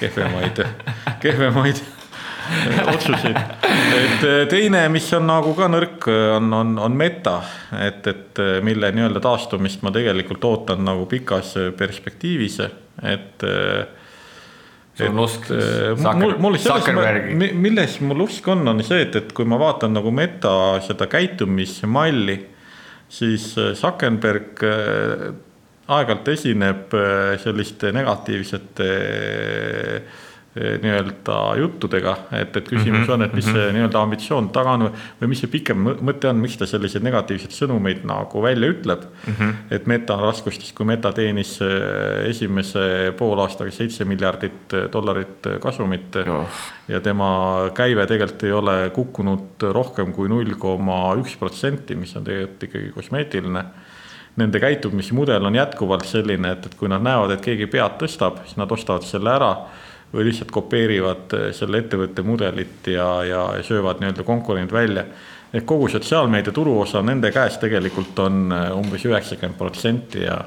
kehvemaid 0.00 0.64
kehvemaid 1.24 1.80
otsuseid. 2.94 3.36
et 3.36 4.24
eh, 4.24 4.44
teine, 4.50 4.84
mis 4.92 5.06
on 5.16 5.26
nagu 5.28 5.54
ka 5.56 5.68
nõrk, 5.70 6.08
on, 6.36 6.52
on, 6.56 6.72
on 6.86 6.96
meta, 6.98 7.38
et, 7.80 8.06
et 8.10 8.40
eh, 8.42 8.56
mille 8.64 8.90
nii-öelda 8.94 9.22
taastumist 9.24 9.84
ma 9.86 9.92
tegelikult 9.94 10.44
ootan 10.48 10.84
nagu 10.86 11.06
pikas 11.10 11.54
perspektiivis, 11.78 12.60
et. 13.04 13.46
sul 14.94 15.10
on 15.10 15.24
usk 15.24 15.48
selles, 15.50 17.54
milles 17.58 17.96
mul 18.06 18.26
usk 18.28 18.46
on, 18.52 18.62
on 18.70 18.84
see, 18.86 19.02
et, 19.08 19.16
et 19.18 19.32
kui 19.34 19.48
ma 19.48 19.58
vaatan 19.60 19.96
nagu 19.96 20.12
meta 20.14 20.54
seda 20.84 21.08
käitumismalli, 21.10 22.38
siis 23.10 23.50
Zuckerberg 23.78 24.62
aeg-ajalt 25.84 26.28
esineb 26.32 26.94
selliste 27.42 27.90
negatiivsete 27.92 28.86
Eh, 29.94 30.02
nii-öelda 30.54 31.36
juttudega, 31.58 32.12
et, 32.32 32.56
et 32.56 32.68
küsimus 32.68 33.00
mm 33.00 33.04
-hmm, 33.04 33.12
on, 33.12 33.22
et 33.22 33.32
mis 33.34 33.46
mm 33.46 33.52
-hmm. 33.52 33.56
see 33.58 33.72
nii-öelda 33.72 34.02
ambitsioon 34.02 34.48
taga 34.54 34.70
on 34.70 34.84
või 35.20 35.28
mis 35.28 35.40
see 35.42 35.50
pikem 35.50 35.78
mõte 35.82 36.28
on, 36.30 36.36
miks 36.36 36.56
ta 36.56 36.66
selliseid 36.66 37.02
negatiivseid 37.02 37.50
sõnumeid 37.50 38.04
nagu 38.06 38.42
välja 38.42 38.68
ütleb 38.70 39.02
mm. 39.02 39.34
-hmm. 39.34 39.54
et 39.70 39.86
Meta 39.86 40.14
on 40.14 40.22
raskustes, 40.28 40.72
kui 40.72 40.86
Meta 40.86 41.12
teenis 41.12 41.58
eh, 41.62 42.28
esimese 42.30 43.14
poolaastaga 43.18 43.70
seitse 43.70 44.04
miljardit 44.04 44.72
eh, 44.72 44.86
dollarit 44.92 45.46
kasumit 45.60 46.16
oh. 46.16 46.46
ja 46.88 47.00
tema 47.00 47.70
käive 47.74 48.06
tegelikult 48.06 48.42
ei 48.42 48.52
ole 48.52 48.90
kukkunud 48.90 49.66
rohkem 49.72 50.12
kui 50.12 50.28
null 50.28 50.54
koma 50.58 51.14
üks 51.18 51.36
protsenti, 51.38 51.96
mis 51.96 52.16
on 52.16 52.24
tegelikult 52.24 52.62
ikkagi 52.62 52.92
kosmeetiline 52.94 53.64
nende 54.36 54.60
käitumismudel 54.60 55.44
on 55.44 55.54
jätkuvalt 55.54 56.04
selline, 56.04 56.50
et, 56.52 56.66
et 56.66 56.74
kui 56.74 56.88
nad 56.88 57.02
näevad, 57.02 57.30
et 57.30 57.40
keegi 57.40 57.66
pead 57.66 57.98
tõstab, 57.98 58.40
siis 58.44 58.56
nad 58.56 58.70
ostavad 58.70 59.02
selle 59.06 59.30
ära 59.30 59.50
või 60.14 60.28
lihtsalt 60.28 60.52
kopeerivad 60.54 61.34
äh, 61.34 61.46
selle 61.56 61.82
ettevõtte 61.82 62.22
mudelit 62.22 62.86
ja, 62.92 63.08
ja 63.26 63.46
söövad 63.66 64.00
nii-öelda 64.00 64.26
konkurendid 64.26 64.72
välja. 64.72 65.04
ehk 65.54 65.66
kogu 65.66 65.88
sotsiaalmeedia 65.88 66.52
turuosa 66.52 67.02
nende 67.02 67.30
käes 67.32 67.58
tegelikult 67.58 68.18
on 68.18 68.52
äh, 68.52 68.70
umbes 68.76 69.04
üheksakümmend 69.04 69.58
protsenti 69.58 70.22
ja 70.26 70.38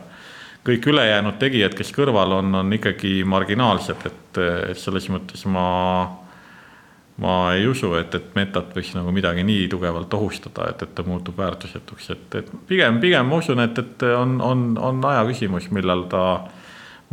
kõik 0.67 0.87
ülejäänud 0.91 1.37
tegijad, 1.39 1.75
kes 1.75 1.93
kõrval 1.95 2.39
on, 2.41 2.55
on 2.55 2.73
ikkagi 2.73 3.21
marginaalsed, 3.23 4.07
et, 4.09 4.39
äh, 4.41 4.71
et 4.71 4.79
selles 4.79 5.07
mõttes 5.11 5.45
ma, 5.47 5.67
ma 7.23 7.37
ei 7.55 7.67
usu, 7.67 7.93
et, 7.99 8.15
et 8.15 8.35
metat 8.35 8.75
võiks 8.75 8.93
nagu 8.97 9.11
midagi 9.15 9.45
nii 9.47 9.67
tugevalt 9.71 10.13
ohustada, 10.13 10.71
et, 10.71 10.83
et 10.83 10.95
ta 10.95 11.07
muutub 11.07 11.39
väärtusetuks, 11.39 12.11
et, 12.15 12.39
et 12.41 12.51
pigem, 12.67 12.99
pigem 13.03 13.27
ma 13.27 13.39
usun, 13.43 13.63
et, 13.63 13.79
et 13.83 14.07
on, 14.11 14.39
on, 14.43 14.69
on 14.91 15.03
aja 15.11 15.25
küsimus, 15.31 15.71
millal 15.75 16.07
ta 16.11 16.23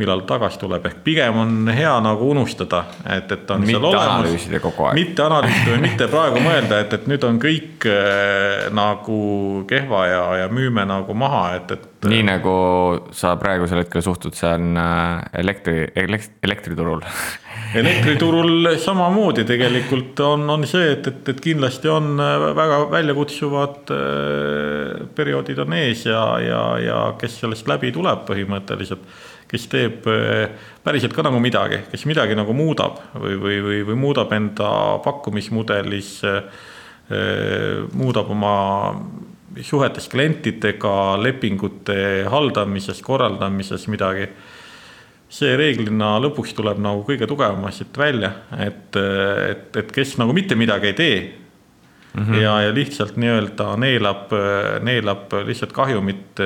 millal 0.00 0.24
tagasi 0.26 0.58
tuleb, 0.58 0.86
ehk 0.88 1.02
pigem 1.06 1.36
on 1.38 1.68
hea 1.70 1.92
nagu 2.02 2.26
unustada, 2.32 2.80
et, 3.14 3.30
et 3.30 3.50
on 3.54 3.62
mitte 3.62 3.76
seal 3.76 3.84
olemas. 3.92 4.08
analüüsida 4.16 4.60
kogu 4.62 4.88
aeg. 4.88 4.98
mitte 4.98 5.22
analüüsida 5.22 5.70
või 5.70 5.82
mitte 5.84 6.08
praegu 6.10 6.42
mõelda, 6.42 6.80
et, 6.82 6.96
et 6.98 7.06
nüüd 7.10 7.26
on 7.28 7.38
kõik 7.42 7.86
äh, 7.90 8.66
nagu 8.74 9.18
kehva 9.70 10.00
ja, 10.10 10.24
ja 10.42 10.48
müüme 10.50 10.82
nagu 10.90 11.14
maha, 11.18 11.44
et, 11.60 11.76
et. 11.76 11.86
nii 12.10 12.24
nagu 12.26 12.56
sa 13.14 13.36
praegusel 13.38 13.84
hetkel 13.84 14.02
suhtud, 14.02 14.34
see 14.34 14.50
on 14.50 14.74
äh, 14.82 15.22
elektri, 15.44 15.84
elektri, 15.94 16.34
elektriturul 16.50 17.04
elektriturul 17.80 18.72
samamoodi 18.82 19.44
tegelikult 19.46 20.20
on, 20.26 20.48
on 20.50 20.66
see, 20.66 20.88
et, 20.96 21.06
et, 21.10 21.30
et 21.30 21.44
kindlasti 21.44 21.90
on 21.92 22.18
äh, 22.18 22.48
väga 22.58 22.80
väljakutsuvad 22.90 23.94
äh, 23.94 25.06
perioodid 25.14 25.62
on 25.62 25.78
ees 25.78 26.02
ja, 26.10 26.24
ja, 26.42 26.64
ja 26.82 26.98
kes 27.20 27.38
sellest 27.44 27.70
läbi 27.70 27.94
tuleb 27.94 28.26
põhimõtteliselt 28.26 29.06
kes 29.54 29.68
teeb 29.70 30.08
eh, 30.10 30.48
päriselt 30.84 31.14
ka 31.14 31.24
nagu 31.26 31.38
midagi, 31.42 31.84
kes 31.92 32.06
midagi 32.10 32.36
nagu 32.38 32.54
muudab 32.56 32.98
või, 33.14 33.36
või, 33.40 33.60
või, 33.62 33.82
või 33.90 33.98
muudab 34.06 34.32
enda 34.34 34.70
pakkumismudelis, 35.04 36.16
eh, 36.30 36.64
muudab 37.94 38.32
oma 38.32 38.56
suhetes 39.62 40.08
klientidega, 40.10 40.94
lepingute 41.22 42.24
haldamises, 42.32 43.02
korraldamises 43.04 43.86
midagi. 43.92 44.28
see 45.34 45.56
reeglina 45.56 46.20
lõpuks 46.22 46.52
tuleb 46.54 46.78
nagu 46.78 47.00
kõige 47.02 47.26
tugevamast 47.26 47.80
siit 47.80 47.96
välja, 47.98 48.30
et, 48.58 48.94
et, 48.94 49.76
et 49.76 49.92
kes 49.92 50.16
nagu 50.20 50.32
mitte 50.32 50.54
midagi 50.54 50.86
ei 50.86 50.94
tee 50.94 51.16
mm. 52.14 52.22
-hmm. 52.22 52.34
ja, 52.42 52.60
ja 52.62 52.74
lihtsalt 52.74 53.16
nii-öelda 53.16 53.76
neelab, 53.76 54.30
neelab 54.82 55.32
lihtsalt 55.46 55.72
kahjumit 55.72 56.38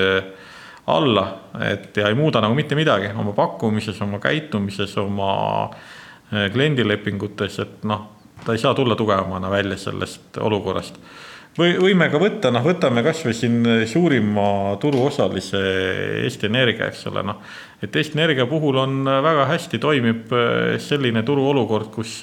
alla, 0.88 1.24
et 1.68 1.96
ja 1.96 2.08
ei 2.08 2.16
muuda 2.18 2.42
nagu 2.44 2.56
mitte 2.56 2.76
midagi 2.78 3.12
oma 3.16 3.34
pakkumises, 3.36 4.00
oma 4.04 4.20
käitumises, 4.22 4.96
oma 5.00 5.32
eh, 6.32 6.48
kliendilepingutes, 6.52 7.58
et 7.64 7.88
noh, 7.88 8.06
ta 8.44 8.54
ei 8.54 8.62
saa 8.62 8.74
tulla 8.74 8.96
tugevamana 8.96 9.50
välja 9.50 9.76
sellest 9.76 10.38
olukorrast. 10.40 11.00
või 11.58 11.74
võime 11.80 12.06
ka 12.10 12.20
võtta, 12.22 12.52
noh, 12.54 12.62
võtame 12.62 13.02
kasvõi 13.02 13.34
siin 13.34 13.62
suurima 13.90 14.76
turuosalise 14.80 15.62
Eesti 16.24 16.46
Energia, 16.46 16.86
eks 16.86 17.06
ole, 17.10 17.22
noh. 17.26 17.40
et 17.82 17.96
Eesti 17.96 18.18
Energia 18.18 18.46
puhul 18.46 18.78
on 18.78 19.04
väga 19.04 19.48
hästi 19.50 19.78
toimib 19.78 20.36
selline 20.78 21.22
turuolukord, 21.22 21.90
kus 21.94 22.20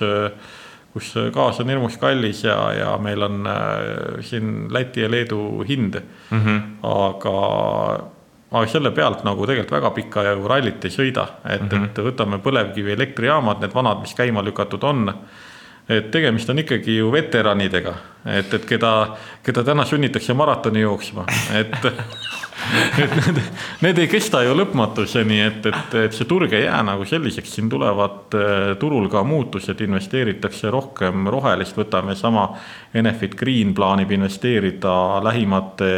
kus 0.96 1.12
gaas 1.36 1.60
on 1.60 1.68
hirmus 1.68 1.98
kallis 2.00 2.46
ja, 2.46 2.56
ja 2.72 2.94
meil 3.04 3.26
on 3.26 3.44
äh, 3.52 4.22
siin 4.24 4.70
Läti 4.72 5.04
ja 5.04 5.12
Leedu 5.12 5.66
hind 5.68 6.00
mm. 6.00 6.42
-hmm. 6.42 6.62
aga 6.88 7.36
aga 8.56 8.72
selle 8.72 8.92
pealt 8.96 9.26
nagu 9.28 9.48
tegelikult 9.48 9.76
väga 9.76 9.92
pikka 9.96 10.24
ju 10.30 10.48
rallit 10.48 10.86
ei 10.88 10.94
sõida, 10.94 11.28
et 11.44 11.62
mm, 11.62 11.70
-hmm. 11.70 11.90
et 11.90 12.04
võtame 12.08 12.40
põlevkivielektrijaamad, 12.44 13.62
need 13.62 13.76
vanad, 13.76 14.02
mis 14.02 14.16
käima 14.16 14.44
lükatud 14.46 14.84
on. 14.84 15.14
et 15.90 16.12
tegemist 16.12 16.50
on 16.50 16.60
ikkagi 16.60 16.96
ju 16.98 17.12
veteranidega, 17.14 17.94
et, 18.26 18.54
et 18.54 18.64
keda, 18.66 19.18
keda 19.46 19.64
täna 19.64 19.86
sunnitakse 19.86 20.34
maratoni 20.34 20.82
jooksma, 20.82 21.26
et 21.54 21.86
et 23.02 23.16
need, 23.16 23.42
need 23.82 24.00
ei 24.02 24.08
kesta 24.10 24.42
ju 24.46 24.56
lõpmatuseni, 24.58 25.38
et, 25.46 25.66
et, 25.70 25.96
et 26.06 26.16
see 26.16 26.26
turg 26.26 26.54
ei 26.54 26.64
jää 26.64 26.82
nagu 26.88 27.06
selliseks, 27.06 27.52
siin 27.58 27.70
tulevad 27.70 28.34
äh, 28.34 28.72
turul 28.82 29.10
ka 29.12 29.24
muutused, 29.24 29.82
investeeritakse 29.86 30.72
rohkem 30.74 31.28
rohelist, 31.32 31.78
võtame 31.78 32.16
sama 32.18 32.48
Enefit 32.94 33.36
Green 33.38 33.76
plaanib 33.78 34.12
investeerida 34.12 34.96
lähimate 35.24 35.94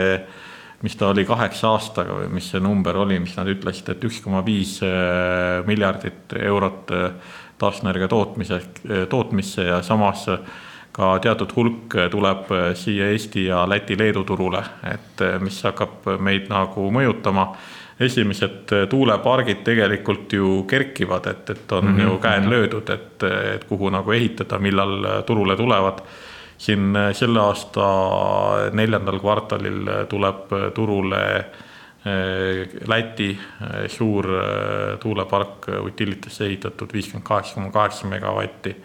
mis 0.82 0.96
ta 0.96 1.10
oli 1.10 1.26
kaheksa 1.26 1.72
aastaga 1.74 2.20
või 2.20 2.30
mis 2.38 2.52
see 2.52 2.62
number 2.62 2.98
oli, 3.02 3.18
mis 3.20 3.36
nad 3.38 3.50
ütlesid, 3.50 3.90
et 3.94 4.04
üks 4.06 4.22
koma 4.22 4.44
viis 4.46 4.78
äh, 4.86 5.66
miljardit 5.66 6.36
eurot 6.38 6.94
äh, 6.94 7.34
taastuvenergia 7.58 8.10
tootmise, 8.12 8.62
äh, 8.62 9.06
tootmisse 9.10 9.66
ja 9.72 9.82
samas 9.86 10.28
ka 10.98 11.12
teatud 11.22 11.52
hulk 11.54 11.94
tuleb 12.10 12.48
siia 12.78 13.12
Eesti 13.14 13.44
ja 13.52 13.66
Läti-Leedu 13.70 14.24
turule, 14.26 14.64
et 14.90 15.22
mis 15.44 15.60
hakkab 15.66 16.08
meid 16.26 16.48
nagu 16.50 16.88
mõjutama. 16.94 17.52
esimesed 18.00 18.72
tuulepargid 18.90 19.64
tegelikult 19.66 20.34
ju 20.34 20.64
kerkivad, 20.70 21.26
et, 21.28 21.50
et 21.50 21.72
on 21.72 21.86
mm 21.86 21.98
-hmm. 21.98 22.04
ju 22.04 22.18
käed 22.18 22.50
löödud, 22.50 22.90
et, 22.90 23.24
et 23.54 23.64
kuhu 23.64 23.90
nagu 23.90 24.12
ehitada, 24.12 24.60
millal 24.60 25.24
turule 25.26 25.56
tulevad 25.56 26.02
siin 26.58 26.97
selle 27.14 27.39
aasta 27.39 27.88
neljandal 28.74 29.20
kvartalil 29.22 29.89
tuleb 30.10 30.53
turule 30.76 31.24
eh, 31.38 32.78
Läti 32.88 33.30
eh, 33.34 33.84
suur 33.91 34.30
eh, 34.38 34.95
tuulepark 34.99 35.70
Utilitesse 35.84 36.45
ehitatud 36.45 36.93
viiskümmend 36.93 37.28
kaheksa 37.28 37.60
koma 37.60 37.72
kaheksa 37.72 38.08
megavatti. 38.08 38.76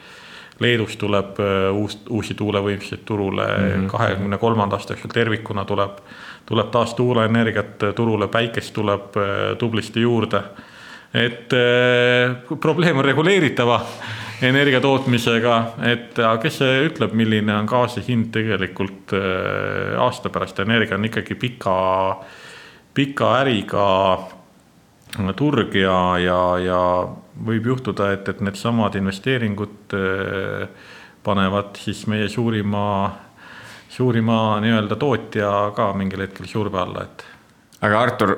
Leedus 0.60 0.94
tuleb 1.00 1.40
uus, 1.74 1.96
uusi 2.12 2.34
tuulevõimsuseid 2.38 3.00
turule 3.08 3.46
mhm. 3.46 3.86
kahekümne 3.90 4.38
kolmanda 4.38 4.76
aasta 4.76 4.92
jooksul 4.92 5.10
tervikuna 5.10 5.64
tuleb, 5.64 5.96
tuleb 6.46 6.68
taas 6.70 6.92
tuuleenergiat 6.94 7.88
turule, 7.96 8.28
päikest 8.28 8.74
tuleb 8.74 9.16
tublisti 9.58 10.04
juurde. 10.04 10.42
et 11.14 11.50
probleem 12.60 12.98
on 12.98 13.04
reguleeritava 13.04 13.80
energia 14.42 14.80
tootmisega, 14.82 15.56
et 15.86 16.18
kes 16.42 16.60
see 16.62 16.84
ütleb, 16.88 17.14
milline 17.18 17.54
on 17.54 17.68
gaasi 17.70 18.02
hind 18.06 18.30
tegelikult 18.34 19.14
äh, 19.16 19.94
aasta 20.02 20.32
pärast, 20.32 20.62
energia 20.64 20.98
on 20.98 21.06
ikkagi 21.08 21.36
pika, 21.38 21.74
pika 22.94 23.32
äriga 23.42 23.88
turg 25.36 25.74
ja, 25.76 25.98
ja, 26.18 26.40
ja 26.62 26.80
võib 27.46 27.68
juhtuda, 27.72 28.12
et, 28.16 28.28
et 28.32 28.40
needsamad 28.44 28.96
investeeringud 28.98 29.96
äh, 29.98 30.88
panevad 31.22 31.76
siis 31.78 32.06
meie 32.10 32.28
suurima, 32.32 32.86
suurima 33.92 34.38
nii-öelda 34.64 34.98
tootja 34.98 35.52
ka 35.76 35.92
mingil 35.96 36.24
hetkel 36.26 36.48
surve 36.50 36.80
alla, 36.82 37.06
et. 37.06 37.24
aga 37.84 38.00
Artur, 38.00 38.36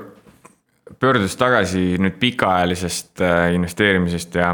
pöördudes 1.01 1.37
tagasi 1.41 1.95
nüüd 2.03 2.19
pikaajalisest 2.21 3.25
äh, 3.25 3.53
investeerimisest 3.57 4.41
ja 4.43 4.53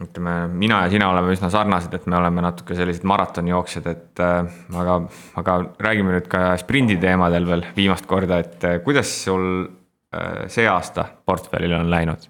ütleme, 0.00 0.34
mina 0.48 0.82
ja 0.84 0.92
sina 0.92 1.10
oleme 1.12 1.34
üsna 1.34 1.50
sarnased, 1.52 1.92
et 1.96 2.06
me 2.08 2.16
oleme 2.18 2.44
natuke 2.44 2.76
sellised 2.78 3.04
maratonijooksjad, 3.08 3.88
et 3.90 4.22
äh, 4.24 4.60
aga, 4.82 4.96
aga 5.40 5.56
räägime 5.88 6.16
nüüd 6.16 6.28
ka 6.32 6.54
sprindi 6.60 6.96
teemadel 7.00 7.48
veel 7.48 7.66
viimast 7.76 8.08
korda, 8.10 8.40
et 8.40 8.64
äh, 8.64 8.78
kuidas 8.84 9.12
sul 9.24 9.46
äh, 10.14 10.46
see 10.52 10.68
aasta 10.70 11.10
portfellil 11.28 11.76
on 11.82 11.90
läinud? 11.92 12.28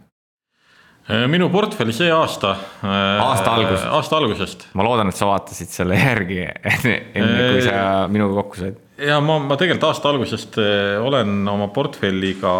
Minu 1.31 1.49
portfelli 1.53 1.95
see 1.97 2.11
aasta. 2.15 2.55
aasta 2.83 3.55
algusest. 3.55 3.89
aasta 3.99 4.21
algusest. 4.21 4.69
ma 4.75 4.87
loodan, 4.87 5.11
et 5.13 5.19
sa 5.19 5.31
vaatasid 5.31 5.73
selle 5.73 5.99
järgi 5.99 6.45
enne, 6.71 6.97
kui 7.15 7.67
sa 7.67 8.07
minuga 8.13 8.43
kokku 8.43 8.63
said 8.65 8.79
ja 9.01 9.21
ma, 9.25 9.39
ma 9.39 9.57
tegelikult 9.57 9.89
aasta 9.89 10.13
algusest 10.13 10.59
olen 11.01 11.49
oma 11.49 11.71
portfelliga 11.75 12.53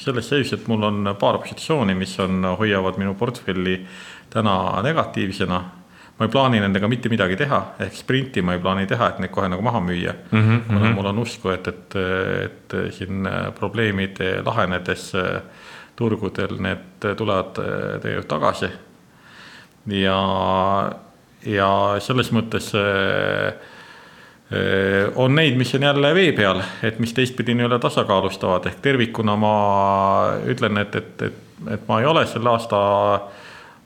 selles 0.00 0.30
seisus, 0.30 0.58
et 0.58 0.70
mul 0.70 0.86
on 0.86 1.12
paar 1.20 1.40
positsiooni, 1.42 1.96
mis 1.98 2.14
on, 2.22 2.44
hoiavad 2.60 2.98
minu 3.00 3.14
portfelli 3.18 3.80
täna 4.30 4.80
negatiivsena. 4.86 5.60
ma 6.20 6.26
ei 6.28 6.32
plaani 6.32 6.58
nendega 6.60 6.88
mitte 6.88 7.08
midagi 7.08 7.36
teha, 7.40 7.58
ehk 7.80 7.94
sprinti 7.96 8.42
ma 8.44 8.52
ei 8.52 8.60
plaani 8.60 8.86
teha, 8.86 9.06
et 9.08 9.22
neid 9.22 9.30
kohe 9.32 9.48
nagu 9.48 9.62
maha 9.64 9.80
müüa 9.80 10.12
mm. 10.30 10.40
-hmm. 10.40 10.66
kuna 10.66 10.90
mul 10.92 11.06
on 11.06 11.18
usku, 11.18 11.48
et, 11.50 11.68
et, 11.68 11.96
et 12.44 12.74
siin 12.92 13.28
probleemide 13.58 14.42
lahenedes 14.44 15.12
turgudel 16.00 16.56
need 16.62 17.10
tulevad 17.16 17.58
tegelikult 18.00 18.30
tagasi. 18.32 18.70
ja, 20.00 20.16
ja 21.46 21.70
selles 22.00 22.32
mõttes 22.32 22.72
on 25.14 25.34
neid, 25.34 25.54
mis 25.56 25.74
on 25.78 25.86
jälle 25.86 26.14
vee 26.14 26.32
peal, 26.34 26.58
et 26.82 26.98
mis 26.98 27.12
teistpidi 27.14 27.54
nii-öelda 27.54 27.78
tasakaalustavad, 27.78 28.66
ehk 28.66 28.80
tervikuna 28.82 29.36
ma 29.38 29.54
ütlen, 30.50 30.80
et, 30.82 30.96
et, 30.98 31.22
et, 31.28 31.38
et 31.76 31.86
ma 31.88 32.00
ei 32.00 32.08
ole 32.10 32.24
selle 32.26 32.50
aasta 32.50 32.80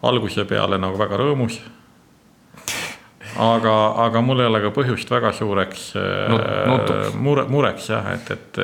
alguse 0.09 0.45
peale 0.49 0.79
nagu 0.81 0.99
väga 0.99 1.21
rõõmus. 1.21 1.61
aga, 3.35 3.77
aga 4.07 4.21
mul 4.23 4.41
ei 4.41 4.47
ole 4.47 4.61
ka 4.63 4.71
põhjust 4.75 5.11
väga 5.11 5.33
suureks 5.35 5.89
Nut, 6.71 6.91
mure, 7.19 7.45
mureks 7.51 7.89
jah, 7.91 8.13
et, 8.15 8.31
et, 8.31 8.61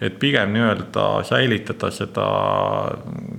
et 0.00 0.18
pigem 0.18 0.52
nii-öelda 0.54 1.06
säilitada 1.24 1.90
seda 1.94 2.26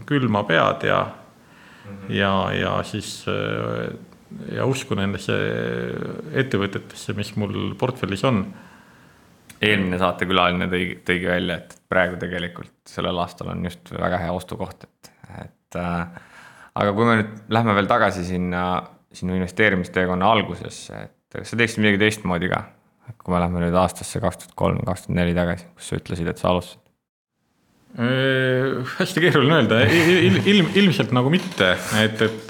külma 0.07 0.43
pead 0.47 0.83
ja 0.87 1.01
mm, 1.05 1.91
-hmm. 1.91 2.13
ja, 2.15 2.33
ja 2.53 2.83
siis 2.83 3.25
ja 4.51 4.65
usku 4.67 4.95
nendesse 4.97 5.35
ettevõtetesse, 6.35 7.15
mis 7.17 7.33
mul 7.39 7.73
portfellis 7.79 8.23
on. 8.27 8.45
eelmine 9.65 9.97
saatekülaline 9.97 10.67
tõi, 10.69 10.87
tõigi 11.07 11.29
välja, 11.29 11.55
et 11.61 11.77
praegu 11.89 12.17
tegelikult 12.19 12.73
sellel 12.91 13.17
aastal 13.23 13.53
on 13.53 13.63
just 13.65 13.91
väga 13.95 14.19
hea 14.25 14.33
ostukoht, 14.35 14.83
et, 14.83 15.11
et 15.45 15.77
äh, 15.79 16.01
aga 16.75 16.93
kui 16.93 17.07
me 17.07 17.15
nüüd 17.21 17.31
lähme 17.55 17.75
veel 17.77 17.87
tagasi 17.89 18.25
sinna 18.27 18.65
sinu 19.15 19.37
investeerimisteekonna 19.39 20.27
algusesse, 20.27 20.99
et 21.07 21.39
kas 21.39 21.53
sa 21.53 21.59
teeksid 21.61 21.81
midagi 21.81 22.01
teistmoodi 22.03 22.51
ka? 22.51 22.65
Kui 23.13 23.33
me 23.33 23.41
läheme 23.41 23.61
nüüd 23.61 23.77
aastasse 23.77 24.21
kaks 24.23 24.41
tuhat 24.41 24.57
kolm, 24.57 24.81
kaks 24.87 25.05
tuhat 25.05 25.17
neli 25.19 25.35
tagasi, 25.37 25.67
kus 25.77 25.91
sa 25.91 25.99
ütlesid, 25.99 26.29
et 26.31 26.41
sa 26.41 26.51
alustasid? 26.51 26.81
Äh, 27.95 28.81
hästi 28.97 29.21
keeruline 29.23 29.61
öelda, 29.61 29.77
ilm, 29.87 30.41
ilm, 30.51 30.71
ilmselt 30.75 31.13
nagu 31.15 31.29
mitte, 31.31 31.69
et, 32.01 32.23
et, 32.25 32.49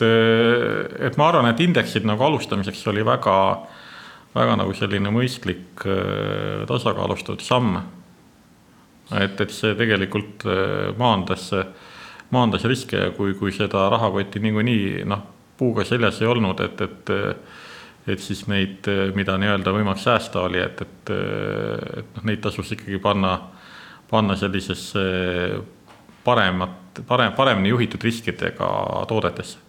et 1.05 1.19
ma 1.21 1.27
arvan, 1.29 1.51
et 1.51 1.59
indeksid 1.61 2.07
nagu 2.07 2.25
alustamiseks 2.25 2.81
oli 2.89 3.03
väga, 3.05 3.35
väga 4.33 4.55
nagu 4.57 4.73
selline 4.73 5.11
mõistlik 5.13 5.85
äh, 5.85 6.63
tasakaalustatud 6.65 7.45
samm. 7.45 7.77
et, 9.13 9.37
et 9.37 9.53
see 9.53 9.75
tegelikult 9.77 10.47
äh, 10.49 10.89
maandas, 10.97 11.51
maandas 12.33 12.65
riske 12.65 13.11
kui, 13.13 13.35
kui 13.37 13.53
seda 13.53 13.85
rahakotti 13.93 14.41
niikuinii 14.41 15.05
noh, 15.05 15.21
puuga 15.59 15.85
seljas 15.85 16.23
ei 16.23 16.31
olnud, 16.31 16.65
et, 16.65 16.81
et 16.81 17.13
et 18.07 18.21
siis 18.21 18.45
neid, 18.51 18.85
mida 19.17 19.37
nii-öelda 19.41 19.71
võimalik 19.73 20.01
säästa 20.03 20.45
oli, 20.45 20.59
et, 20.61 20.81
et, 20.81 21.11
et 21.11 22.17
noh, 22.17 22.25
neid 22.29 22.43
tasus 22.43 22.71
ikkagi 22.75 22.99
panna 23.01 23.37
panna 24.09 24.35
sellisesse 24.39 25.03
paremat, 26.25 27.01
parem, 27.07 27.33
paremini 27.37 27.69
juhitud 27.73 28.03
riskidega 28.03 28.69
toodetesse. 29.09 29.61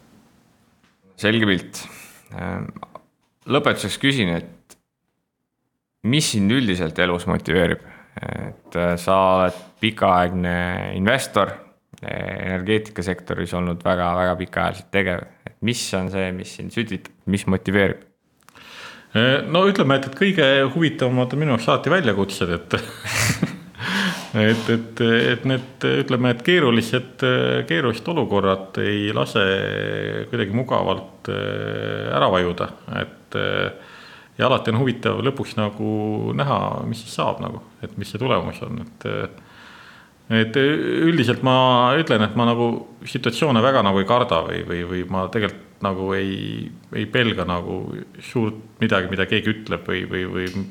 selge 1.17 1.47
pilt. 1.49 1.83
lõpetuseks 3.49 3.97
küsin, 4.01 4.35
et 4.37 4.77
mis 6.05 6.33
sind 6.35 6.53
üldiselt 6.53 6.99
elus 7.01 7.25
motiveerib, 7.27 7.85
et 8.21 8.77
sa 9.01 9.17
oled 9.37 9.63
pikaaegne 9.81 10.57
investor, 10.97 11.55
energeetikasektoris 12.03 13.55
olnud 13.57 13.81
väga-väga 13.85 14.35
pikaajaliselt 14.37 14.91
tegev, 14.93 15.25
et 15.49 15.57
mis 15.65 15.81
on 15.97 16.11
see, 16.13 16.29
mis 16.37 16.53
sind 16.59 16.75
sütitab, 16.75 17.15
mis 17.33 17.47
motiveerib? 17.49 18.05
No 19.53 19.67
ütleme, 19.71 19.99
et, 20.01 20.09
et 20.11 20.19
kõige 20.19 20.47
huvitavamad 20.75 21.35
on 21.35 21.43
minu 21.43 21.55
jaoks 21.55 21.69
alati 21.71 21.93
väljakutsed, 21.93 22.53
et 22.57 22.77
et, 24.37 24.71
et, 24.73 25.03
et 25.33 25.45
need 25.49 25.87
ütleme, 26.03 26.33
et 26.35 26.43
keerulised, 26.45 27.25
keerulised 27.69 28.09
olukorrad 28.13 28.81
ei 28.83 29.11
lase 29.17 29.45
kuidagi 30.31 30.57
mugavalt 30.57 31.31
äh, 31.33 32.15
ära 32.17 32.31
vajuda, 32.33 32.73
et. 33.03 33.39
Äh, 33.41 33.93
ja 34.37 34.51
alati 34.51 34.69
on 34.69 34.83
huvitav 34.83 35.23
lõpuks 35.25 35.55
nagu 35.57 35.91
näha, 36.37 36.57
mis 36.85 37.01
siis 37.01 37.15
saab 37.17 37.39
nagu, 37.41 37.63
et 37.81 37.95
mis 37.97 38.11
see 38.13 38.21
tulemus 38.21 38.59
on, 38.67 38.83
et. 38.85 39.07
et 40.37 40.59
üldiselt 40.61 41.41
ma 41.47 41.95
ütlen, 41.97 42.21
et 42.27 42.37
ma 42.37 42.45
nagu 42.45 42.67
situatsioone 43.09 43.63
väga 43.65 43.81
nagu 43.87 44.03
ei 44.03 44.09
karda 44.09 44.43
või, 44.45 44.61
või, 44.69 44.83
või 44.91 45.05
ma 45.09 45.25
tegelikult 45.33 45.66
nagu 45.85 46.11
ei, 46.17 46.67
ei 46.97 47.07
pelga 47.07 47.45
nagu 47.49 47.81
suurt 48.25 48.81
midagi, 48.81 49.11
mida 49.13 49.27
keegi 49.29 49.53
ütleb 49.53 49.87
või, 49.89 50.05
või, 50.11 50.25
või 50.33 50.67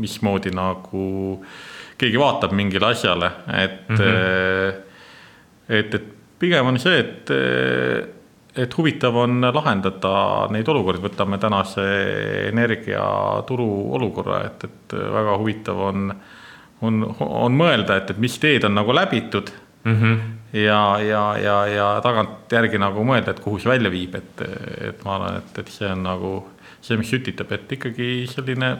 mismoodi 0.00 0.52
nagu 0.54 1.04
keegi 2.00 2.20
vaatab 2.20 2.54
mingile 2.56 2.92
asjale, 2.94 3.30
et 3.52 3.88
mm, 3.88 4.00
-hmm. 4.00 4.80
et, 5.68 5.94
et 5.94 6.08
pigem 6.40 6.66
on 6.66 6.78
see, 6.80 6.98
et, 7.02 7.32
et 8.56 8.76
huvitav 8.78 9.16
on 9.20 9.40
lahendada 9.44 10.14
neid 10.54 10.68
olukordi, 10.68 11.02
võtame 11.04 11.38
tänase 11.40 11.86
energiaturu 12.48 13.68
olukorra, 13.98 14.44
et, 14.48 14.64
et 14.64 14.96
väga 14.96 15.36
huvitav 15.40 15.82
on, 15.90 16.10
on, 16.80 17.02
on 17.20 17.56
mõelda, 17.56 18.00
et, 18.00 18.14
et 18.14 18.22
mis 18.22 18.38
teed 18.40 18.64
on 18.68 18.78
nagu 18.80 18.96
läbitud 18.96 19.52
mm. 19.84 19.96
-hmm. 19.96 20.20
Ja, 20.52 20.98
ja, 21.00 21.24
ja, 21.38 21.56
ja 21.70 21.88
tagantjärgi 22.04 22.80
nagu 22.80 23.04
mõelda, 23.06 23.34
et 23.34 23.42
kuhu 23.44 23.60
see 23.60 23.70
välja 23.70 23.92
viib, 23.92 24.16
et, 24.18 24.42
et 24.90 25.04
ma 25.06 25.18
arvan, 25.18 25.42
et, 25.42 25.60
et 25.62 25.70
see 25.72 25.90
on 25.90 26.02
nagu 26.06 26.32
see, 26.80 26.96
mis 27.00 27.10
sütitab, 27.12 27.52
et 27.56 27.76
ikkagi 27.78 28.10
selline 28.30 28.72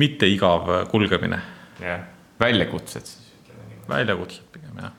mitte 0.00 0.28
igav 0.28 0.68
kulgemine. 0.90 1.40
jah, 1.80 2.04
väljakutsed 2.40 3.06
siis. 3.06 3.32
väljakutsed 3.88 4.46
pigem 4.52 4.78
jah. 4.82 4.92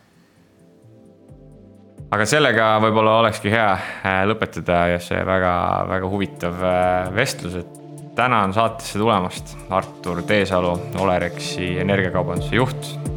aga 2.15 2.27
sellega 2.29 2.67
võib-olla 2.83 3.17
olekski 3.23 3.51
hea 3.51 3.71
äh, 3.75 4.21
lõpetada 4.29 4.85
ja 4.93 5.01
see 5.03 5.19
väga-väga 5.27 6.11
huvitav 6.11 6.63
äh, 6.63 7.09
vestlus, 7.15 7.59
et 7.63 7.81
tänan 8.15 8.53
saatesse 8.55 8.99
tulemast, 8.99 9.57
Artur 9.69 10.23
Teesalu, 10.23 10.77
Olerexi 11.03 11.75
energiakaubanduse 11.83 12.55
juht. 12.55 13.14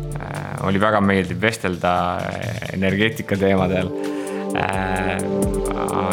Oli 0.67 0.81
väga 0.81 1.01
meeldiv 1.01 1.41
vestelda 1.41 1.93
energeetika 2.73 3.37
teemadel. 3.37 3.91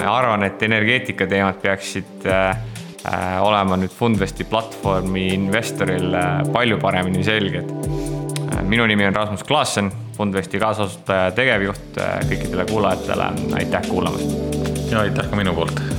arvan, 0.05 0.43
et 0.43 0.63
energeetika 0.63 1.27
teemad 1.27 1.59
peaksid 1.61 2.27
olema 3.41 3.77
nüüd 3.77 3.93
Fundvesti 3.93 4.43
platvormi 4.49 5.27
investoril 5.33 6.15
palju 6.53 6.79
paremini 6.81 7.23
selged. 7.23 7.71
minu 8.65 8.85
nimi 8.87 9.05
on 9.07 9.15
Rasmus 9.15 9.43
Klaassen 9.43 9.91
Fundvesti 10.15 10.59
kaasasutaja, 10.59 11.31
tegevjuht 11.35 11.99
kõikidele 12.29 12.65
kuulajatele, 12.71 13.27
aitäh 13.59 13.89
kuulamast! 13.89 14.91
ja 14.91 15.03
aitäh 15.03 15.29
ka 15.29 15.35
minu 15.35 15.53
poolt! 15.57 15.94